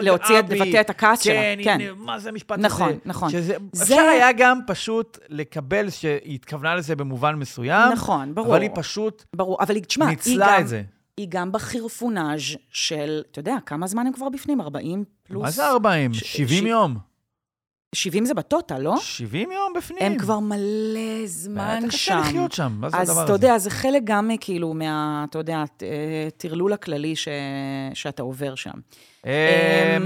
להוציא, 0.02 0.40
את- 0.40 0.50
לבטא 0.50 0.82
את 0.82 0.90
הכעס 0.90 1.22
שלה. 1.22 1.34
כן, 1.34 1.60
כן, 1.64 1.78
הנה, 1.82 1.94
מה 1.98 2.20
זה 2.20 2.30
המשפט 2.30 2.60
נכון, 2.60 2.90
הזה? 2.90 2.98
נכון. 3.06 3.30
שזה, 3.30 3.56
זה- 3.72 3.84
אפשר 3.84 4.02
היה 4.02 4.32
גם 4.38 4.60
פשוט 4.68 5.18
לקבל 5.30 5.90
שהיא 5.90 6.36
התכוונה 6.36 6.76
לזה 6.76 6.96
במובן 6.96 7.36
מסוים, 7.36 7.92
נכון, 7.92 8.36
ברור. 8.36 8.48
אבל 8.48 8.62
היא 8.62 8.70
פשוט 8.76 9.24
ברור, 9.36 9.58
אבל 9.62 9.80
תשמע, 9.80 10.06
היא 10.06 10.10
ניצלה 10.10 10.48
גם, 10.56 10.62
את 10.62 10.68
זה. 10.68 10.82
היא 11.18 11.28
גם 11.30 11.52
בחירפונאז' 11.52 12.42
של, 12.70 13.22
אתה 13.32 13.40
יודע, 13.40 13.56
כמה 13.66 13.88
זמן 13.88 14.08
הם 14.08 14.14
כבר 14.14 14.30
בפנים? 14.30 14.62
40 14.62 15.04
פלוס? 15.24 15.44
מה 15.44 15.52
זה 15.52 15.66
40? 15.68 16.14
ש- 16.14 16.38
70 16.38 16.64
ש- 16.64 16.68
יום. 16.68 17.09
70 17.96 18.26
זה 18.26 18.34
בטוטל, 18.34 18.78
לא? 18.78 18.98
70 18.98 19.52
יום 19.52 19.74
בפנים. 19.78 20.04
הם 20.04 20.18
כבר 20.18 20.40
מלא 20.40 21.26
זמן 21.26 21.80
שם. 21.82 21.88
קשה 21.88 22.20
לחיות 22.20 22.52
שם, 22.52 22.78
מה 22.80 22.90
זה 22.90 22.98
הדבר 22.98 23.12
אז 23.12 23.18
הזה? 23.18 23.24
אתה 23.24 23.34
יודע, 23.34 23.58
זה 23.58 23.70
חלק 23.70 24.02
גם 24.04 24.30
כאילו 24.40 24.74
מה, 24.74 25.26
אתה 25.30 25.38
יודע, 25.38 25.64
טרלול 26.38 26.74
הכללי 26.74 27.16
ש... 27.16 27.28
שאתה 27.94 28.24
עובר 28.24 28.56
שם. 28.56 28.72
אמ, 29.26 29.32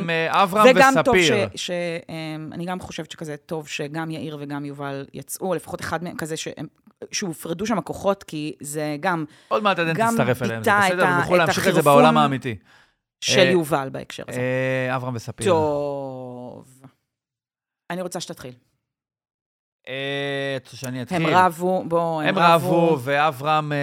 אה, 0.09 0.43
אברהם 0.43 0.75
וגם 0.75 0.93
טוב 1.05 1.15
ש... 1.21 1.31
וספיר. 1.31 1.69
אמ, 2.09 2.49
אני 2.53 2.65
גם 2.65 2.79
חושבת 2.79 3.11
שכזה 3.11 3.37
טוב 3.37 3.67
שגם 3.67 4.11
יאיר 4.11 4.37
וגם 4.39 4.65
יובל 4.65 5.05
יצאו, 5.13 5.47
או 5.47 5.55
לפחות 5.55 5.81
אחד 5.81 6.03
מהם 6.03 6.17
כזה 6.17 6.37
שהם... 6.37 6.67
שהופרדו 7.11 7.65
שם 7.65 7.77
הכוחות, 7.77 8.23
כי 8.23 8.55
זה 8.59 8.97
גם 8.99 9.25
עוד 9.47 9.63
מעט 9.63 9.79
עדן 9.79 9.93
גם 9.95 10.09
תצטרף 10.11 10.41
אליהם, 10.41 10.63
זה 10.63 10.71
בסדר, 10.85 11.05
הם 11.05 11.19
יוכלו 11.19 11.37
להמשיך 11.37 11.67
את 11.67 11.73
זה. 11.73 11.81
בעולם 11.81 12.17
האמיתי. 12.17 12.55
של 13.21 13.39
אה, 13.39 13.51
יובל 13.51 13.89
בהקשר 13.91 14.23
הזה. 14.27 14.39
אה, 14.39 14.95
אברהם 14.95 15.15
וספיר. 15.15 15.47
טוב. 15.47 16.65
אני 17.93 18.01
רוצה 18.01 18.19
שתתחיל. 18.19 18.53
אה, 19.87 20.53
אתה 20.57 20.65
רוצה 20.65 20.77
שאני 20.77 21.01
אתחיל? 21.01 21.25
הם 21.25 21.35
רבו, 21.35 21.83
בואו, 21.87 22.21
הם 22.21 22.37
רבו, 22.37 22.97
ואברהם, 23.03 23.71
אה, 23.71 23.77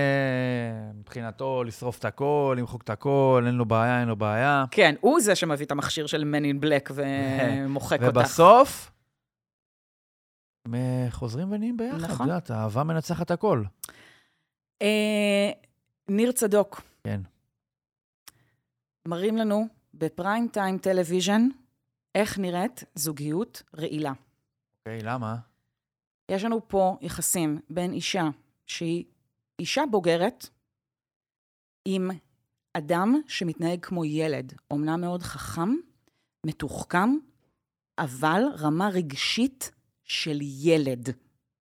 מבחינתו, 0.94 1.64
לשרוף 1.64 1.98
את 1.98 2.04
הכל, 2.04 2.56
למחוק 2.58 2.82
את 2.82 2.90
הכל, 2.90 3.44
אין 3.46 3.54
לו 3.54 3.64
בעיה, 3.64 4.00
אין 4.00 4.08
לו 4.08 4.16
בעיה. 4.16 4.64
כן, 4.70 4.94
הוא 5.00 5.20
זה 5.20 5.34
שמביא 5.34 5.66
את 5.66 5.70
המכשיר 5.70 6.06
של 6.06 6.34
Men 6.34 6.44
in 6.44 6.64
Black 6.64 6.92
ומוחק 6.94 8.02
אותך. 8.02 8.16
ובסוף, 8.16 8.90
הם 10.66 10.74
חוזרים 11.11 11.52
ונהיים 11.52 11.76
ביחד, 11.76 11.98
את 12.04 12.11
נכון. 12.11 12.26
יודעת, 12.26 12.50
האהבה 12.50 12.82
מנצחת 12.82 13.30
הכל. 13.30 13.62
אה, 14.82 15.50
ניר 16.08 16.32
צדוק. 16.32 16.82
כן. 17.04 17.20
מראים 19.08 19.36
לנו 19.36 19.66
ב 19.94 20.03
prime 20.03 20.48
time 20.48 20.78
television 20.78 21.48
איך 22.14 22.38
נראית 22.38 22.84
זוגיות 22.94 23.62
רעילה. 23.76 24.12
אוקיי, 24.78 25.02
למה? 25.02 25.36
יש 26.30 26.44
לנו 26.44 26.68
פה 26.68 26.96
יחסים 27.00 27.61
בין 27.70 27.92
אישה 27.92 28.28
שהיא 28.66 29.04
אישה 29.58 29.82
בוגרת 29.90 30.48
עם 31.84 32.11
אדם 32.74 33.20
שמתנהג 33.28 33.80
כמו 33.84 34.04
ילד, 34.04 34.54
אומנם 34.70 35.00
מאוד 35.00 35.22
חכם, 35.22 35.68
מתוחכם, 36.46 37.08
אבל 37.98 38.42
רמה 38.58 38.88
רגשית 38.88 39.70
של 40.04 40.38
ילד, 40.42 41.08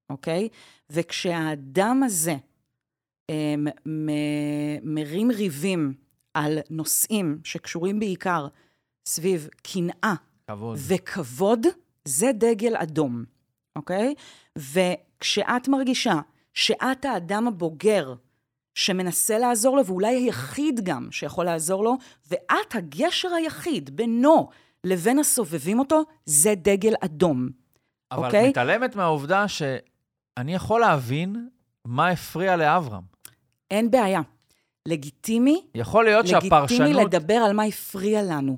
אוקיי? 0.09 0.49
וכשהאדם 0.89 2.03
הזה 2.05 2.35
אמ, 3.29 3.67
מ- 3.85 4.93
מרים 4.95 5.31
ריבים 5.31 5.93
על 6.33 6.57
נושאים 6.69 7.41
שקשורים 7.43 7.99
בעיקר 7.99 8.47
סביב 9.05 9.47
קנאה 9.63 10.13
כבוד. 10.49 10.77
וכבוד, 10.87 11.67
זה 12.05 12.31
דגל 12.33 12.75
אדום, 12.75 13.23
אוקיי? 13.75 14.13
וכשאת 14.57 15.67
מרגישה 15.67 16.15
שאת 16.53 17.05
האדם 17.05 17.47
הבוגר 17.47 18.13
שמנסה 18.75 19.37
לעזור 19.37 19.77
לו, 19.77 19.85
ואולי 19.85 20.15
היחיד 20.15 20.79
גם 20.83 21.07
שיכול 21.11 21.45
לעזור 21.45 21.83
לו, 21.83 21.97
ואת 22.31 22.75
הגשר 22.75 23.33
היחיד 23.33 23.95
בינו 23.95 24.49
לבין 24.83 25.19
הסובבים 25.19 25.79
אותו, 25.79 26.03
זה 26.25 26.53
דגל 26.55 26.93
אדום. 27.01 27.49
אבל 28.11 28.25
אוקיי? 28.25 28.43
את 28.43 28.49
מתעלמת 28.49 28.95
מהעובדה 28.95 29.47
שאני 29.47 30.55
יכול 30.55 30.81
להבין 30.81 31.49
מה 31.85 32.09
הפריע 32.09 32.55
לאברהם. 32.55 33.03
אין 33.71 33.91
בעיה. 33.91 34.21
לגיטימי, 34.85 35.65
יכול 35.75 36.05
להיות 36.05 36.27
שהפרשנות... 36.27 36.81
לגיטימי 36.81 37.05
לדבר 37.05 37.33
על 37.33 37.53
מה 37.53 37.63
הפריע 37.63 38.23
לנו. 38.23 38.57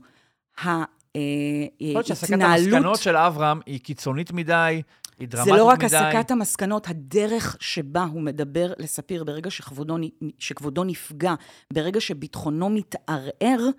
ההתנהלות... 1.16 1.82
יכול 1.82 1.94
להיות 1.94 2.06
שהסקת 2.06 2.42
המסקנות 2.42 3.00
של 3.00 3.18
אברהם 3.18 3.60
היא 3.66 3.80
קיצונית 3.80 4.32
מדי, 4.32 4.82
היא 5.20 5.28
דרמטית 5.28 5.46
זה 5.46 5.52
מדי. 5.52 5.60
לא 5.60 5.64
רק 5.64 5.84
הסקת 5.84 6.32
המסקנות, 6.32 6.90
הדרך 6.90 7.56
שבה 7.60 8.04
הוא 8.04 8.22
מדבר 8.22 8.74
לספיר, 8.80 9.24
ברגע 9.24 9.52
שכבודו, 9.52 9.98
שכבודו 10.40 10.84
נפגע, 10.84 11.34
ברגע 11.74 12.02
שביטחונו 12.02 12.70
מתערער, 12.70 13.70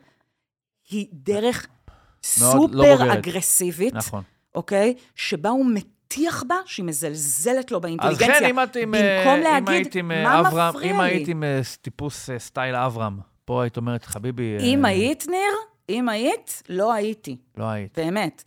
היא 0.90 1.06
דרך 1.12 1.66
לא 1.66 1.90
סופר 2.22 2.66
בוגרת. 2.66 3.18
אגרסיבית, 3.18 3.94
נכון. 3.94 4.22
אוקיי? 4.54 4.94
שבה 5.14 5.50
הוא 5.50 5.66
מטיח 5.66 6.44
בה 6.48 6.54
שהיא 6.66 6.86
מזלזלת 6.86 7.70
לו 7.70 7.78
אז 7.78 7.82
באינטליגנציה. 7.82 8.40
כן, 8.40 8.44
אם 8.44 8.62
את 8.62 8.76
עם... 8.76 8.94
אה, 8.94 9.18
במקום 9.18 9.36
אם 9.36 9.42
להגיד, 9.42 9.68
היית 9.68 9.94
עם, 9.94 10.12
אה, 10.12 10.24
מה 10.24 10.40
אברהם, 10.40 10.76
מפריע 10.76 10.94
אם 10.94 11.00
לי? 11.00 11.06
היית 11.06 11.28
עם 11.28 11.44
אה, 11.44 11.60
טיפוס 11.82 12.30
אה, 12.30 12.38
סטייל 12.38 12.74
אברהם, 12.74 13.18
פה 13.44 13.62
היית 13.62 13.76
אומרת, 13.76 14.04
חביבי... 14.04 14.56
אה, 14.58 14.64
אם 14.64 14.84
היית, 14.84 15.26
ניר, 15.28 15.71
אם 15.88 16.08
היית, 16.08 16.62
לא 16.68 16.92
הייתי. 16.92 17.36
לא 17.56 17.64
היית. 17.64 17.98
באמת. 17.98 18.44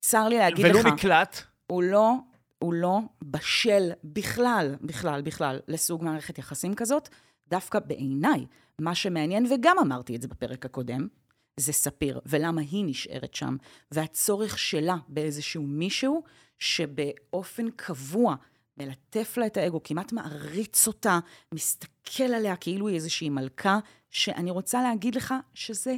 צר 0.00 0.28
לי 0.28 0.38
להגיד 0.38 0.66
לך. 0.66 0.76
ולו 0.84 0.92
מקלט. 0.92 1.40
הוא 1.66 1.82
לא, 1.82 2.12
הוא 2.58 2.74
לא 2.74 2.98
בשל 3.22 3.90
בכלל, 4.04 4.74
בכלל, 4.82 5.22
בכלל, 5.22 5.60
לסוג 5.68 6.04
מערכת 6.04 6.38
יחסים 6.38 6.74
כזאת. 6.74 7.08
דווקא 7.48 7.78
בעיניי, 7.78 8.46
מה 8.78 8.94
שמעניין, 8.94 9.46
וגם 9.52 9.76
אמרתי 9.78 10.16
את 10.16 10.22
זה 10.22 10.28
בפרק 10.28 10.66
הקודם, 10.66 11.08
זה 11.56 11.72
ספיר, 11.72 12.20
ולמה 12.26 12.60
היא 12.60 12.84
נשארת 12.84 13.34
שם, 13.34 13.56
והצורך 13.90 14.58
שלה 14.58 14.96
באיזשהו 15.08 15.62
מישהו 15.62 16.22
שבאופן 16.58 17.70
קבוע 17.70 18.34
מלטף 18.78 19.36
לה 19.36 19.46
את 19.46 19.56
האגו, 19.56 19.82
כמעט 19.82 20.12
מעריץ 20.12 20.86
אותה, 20.86 21.18
מסתכל 21.54 22.22
עליה 22.22 22.56
כאילו 22.56 22.88
היא 22.88 22.94
איזושהי 22.94 23.28
מלכה, 23.28 23.78
שאני 24.10 24.50
רוצה 24.50 24.82
להגיד 24.82 25.14
לך 25.14 25.34
שזה 25.54 25.96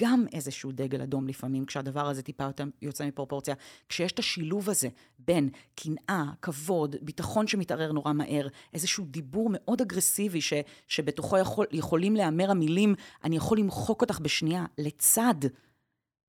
גם 0.00 0.24
איזשהו 0.32 0.72
דגל 0.72 1.02
אדום 1.02 1.28
לפעמים, 1.28 1.64
כשהדבר 1.64 2.08
הזה 2.08 2.22
טיפה 2.22 2.44
יותר 2.44 2.64
יוצא 2.82 3.06
מפרופורציה. 3.06 3.54
כשיש 3.88 4.12
את 4.12 4.18
השילוב 4.18 4.70
הזה 4.70 4.88
בין 5.18 5.48
קנאה, 5.74 6.24
כבוד, 6.42 6.96
ביטחון 7.02 7.46
שמתערער 7.46 7.92
נורא 7.92 8.12
מהר, 8.12 8.48
איזשהו 8.74 9.04
דיבור 9.04 9.50
מאוד 9.52 9.80
אגרסיבי 9.80 10.40
ש, 10.40 10.52
שבתוכו 10.88 11.38
יכול, 11.38 11.66
יכולים 11.72 12.16
להיאמר 12.16 12.50
המילים, 12.50 12.94
אני 13.24 13.36
יכול 13.36 13.58
למחוק 13.58 14.00
אותך 14.00 14.20
בשנייה, 14.20 14.64
לצד 14.78 15.34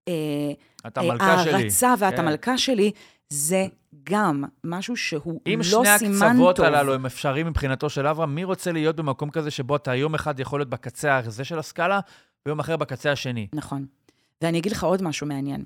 אה, 0.08 0.52
את 0.88 0.98
המלכה 0.98 1.44
שלי. 1.44 1.54
הערצה 1.54 1.94
ואת 2.00 2.14
כן. 2.14 2.20
המלכה 2.20 2.58
שלי, 2.58 2.92
זה 3.30 3.66
גם 4.04 4.44
משהו 4.64 4.98
שהוא 4.98 5.42
אם 5.48 5.60
לא 5.72 5.86
שני 5.86 6.00
סימן 6.00 6.28
הקצוות 6.28 6.56
טוב. 6.56 6.66
הללו 6.66 6.94
הם 6.94 7.06
אפשריים 7.06 7.48
מבחינתו 7.48 7.90
של 7.90 8.08
אברהם, 8.08 8.36
מי 8.36 8.44
רוצה 8.44 8.72
להיות 8.72 8.96
במקום 8.96 9.30
כזה 9.30 9.52
שבו 9.52 9.76
אתה 9.76 9.96
יום 9.96 10.16
אחד 10.16 10.40
יכול 10.40 10.60
להיות 10.60 10.70
בקצה 10.70 11.18
הזה 11.18 11.44
של 11.44 11.60
הסקאלה, 11.60 12.00
ויום 12.48 12.60
אחר 12.60 12.78
בקצה 12.78 13.12
השני? 13.12 13.48
נכון. 13.54 13.86
ואני 14.42 14.60
אגיד 14.60 14.72
לך 14.72 14.84
עוד 14.84 15.02
משהו 15.02 15.28
מעניין. 15.28 15.66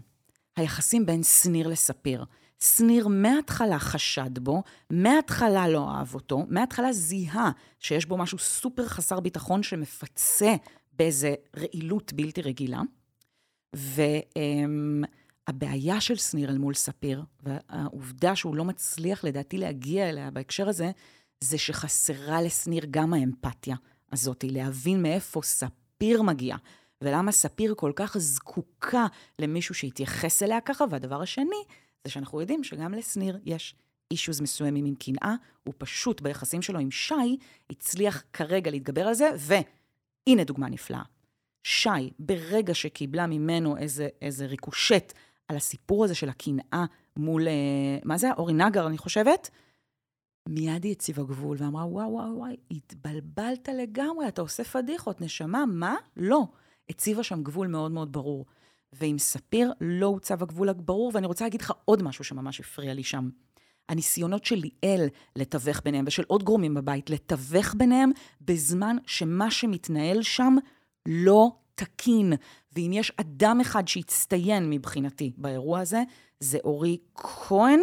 היחסים 0.55 1.05
בין 1.05 1.23
שניר 1.23 1.67
לספיר. 1.67 2.25
שניר 2.59 3.07
מההתחלה 3.07 3.79
חשד 3.79 4.39
בו, 4.39 4.63
מההתחלה 4.89 5.67
לא 5.67 5.91
אהב 5.91 6.15
אותו, 6.15 6.45
מההתחלה 6.49 6.93
זיהה 6.93 7.51
שיש 7.79 8.05
בו 8.05 8.17
משהו 8.17 8.37
סופר 8.37 8.87
חסר 8.87 9.19
ביטחון 9.19 9.63
שמפצה 9.63 10.55
באיזה 10.93 11.35
רעילות 11.57 12.13
בלתי 12.13 12.41
רגילה. 12.41 12.81
והבעיה 15.47 16.01
של 16.01 16.15
שניר 16.15 16.49
אל 16.49 16.57
מול 16.57 16.73
ספיר, 16.73 17.23
והעובדה 17.43 18.35
שהוא 18.35 18.55
לא 18.55 18.65
מצליח 18.65 19.23
לדעתי 19.23 19.57
להגיע 19.57 20.09
אליה 20.09 20.31
בהקשר 20.31 20.69
הזה, 20.69 20.91
זה 21.41 21.57
שחסרה 21.57 22.41
לשניר 22.41 22.83
גם 22.91 23.13
האמפתיה 23.13 23.75
הזאת, 24.11 24.45
להבין 24.47 25.01
מאיפה 25.01 25.41
ספיר 25.43 25.86
מגיע, 26.03 26.55
ולמה 27.01 27.31
ספיר 27.31 27.73
כל 27.77 27.91
כך 27.95 28.17
זקוקה 28.17 29.05
למישהו 29.39 29.75
שיתייחס 29.75 30.43
אליה 30.43 30.61
ככה, 30.61 30.85
והדבר 30.89 31.21
השני, 31.21 31.63
זה 32.03 32.11
שאנחנו 32.11 32.41
יודעים 32.41 32.63
שגם 32.63 32.93
לשניר 32.93 33.39
יש 33.45 33.75
אישוז 34.11 34.41
מסוימים 34.41 34.85
עם 34.85 34.95
קנאה, 34.95 35.35
הוא 35.63 35.73
פשוט 35.77 36.21
ביחסים 36.21 36.61
שלו 36.61 36.79
עם 36.79 36.91
שי, 36.91 37.37
הצליח 37.69 38.23
כרגע 38.33 38.71
להתגבר 38.71 39.07
על 39.07 39.13
זה, 39.13 39.29
והנה 39.37 40.43
דוגמה 40.43 40.69
נפלאה. 40.69 41.03
שי, 41.63 41.89
ברגע 42.19 42.73
שקיבלה 42.73 43.27
ממנו 43.27 43.77
איזה, 43.77 44.07
איזה 44.21 44.45
ריקושט 44.45 45.13
על 45.47 45.55
הסיפור 45.55 46.05
הזה 46.05 46.15
של 46.15 46.29
הקנאה 46.29 46.85
מול, 47.17 47.47
אה, 47.47 47.53
מה 48.03 48.17
זה? 48.17 48.29
אורי 48.37 48.53
נגר, 48.53 48.87
אני 48.87 48.97
חושבת, 48.97 49.49
מיד 50.49 50.83
היא 50.83 50.91
הציבה 50.91 51.23
גבול 51.23 51.57
ואמרה, 51.59 51.85
וואו, 51.85 52.11
וואו, 52.11 52.37
וואי, 52.37 52.55
התבלבלת 52.71 53.69
לגמרי, 53.69 54.27
אתה 54.27 54.41
עושה 54.41 54.63
פדיחות, 54.63 55.21
נשמה, 55.21 55.65
מה? 55.65 55.95
לא. 56.17 56.47
הציבה 56.89 57.23
שם 57.23 57.43
גבול 57.43 57.67
מאוד 57.67 57.91
מאוד 57.91 58.11
ברור. 58.11 58.45
ועם 58.93 59.17
ספיר 59.17 59.73
לא 59.81 60.05
הוצב 60.05 60.43
הגבול 60.43 60.69
הברור, 60.69 61.11
ואני 61.13 61.27
רוצה 61.27 61.45
להגיד 61.45 61.61
לך 61.61 61.73
עוד 61.85 62.03
משהו 62.03 62.23
שממש 62.23 62.59
הפריע 62.59 62.93
לי 62.93 63.03
שם. 63.03 63.29
הניסיונות 63.89 64.45
של 64.45 64.55
ליאל 64.55 65.07
לתווך 65.35 65.81
ביניהם, 65.85 66.05
ושל 66.07 66.23
עוד 66.27 66.43
גורמים 66.43 66.73
בבית, 66.73 67.09
לתווך 67.09 67.75
ביניהם, 67.77 68.11
בזמן 68.41 68.97
שמה 69.05 69.51
שמתנהל 69.51 70.21
שם 70.21 70.55
לא 71.05 71.51
תקין. 71.75 72.33
ואם 72.75 72.91
יש 72.93 73.11
אדם 73.17 73.61
אחד 73.61 73.87
שהצטיין 73.87 74.69
מבחינתי 74.69 75.33
באירוע 75.37 75.79
הזה, 75.79 76.03
זה 76.39 76.57
אורי 76.63 76.97
כהן, 77.15 77.79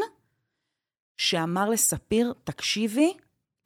שאמר 1.17 1.69
לספיר, 1.69 2.35
תקשיבי, 2.45 3.13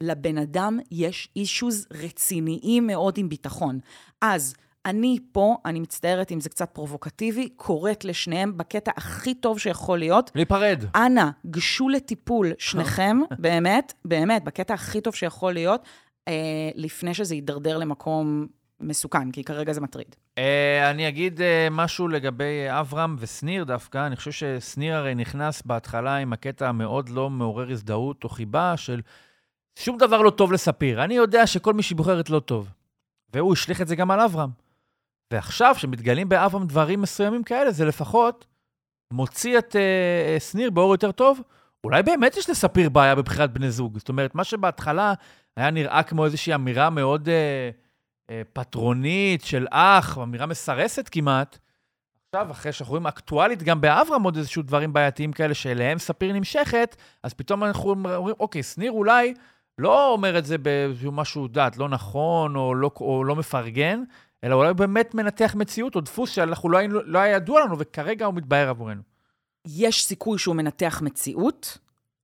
לבן 0.03 0.37
אדם 0.37 0.79
יש 0.91 1.29
אישוז 1.35 1.87
רציניים 1.91 2.87
מאוד 2.87 3.17
עם 3.17 3.29
ביטחון. 3.29 3.79
אז 4.21 4.55
אני 4.85 5.17
פה, 5.31 5.55
אני 5.65 5.79
מצטערת 5.79 6.31
אם 6.31 6.39
זה 6.39 6.49
קצת 6.49 6.69
פרובוקטיבי, 6.73 7.49
קוראת 7.49 8.05
לשניהם 8.05 8.57
בקטע 8.57 8.91
הכי 8.97 9.33
טוב 9.33 9.59
שיכול 9.59 9.99
להיות. 9.99 10.31
להיפרד. 10.35 10.83
אנא, 10.95 11.29
גשו 11.49 11.89
לטיפול, 11.89 12.51
שניכם, 12.57 13.17
באמת, 13.39 13.93
באמת, 14.05 14.43
בקטע 14.43 14.73
הכי 14.73 15.01
טוב 15.01 15.15
שיכול 15.15 15.53
להיות, 15.53 15.81
אה, 16.27 16.33
לפני 16.75 17.13
שזה 17.13 17.35
יידרדר 17.35 17.77
למקום 17.77 18.47
מסוכן, 18.79 19.31
כי 19.31 19.43
כרגע 19.43 19.73
זה 19.73 19.81
מטריד. 19.81 20.15
אה, 20.39 20.89
אני 20.91 21.07
אגיד 21.07 21.41
אה, 21.41 21.67
משהו 21.71 22.07
לגבי 22.07 22.65
אברהם 22.69 23.15
ושניר 23.19 23.63
דווקא. 23.63 24.07
אני 24.07 24.15
חושב 24.15 24.31
ששניר 24.31 24.95
הרי 24.95 25.15
נכנס 25.15 25.61
בהתחלה 25.61 26.15
עם 26.15 26.33
הקטע 26.33 26.69
המאוד 26.69 27.09
לא 27.09 27.29
מעורר 27.29 27.71
הזדהות 27.71 28.23
או 28.23 28.29
חיבה 28.29 28.77
של 28.77 29.01
שום 29.79 29.97
דבר 29.97 30.21
לא 30.21 30.29
טוב 30.29 30.51
לספיר. 30.51 31.03
אני 31.03 31.13
יודע 31.13 31.47
שכל 31.47 31.73
מי 31.73 31.83
שהיא 31.83 31.95
בוחרת 31.95 32.29
לא 32.29 32.39
טוב. 32.39 32.69
והוא 33.33 33.53
השליך 33.53 33.81
את 33.81 33.87
זה 33.87 33.95
גם 33.95 34.11
על 34.11 34.19
אברהם. 34.19 34.49
ועכשיו, 35.31 35.75
כשמתגלים 35.77 36.29
באברהם 36.29 36.67
דברים 36.67 37.01
מסוימים 37.01 37.43
כאלה, 37.43 37.71
זה 37.71 37.85
לפחות 37.85 38.45
מוציא 39.13 39.57
את 39.57 39.75
אה, 39.75 39.81
אה, 40.33 40.39
שניר 40.39 40.71
באור 40.71 40.93
יותר 40.93 41.11
טוב. 41.11 41.41
אולי 41.83 42.03
באמת 42.03 42.37
יש 42.37 42.49
לספיר 42.49 42.89
בעיה 42.89 43.15
בבחירת 43.15 43.53
בני 43.53 43.71
זוג. 43.71 43.97
זאת 43.97 44.09
אומרת, 44.09 44.35
מה 44.35 44.43
שבהתחלה 44.43 45.13
היה 45.57 45.71
נראה 45.71 46.03
כמו 46.03 46.25
איזושהי 46.25 46.55
אמירה 46.55 46.89
מאוד 46.89 47.29
אה, 47.29 47.69
פטרונית 48.53 49.43
של 49.43 49.67
אח, 49.71 50.17
אמירה 50.17 50.45
מסרסת 50.45 51.09
כמעט, 51.11 51.57
עכשיו, 52.35 52.51
אחרי 52.51 52.71
שאנחנו 52.71 52.91
רואים 52.91 53.07
אקטואלית 53.07 53.63
גם 53.63 53.81
באברהם 53.81 54.23
עוד 54.23 54.37
איזשהו 54.37 54.63
דברים 54.63 54.93
בעייתיים 54.93 55.31
כאלה 55.31 55.53
שאליהם 55.53 55.99
ספיר 55.99 56.33
נמשכת, 56.33 56.95
אז 57.23 57.33
פתאום 57.33 57.63
אנחנו 57.63 57.89
אומרים, 57.89 58.35
אוקיי, 58.39 58.63
שניר 58.63 58.91
אולי 58.91 59.33
לא 59.77 60.11
אומר 60.13 60.37
את 60.37 60.45
זה 60.45 60.57
באיזשהו 60.57 61.11
משהו 61.11 61.47
דת, 61.47 61.77
לא 61.77 61.89
נכון 61.89 62.55
או 62.55 62.75
לא, 62.75 62.91
או 63.01 63.23
לא 63.23 63.35
מפרגן, 63.35 64.03
אלא 64.43 64.55
אולי 64.55 64.73
באמת 64.73 65.15
מנתח 65.15 65.55
מציאות 65.55 65.95
או 65.95 66.01
דפוס 66.01 66.29
שאנחנו 66.29 66.69
לא, 66.69 66.79
לא 66.89 67.19
היה 67.19 67.35
ידוע 67.35 67.61
לנו, 67.61 67.79
וכרגע 67.79 68.25
הוא 68.25 68.33
מתבהר 68.33 68.69
עבורנו. 68.69 69.01
יש 69.67 70.05
סיכוי 70.05 70.39
שהוא 70.39 70.55
מנתח 70.55 71.01
מציאות, 71.03 71.77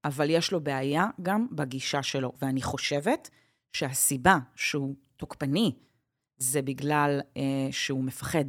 אבל 0.06 0.30
יש 0.30 0.52
לו 0.52 0.60
בעיה 0.60 1.08
גם 1.22 1.48
בגישה 1.52 2.04
שלו. 2.04 2.32
ואני 2.42 2.62
חושבת 2.62 3.30
שהסיבה 3.74 4.38
שהוא 4.56 4.96
תוקפני 5.18 5.72
זה 6.38 6.62
בגלל 6.62 7.22
אה, 7.38 7.68
שהוא 7.72 8.04
מפחד. 8.04 8.46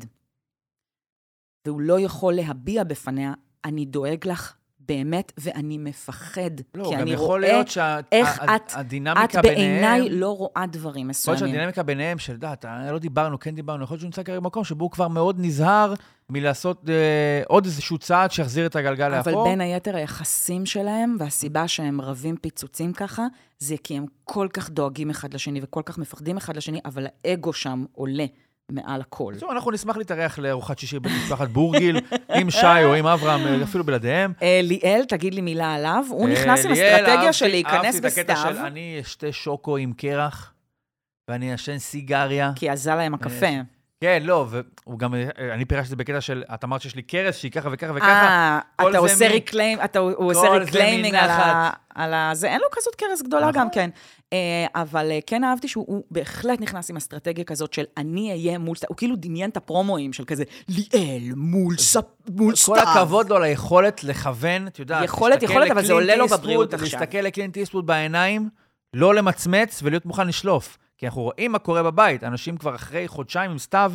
והוא 1.67 1.81
לא 1.81 2.01
יכול 2.01 2.35
להביע 2.35 2.85
בפניה, 2.85 3.35
אני 3.65 3.85
דואג 3.85 4.29
לך 4.29 4.56
באמת, 4.89 5.33
ואני 5.39 5.79
מפחד. 5.79 6.51
לא, 6.75 6.85
כי 6.89 6.97
אני 6.97 7.15
רואה 7.17 7.39
להיות 7.39 7.67
איך 8.13 8.45
את- 8.45 8.51
את 8.71 9.37
ביניהם... 9.43 9.43
בעיניי 9.43 10.11
לא 10.11 10.37
רואה 10.37 10.65
דברים 10.73 11.11
יכול 11.11 11.33
להיות 11.33 11.37
מסוימים. 11.37 11.55
שהדינמיקה 11.55 11.83
ביניהם 11.83 12.19
של 12.19 12.37
דת, 12.37 12.65
אה, 12.65 12.93
לא 12.93 12.99
דיברנו, 12.99 13.39
כן 13.39 13.55
דיברנו, 13.55 13.85
יכול 13.85 13.95
להיות 13.95 14.01
שהוא 14.01 14.09
נמצא 14.09 14.23
כרגע 14.23 14.41
במקום 14.41 14.65
שבו 14.65 14.85
הוא 14.85 14.91
כבר 14.91 15.09
מאוד 15.09 15.37
נזהר 15.39 15.95
מלעשות 16.31 16.83
אה, 16.89 16.95
עוד 17.49 17.65
איזשהו 17.65 17.99
צעד 17.99 18.31
שיחזיר 18.31 18.67
את 18.67 18.77
הגלגל 18.77 19.15
אבל 19.15 19.33
לאחור. 19.33 19.49
בין 19.49 19.61
היתר 19.61 19.97
היחסים 19.97 20.67
שלהם, 20.67 21.17
והסיבה 21.19 21.69
שהם 21.69 22.01
רבים 22.01 22.37
פיצוצים 22.37 22.93
ככה, 22.93 23.27
זה 23.59 23.75
כי 23.85 23.97
הם 23.97 24.05
כל 24.25 24.49
כך 24.53 24.71
דואגים 24.71 25.11
אחד 25.11 25.35
לשני 25.35 25.61
וכל 25.63 25.83
כך 25.87 25.99
מפחדים 25.99 26.37
אחד 26.37 26.57
לשני, 26.57 26.81
אבל 26.85 27.07
האגו 27.25 27.53
שם 27.53 27.85
עולה 27.93 28.25
מעל 28.71 29.01
הכל. 29.01 29.33
בקיצור, 29.33 29.53
אנחנו 29.53 29.71
נשמח 29.71 29.97
להתארח 29.97 30.39
לארוחת 30.39 30.79
שישי 30.79 30.99
במשפחת 30.99 31.49
בורגיל, 31.49 32.01
עם 32.39 32.51
שי 32.51 32.85
או 32.85 32.95
עם 32.95 33.07
אברהם, 33.07 33.47
אה, 33.47 33.63
אפילו 33.63 33.85
בלעדיהם. 33.85 34.33
אה, 34.43 34.61
ליאל, 34.63 35.05
תגיד 35.09 35.35
לי 35.35 35.41
מילה 35.41 35.75
עליו. 35.75 36.05
הוא 36.09 36.29
אה, 36.29 36.33
נכנס 36.33 36.65
עם 36.65 36.73
אסטרטגיה 36.73 37.33
של 37.33 37.47
להיכנס 37.47 38.01
בסתיו. 38.01 38.55
אני 38.67 38.99
אשתה 39.01 39.33
שוקו 39.33 39.77
עם 39.77 39.93
קרח, 39.93 40.53
ואני 41.31 41.53
אעשן 41.53 41.79
סיגריה. 41.79 42.53
כי 42.57 42.69
עזה 42.69 42.95
להם 42.95 43.15
הקפה. 43.15 43.47
כן, 44.01 44.23
לא, 44.23 44.47
והוא 44.49 44.99
גם, 44.99 45.15
אני 45.53 45.65
פירשתי 45.65 45.85
את 45.85 45.91
זה 45.91 45.97
בקטע 45.97 46.21
של, 46.21 46.45
את 46.55 46.65
אמרת 46.65 46.81
שיש 46.81 46.97
לי 46.97 47.03
קרס 47.03 47.37
שהיא 47.37 47.51
ככה 47.51 47.69
וככה 47.73 47.93
וככה. 47.95 48.09
אה, 48.81 48.89
אתה 48.89 48.99
עושה 48.99 49.29
ריקליים, 49.29 49.79
אתה 49.85 49.99
עושה 49.99 50.49
ריקליימינג 50.49 51.15
על 51.15 51.31
ה... 51.31 51.37
מנחת. 51.37 51.79
על 51.95 52.15
ה... 52.15 52.31
זה, 52.35 52.49
אין 52.49 52.61
לו 52.61 52.67
כזאת 52.73 52.95
קרס 52.95 53.23
גדולה 53.23 53.49
נכון. 53.49 53.61
גם 53.61 53.71
כן. 53.71 53.91
אה, 54.33 54.67
אבל 54.75 55.11
אה, 55.11 55.19
כן 55.27 55.45
אהבתי 55.45 55.69
שהוא 55.69 55.85
הוא 55.89 56.05
בהחלט 56.11 56.61
נכנס 56.61 56.91
עם 56.91 56.97
אסטרטגיה 56.97 57.45
כזאת 57.45 57.73
של 57.73 57.85
אני 57.97 58.31
אהיה 58.31 58.59
מול 58.59 58.77
סתיו, 58.77 58.89
הוא 58.89 58.97
כאילו 58.97 59.17
דמיין 59.17 59.51
את 59.51 59.57
הפרומואים 59.57 60.13
של 60.13 60.25
כזה, 60.25 60.45
ליאל 60.69 61.33
מול 61.37 61.77
סתיו. 61.77 62.03
כל 62.67 62.79
הכבוד 62.79 63.31
לו 63.31 63.39
ליכולת 63.39 64.05
לכוון, 64.05 64.67
את 64.67 64.79
יודעת, 64.79 65.05
יכולת, 65.05 65.43
יכולת, 65.43 65.71
אבל 65.71 65.85
זה 65.85 65.93
עולה 65.93 66.17
לו 66.17 66.29
בבריאות 66.29 66.75
עכשיו. 66.75 67.01
להסתכל 67.01 67.19
לקלינט 67.19 67.57
איסטווד 67.57 67.87
בעיניים, 67.87 68.49
לא 68.95 69.15
למצמץ 69.15 69.81
ולהיות 69.83 70.07
מוכן 70.07 70.27
לשלוף. 70.27 70.79
כי 70.99 71.07
אנחנו 71.07 71.23
רואים 71.23 71.53
מה 71.53 71.59
קורה 71.59 71.83
בבית, 71.83 72.25
אנשים 72.25 72.57
כבר 72.57 72.75
אחרי 72.75 73.09
חודשיים 73.09 73.51
עם 73.51 73.59
סתיו, 73.59 73.93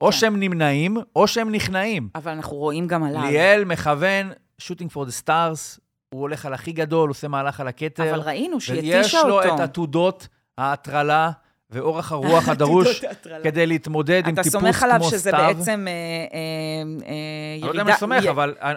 או 0.00 0.06
כן. 0.06 0.12
שהם 0.12 0.40
נמנעים, 0.40 0.96
או 1.16 1.28
שהם 1.28 1.52
נכנעים. 1.52 2.08
אבל 2.14 2.32
אנחנו 2.32 2.56
רואים 2.56 2.86
גם 2.86 3.04
עליו. 3.04 3.22
ליאל 3.22 3.64
מכוון, 3.64 4.32
shooting 4.62 4.88
for 4.94 5.04
the 5.06 5.24
stars, 5.24 5.80
הוא 6.08 6.20
הולך 6.20 6.46
על 6.46 6.54
הכי 6.54 6.72
גדול, 6.72 7.08
עושה 7.08 7.28
מהלך 7.28 7.60
על 7.60 7.68
הכתר. 7.68 8.10
אבל 8.10 8.20
ראינו 8.20 8.60
שהיא 8.60 8.80
ויש 8.82 8.94
התישה 8.94 9.22
לו 9.22 9.42
אותו. 9.42 9.54
את 9.54 9.60
עתודות 9.60 10.28
ההטרלה 10.58 11.30
ואורך 11.70 12.12
הרוח 12.12 12.48
הדרוש. 12.52 13.04
כדי 13.42 13.66
להתמודד 13.66 14.22
עם 14.26 14.34
אתה 14.34 14.42
טיפוס 14.42 14.60
סומך 14.60 14.82
עליו 14.82 14.98
כמו 15.00 15.10
שזה 15.10 15.18
סתיו. 15.18 15.54
בעצם 15.54 15.86
אה, 15.88 15.92
אה, 15.92 17.06
אה, 17.06 17.72
לא 17.72 17.82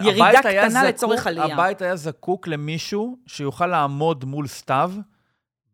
ירידה... 0.02 0.40
קטנה 0.40 0.84
לצורך 0.84 1.26
עלייה. 1.26 1.54
הבית 1.54 1.82
היה 1.82 1.96
זקוק 1.96 2.48
למישהו 2.48 3.16
שיוכל 3.26 3.66
לעמוד 3.66 4.24
מול 4.24 4.46
סתיו, 4.46 4.92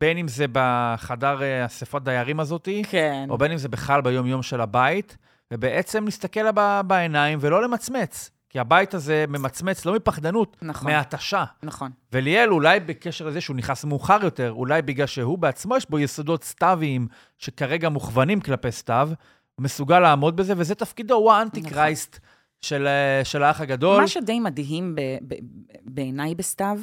בין 0.01 0.19
אם 0.19 0.29
זה 0.29 0.47
בחדר 0.53 1.41
אספת 1.67 2.03
דיירים 2.03 2.41
הזאתי, 2.41 2.83
כן. 2.91 3.27
או 3.31 3.39
בין 3.39 3.53
אם 3.53 3.59
זה 3.59 3.69
בכלל 3.69 4.01
ביום-יום 4.01 4.43
של 4.43 4.61
הבית, 4.61 5.17
ובעצם 5.53 6.05
להסתכל 6.05 6.41
לה 6.41 6.83
בעיניים 6.83 7.39
ולא 7.43 7.63
למצמץ. 7.63 8.31
כי 8.55 8.59
הבית 8.61 8.95
הזה 8.95 9.25
ממצמץ 9.29 9.85
לא 9.85 9.95
מפחדנות, 9.95 10.57
נכון. 10.63 10.93
מהתשה. 10.93 11.45
נכון. 11.63 11.91
וליאל, 12.13 12.53
אולי 12.53 12.81
בקשר 12.81 13.27
לזה 13.27 13.41
שהוא 13.41 13.57
נכנס 13.57 13.85
מאוחר 13.85 14.19
יותר, 14.23 14.53
אולי 14.53 14.83
בגלל 14.83 15.07
שהוא 15.07 15.39
בעצמו 15.39 15.77
יש 15.77 15.91
בו 15.91 15.99
יסודות 15.99 16.45
סתיוויים 16.45 17.09
שכרגע 17.39 17.89
מוכוונים 17.89 18.41
כלפי 18.41 18.73
סתיו, 18.73 19.11
הוא 19.55 19.65
מסוגל 19.65 20.01
לעמוד 20.01 20.37
בזה, 20.37 20.55
וזה 20.57 20.75
תפקידו, 20.75 21.15
הוא 21.15 21.33
האנטי 21.33 21.61
נכון. 21.61 21.73
קרייסט 21.73 22.19
של, 22.61 22.87
אה, 22.87 23.25
של 23.25 23.43
האח 23.43 23.61
הגדול. 23.61 24.01
מה 24.01 24.09
שדי 24.09 24.41
מדהים 24.41 24.95
ב- 24.95 25.01
ב- 25.29 25.39
בעיניי 25.85 26.35
בסתיו, 26.35 26.81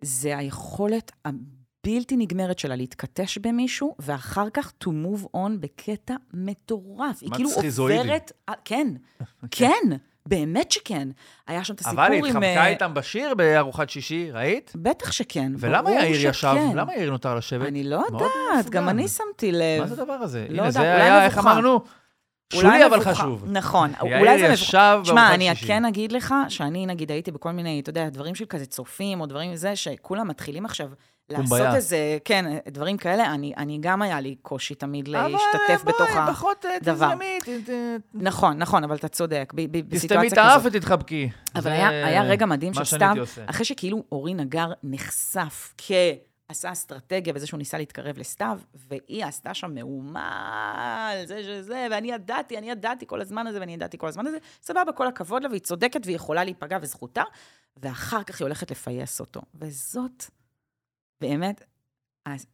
זה 0.00 0.38
היכולת 0.38 1.12
הבלתי 1.24 2.16
נגמרת 2.16 2.58
שלה 2.58 2.76
להתכתש 2.76 3.38
במישהו, 3.38 3.96
ואחר 3.98 4.50
כך 4.50 4.72
to 4.84 4.86
move 4.86 5.24
on 5.36 5.50
בקטע 5.60 6.14
מטורף. 6.34 7.22
היא 7.22 7.30
כאילו. 7.30 7.50
עוברת... 7.78 8.32
אה, 8.48 8.54
כן, 8.64 8.86
כן, 9.50 9.96
באמת 10.28 10.70
שכן. 10.70 11.08
היה 11.46 11.64
שם 11.64 11.74
את 11.74 11.80
הסיפור 11.80 12.06
אבל 12.06 12.14
עם... 12.14 12.24
היא 12.24 12.30
התחמקה 12.30 12.46
אה, 12.46 12.66
איתם 12.66 12.94
בשיר 12.94 13.34
בארוחת 13.34 13.90
שישי, 13.90 14.30
ראית? 14.32 14.72
בטח 14.74 15.12
שכן. 15.12 15.52
ולמה 15.58 15.92
יאיר 15.92 16.28
ישב? 16.28 16.54
למה 16.74 16.94
יאיר 16.94 17.10
נותר 17.10 17.34
לשבת? 17.34 17.68
אני 17.68 17.84
לא 17.84 18.02
יודעת, 18.06 18.70
גם. 18.70 18.88
אני 18.88 19.08
שמתי 19.08 19.52
לב. 19.52 19.80
מה 19.80 19.86
זה 19.86 20.02
הדבר 20.02 20.12
הזה? 20.12 20.46
לא 20.50 20.62
הנה, 20.62 20.70
זה 20.70 20.80
היה, 20.80 21.24
איך. 21.24 21.38
אמרנו? 21.38 21.80
שולי 22.52 22.86
אבל. 22.86 23.00
חשוב. 23.00 23.44
נכון, 23.46 23.92
אולי 24.00 24.38
זה 24.38 24.48
מבוכה. 24.48 24.52
ישב 24.52 25.00
שמע, 25.04 25.34
אני. 25.34 25.50
כן 25.66 25.84
אגיד 25.84 26.12
לך 26.12 26.34
שאני, 26.48 26.86
נגיד, 26.86 27.10
הייתי 27.10 27.30
בכל 27.30 27.50
מיני, 27.50 27.80
אתה 27.80 27.90
יודע, 27.90 28.08
דברים 28.08 28.34
של 28.34 28.44
כזה 28.44 28.66
צופים, 28.66 29.20
או 29.20 29.26
דברים 29.26 29.52
מזה, 29.52 29.76
שכולם 29.76 30.28
מתחילים 30.28 30.64
עכשיו 30.64 30.88
לעשות 31.28 31.48
קומביה. 31.48 31.74
איזה, 31.76 32.18
כן, 32.24 32.58
דברים 32.68 32.96
כאלה. 32.96 33.34
אני, 33.34 33.52
אני 33.56 33.78
גם 33.80 34.02
היה 34.02 34.20
לי 34.20 34.34
קושי 34.42 34.74
תמיד 34.74 35.08
אבל 35.08 35.28
להשתתף 35.28 35.84
בתוך 35.84 36.00
בואי, 36.10 36.18
ה... 36.18 36.26
פחות 36.32 36.64
אה, 36.64 36.70
דבר. 36.82 37.06
תזרמי, 37.06 37.38
ת- 37.44 37.70
ת- 37.70 38.00
נכון, 38.14 38.58
נכון, 38.58 38.84
אבל 38.84 38.96
אתה 38.96 39.08
צודק, 39.08 39.52
ב- 39.56 39.60
ב- 39.60 39.66
תסתמי 39.66 39.82
בסיטואציה 39.82 40.26
את 40.28 40.32
כזאת. 40.32 40.38
האף 40.38 40.62
ותתחבקי. 40.64 41.30
אבל 41.54 41.62
זה 41.62 41.72
היה, 41.72 42.06
היה 42.06 42.22
רגע 42.22 42.46
מדהים 42.46 42.72
עושה. 43.20 43.44
אחרי 43.46 43.64
שכאילו 43.64 44.02
אורי 44.12 44.34
נגר 44.34 44.72
נחשף 44.82 45.74
כעשה 45.78 46.72
אסטרטגיה 46.72 47.32
בזה 47.32 47.46
שהוא 47.46 47.58
ניסה 47.58 47.78
להתקרב 47.78 48.18
לסתיו, 48.18 48.58
והיא 48.74 49.24
עשתה 49.24 49.54
שם 49.54 49.74
מהומה 49.74 51.08
על 51.12 51.26
זה 51.26 51.42
שזה, 51.42 51.86
ואני 51.90 52.12
ידעתי, 52.12 52.58
אני 52.58 52.70
ידעתי 52.70 53.06
כל 53.06 53.20
הזמן 53.20 53.46
הזה, 53.46 53.60
ואני 53.60 53.74
ידעתי 53.74 53.98
כל 53.98 54.08
הזמן 54.08 54.26
הזה, 54.26 54.36
סבבה, 54.62 54.92
כל 54.92 55.06
הכבוד 55.06 55.42
לה, 55.42 55.48
והיא 55.48 55.60
צודקת 55.60 56.00
והיא 56.04 56.16
יכולה 56.16 56.44
להיפגע 56.44 56.78
וזכותה, 56.82 57.22
ואחר 57.76 58.22
כך 58.22 58.40
היא 58.40 58.44
הולכת 58.44 58.70
לפייס 58.70 59.20
אותו. 59.20 59.40
וזאת 59.54 60.24
באמת 61.28 61.62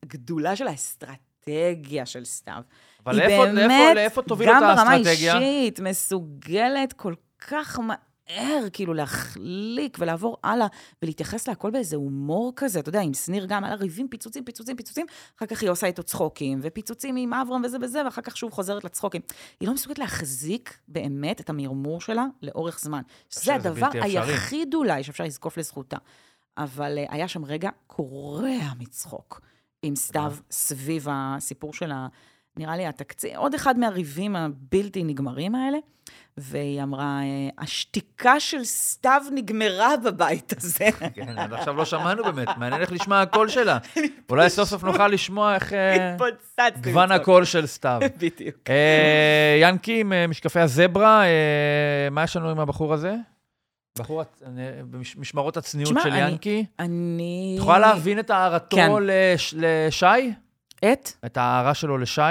הגדולה 0.03 0.57
של 0.57 0.67
האסטרטגיה 0.69 2.07
של 2.07 2.25
סתיו. 2.25 2.63
אבל 3.07 3.17
לאיפה- 3.17 3.45
לאיפה- 3.45 3.55
באמת, 3.69 3.95
לאיפה 3.97 4.23
תוביל 4.23 4.49
אותה 4.49 4.61
גם 4.61 4.77
ברמה 4.77 4.91
האסטרטגיה? 4.91 5.39
אישית, 5.39 5.81
מסוגלת 5.81 6.93
כל 6.93 7.15
כך 7.49 7.79
מהר, 7.79 8.65
כאילו, 8.73 8.95
להחליק 8.95 9.97
ולעבור 10.01 10.37
הלאה, 10.45 10.67
ולהתייחס 11.03 11.49
להכל 11.49 11.71
באיזה 11.71 11.97
הומור 11.97 12.53
כזה, 12.57 12.81
אתה 12.81 12.89
יודע, 12.89 13.01
עם 13.01 13.15
שניר 13.15 13.47
גם, 13.47 13.65
על 13.65 13.73
הריבים, 13.73 14.09
פיצוצים, 14.09 14.45
פיצוצים, 14.45 14.77
פיצוצים, 14.77 15.07
אחר 15.39 15.47
כך 15.47 15.63
היא 15.63 15.71
עושה 15.71 15.87
איתו 15.87 16.03
צחוקים, 16.03 16.59
ופיצוצים 16.63 17.17
עם 17.17 17.35
אברהם 17.35 17.63
וזה 17.65 17.77
וזה, 17.83 18.05
ואחר 18.05 18.23
כך 18.23 18.37
שוב 18.37 18.53
חוזרת 18.53 18.85
לצחוקים. 18.85 19.21
היא 19.61 19.69
לא 19.69 19.75
מסוגלת 19.75 19.99
להחזיק 19.99 20.79
באמת 20.89 21.41
את 21.41 21.51
המרמור 21.51 22.01
שלה 22.01 22.25
לאורך 22.43 22.81
זמן. 22.81 23.03
זה 23.31 23.41
שזה 23.41 23.55
הדבר. 23.55 23.89
היחיד 24.31 24.75
אולי 24.75 25.03
שאפשר 25.03 25.25
לזקוף 25.25 25.59
לזכותה. 25.59 25.97
אבל 26.59 26.99
uh, 26.99 27.15
היה 27.15 27.29
שם 27.29 27.45
רגע 27.45 27.71
קורע 27.87 28.73
מצחוק 28.79 29.41
עם 29.83 29.97
סתיו 29.97 30.33
סביב 30.51 31.07
הסיפור 31.11 31.75
של 31.75 31.93
ה... 31.93 32.07
נראה 32.57 32.77
לי 32.77 32.87
התקציב, 32.87 33.37
עוד 33.37 33.55
אחד 33.55 33.79
מהריבים 33.79 34.37
הבלתי 34.37 35.05
נגמרים 35.05 35.55
האלה, 35.55 35.79
והיא 36.37 36.83
אמרה, 36.83 37.21
אה, 37.23 37.49
השתיקה 37.59 38.41
של 38.41 38.65
סתיו 38.65 39.23
נגמרה 39.35 39.97
בבית 40.05 40.53
הזה. 40.57 40.89
כן, 41.15 41.39
עד 41.39 41.53
עכשיו 41.53 41.77
לא 41.77 41.85
שמענו 41.85 42.25
באמת, 42.25 42.49
מעניין 42.57 42.81
איך 42.81 42.93
לשמוע 42.93 43.21
הקול 43.21 43.49
שלה. 43.57 43.79
אולי 44.31 44.51
סוף 44.51 44.69
סוף 44.69 44.85
נוכל 44.85 45.09
לשמוע 45.09 45.55
איך... 45.55 45.73
אה. 45.73 46.17
גוון. 46.81 47.13
הקול 47.13 47.45
של 47.45 47.67
סתיו. 47.67 48.01
בדיוק. 48.21 48.57
אה, 48.69 49.59
ינקי 49.61 50.01
עם 50.01 50.13
אה, 50.13 50.27
משקפי 50.27 50.61
הזברה, 50.61 51.25
אה, 51.25 52.09
מה 52.11 52.25
יש 52.25 52.37
לנו 52.37 52.51
עם 52.51 52.61
הבחור 52.61 52.95
הזה? 52.95 53.15
בחור, 54.01 54.23
אה, 54.23 54.27
במשמרות 54.91 55.57
הצניעות 55.57 55.95
של 56.03 56.15
ינקי. 56.15 56.65
אני... 56.79 57.55
את 57.57 57.63
יכולה 57.63 57.79
להבין 57.79 58.19
את 58.19 58.31
הערתו 58.31 58.77
כן. 58.77 58.91
לש- 59.03 59.55
לשי? 59.57 60.33
את? 60.93 61.13
את 61.27 61.37
ההערה 61.37 61.75
שלו 61.75 61.99
לשי? 61.99 62.23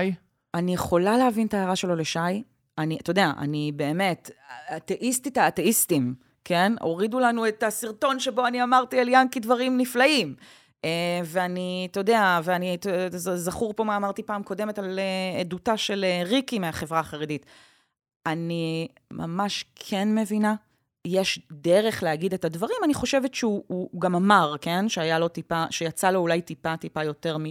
אני 0.53 0.73
יכולה 0.73 1.17
להבין 1.17 1.47
את 1.47 1.53
ההערה 1.53 1.75
שלו 1.75 1.95
לשי. 1.95 2.43
אני, 2.77 2.97
אתה 3.01 3.11
יודע, 3.11 3.31
אני 3.37 3.71
באמת, 3.75 4.31
אתאיסטית 4.77 5.37
האתאיסטים, 5.37 6.13
כן? 6.45 6.73
הורידו 6.81 7.19
לנו 7.19 7.47
את 7.47 7.63
הסרטון 7.63 8.19
שבו 8.19 8.47
אני 8.47 8.63
אמרתי 8.63 8.99
על 8.99 9.07
ינקי 9.09 9.39
דברים 9.39 9.77
נפלאים. 9.77 10.35
Uh, 10.77 10.81
ואני, 11.25 11.87
אתה 11.91 11.99
יודע, 11.99 12.39
ואני, 12.43 12.77
זכור 13.11 13.73
פה 13.73 13.83
מה 13.83 13.95
אמרתי 13.95 14.23
פעם 14.23 14.43
קודמת 14.43 14.79
על 14.79 14.99
uh, 14.99 15.39
עדותה 15.39 15.77
של 15.77 16.05
uh, 16.23 16.29
ריקי 16.29 16.59
מהחברה 16.59 16.99
החרדית. 16.99 17.45
אני 18.25 18.87
ממש 19.11 19.65
כן 19.75 20.15
מבינה, 20.15 20.55
יש 21.07 21.39
דרך 21.51 22.03
להגיד 22.03 22.33
את 22.33 22.45
הדברים, 22.45 22.77
אני 22.83 22.93
חושבת 22.93 23.33
שהוא 23.35 23.63
הוא, 23.67 24.01
גם 24.01 24.15
אמר, 24.15 24.55
כן? 24.61 24.89
שהיה 24.89 25.19
לו 25.19 25.27
טיפה, 25.27 25.65
שיצא 25.69 26.11
לו 26.11 26.19
אולי 26.19 26.41
טיפה, 26.41 26.77
טיפה 26.77 27.03
יותר 27.03 27.37
מ, 27.37 27.43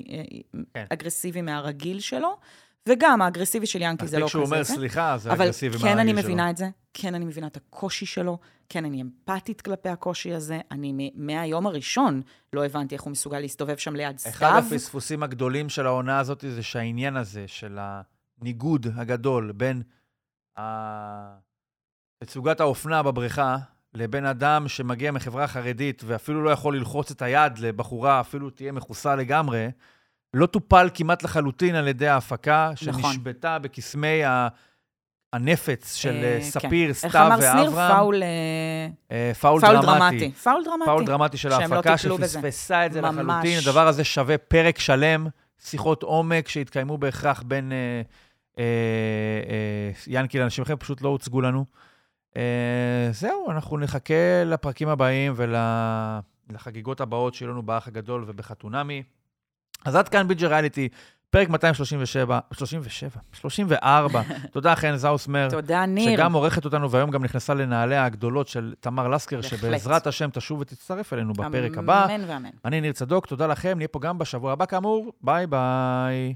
כן. 0.75 0.85
אגרסיבי 0.91 1.43
מהרגיל 1.43 2.01
שלו, 2.01 2.37
וגם 2.89 3.23
האגרסיבי 3.23 3.67
של 3.67 3.83
ינקי 3.83 4.07
זה 4.07 4.19
לא 4.19 4.29
כזה. 4.29 4.39
אומר 4.39 4.65
כן? 4.65 4.75
סליחה, 4.75 5.19
זה 5.19 5.33
אבל 5.33 5.43
אגרסיבי 5.43 5.79
כן, 5.79 5.87
אני 5.87 5.95
מהרגיל 5.95 6.15
שלו. 6.17 6.23
מבינה 6.25 6.51
את 6.51 6.57
זה, 6.57 6.69
כן, 6.95 7.15
אני 7.15 7.25
מבינה 7.25 7.47
את 7.47 7.57
הקושי 7.57 8.07
שלו, 8.07 8.39
כן, 8.69 8.85
אני 8.85 9.03
אמפתית 9.03 9.61
כלפי 9.61 9.89
הקושי 9.89 10.33
הזה. 10.35 10.61
אני 10.71 10.93
מ- 10.93 11.27
מהיום 11.27 11.67
הראשון 11.67 12.23
לא 12.53 12.65
הבנתי 12.67 12.95
איך 12.95 13.03
הוא 13.03 13.11
מסוגל 13.11 13.41
להסתובב 13.41 13.77
שם 13.77 13.97
ליד 13.97 14.19
סתיו. 14.19 14.33
אחד 14.33 14.63
הפספוסים 14.67 15.23
הגדולים 15.23 15.69
של 15.69 15.87
העונה 15.87 16.19
הזאת 16.19 16.45
זה 16.49 16.63
שהעניין 16.63 17.17
הזה 17.17 17.45
של 17.47 17.79
הניגוד 18.41 18.87
הגדול 18.97 19.53
בין 19.53 19.83
ה- 20.59 21.48
תצוגת 22.25 22.61
האופנה 22.61 23.03
בבריכה 23.03 23.57
לבין 23.95 24.27
אדם 24.27 24.69
שמגיע 24.69 25.13
מחברה 25.13 25.47
חרדית 25.47 26.03
ואפילו 26.07 26.43
לא 26.43 26.51
יכול 26.51 26.77
ללחוץ 26.77 27.11
את 27.11 27.23
היד 27.23 27.59
לבחורה, 27.59 28.21
אפילו 28.21 28.51
תהיה 28.51 28.73
מכוסה 28.73 29.17
לגמרי, 29.17 29.69
לא 30.35 30.47
טופל 30.47 30.89
כמעט 30.95 31.23
לחלוטין 31.23 31.75
על 31.75 31.89
ידי 31.89 32.09
ההפקה, 32.09 32.71
נכון. 32.89 33.03
שנשבתה 33.03 33.59
בקסמי 33.59 34.25
ה... 34.25 34.49
הנפץ 35.33 35.95
של 35.95 36.15
אה, 36.15 36.23
אה, 36.25 36.39
כן. 36.39 36.45
ספיר, 36.45 36.89
איך 36.89 36.99
סתיו 36.99 37.27
אמר 37.27 37.41
שניר? 37.41 37.71
ואברהם. 37.71 37.97
פאול, 37.97 38.23
אה, 38.23 38.29
אה, 39.11 39.35
פאול 39.35 39.61
פאול 39.61 39.73
דרמטי. 39.73 40.19
דרמטי. 40.19 40.33
פאול 40.33 40.65
דרמטי. 40.65 40.85
פאול 40.85 41.05
דרמטי 41.05 41.37
של 41.37 41.49
לא 41.49 41.55
ההפקה, 41.55 41.93
בזה. 41.93 41.99
שפספסה 41.99 42.87
את 42.87 42.93
זה 42.93 43.01
ממש. 43.01 43.15
לחלוטין. 43.19 43.59
הדבר 43.59 43.89
הזה 43.89 44.05
שווה 44.05 44.39
פרק 44.39 44.79
שלם, 44.79 45.27
שיחות 45.59 46.03
עומק 46.03 46.49
שהתקיימו 46.49 46.99
בהכרח 46.99 47.43
בין 47.47 47.73
אה, 47.73 48.03
אה, 48.59 48.65
אה, 49.51 49.91
ינקי 50.07 50.39
לאנשים 50.39 50.63
אחרים, 50.63 50.79
פשוט 50.79 51.03
לא 51.03 51.09
הוצגו 51.09 51.41
לנו. 51.41 51.65
אה, 52.39 53.13
זהו, 53.13 53.51
אנחנו 53.51 53.79
נחכה 53.79 54.45
לפרקים 54.47 54.89
הבאים 54.89 55.35
ולחגיגות 56.51 57.01
הבאות 57.01 57.35
שיהיו 57.35 57.51
לנו 57.51 57.63
באח 57.63 57.89
הגדול 57.89 58.25
ובחתונמי. 58.27 59.03
אז 59.85 59.97
עד 59.97 60.09
כאן 60.09 60.29
בינג' 60.29 60.49
ריאליטי, 60.49 60.89
פרק 61.31 61.49
237, 61.49 62.39
37, 62.53 63.21
34. 63.33 64.23
תודה, 64.53 64.75
חן 64.75 64.97
זאוסמר. 64.97 65.49
תודה, 65.51 65.87
ניר. 65.87 66.17
שגם 66.17 66.33
עורכת 66.33 66.65
אותנו, 66.65 66.91
והיום 66.91 67.11
גם 67.11 67.25
נכנסה 67.25 67.55
לנעליה 67.55 68.05
הגדולות 68.05 68.49
של 68.49 68.75
תמר 68.81 69.09
לסקר, 69.09 69.41
בהחלט. 69.41 69.61
שבעזרת 69.61 70.07
השם 70.07 70.31
תשוב 70.33 70.61
ותצטרף 70.61 71.13
אלינו 71.13 71.33
בפרק 71.33 71.79
הבא. 71.79 72.05
אמן 72.05 72.25
ואמן. 72.27 72.51
אני 72.65 72.81
ניר 72.81 72.93
צדוק, 72.93 73.27
תודה 73.27 73.47
לכם, 73.47 73.75
נהיה 73.77 73.89
פה 73.89 74.01
גם 74.01 74.19
בשבוע 74.19 74.53
הבא 74.53 74.67
כאמור, 74.67 75.13
ביי 75.21 75.47
ביי. 75.47 76.35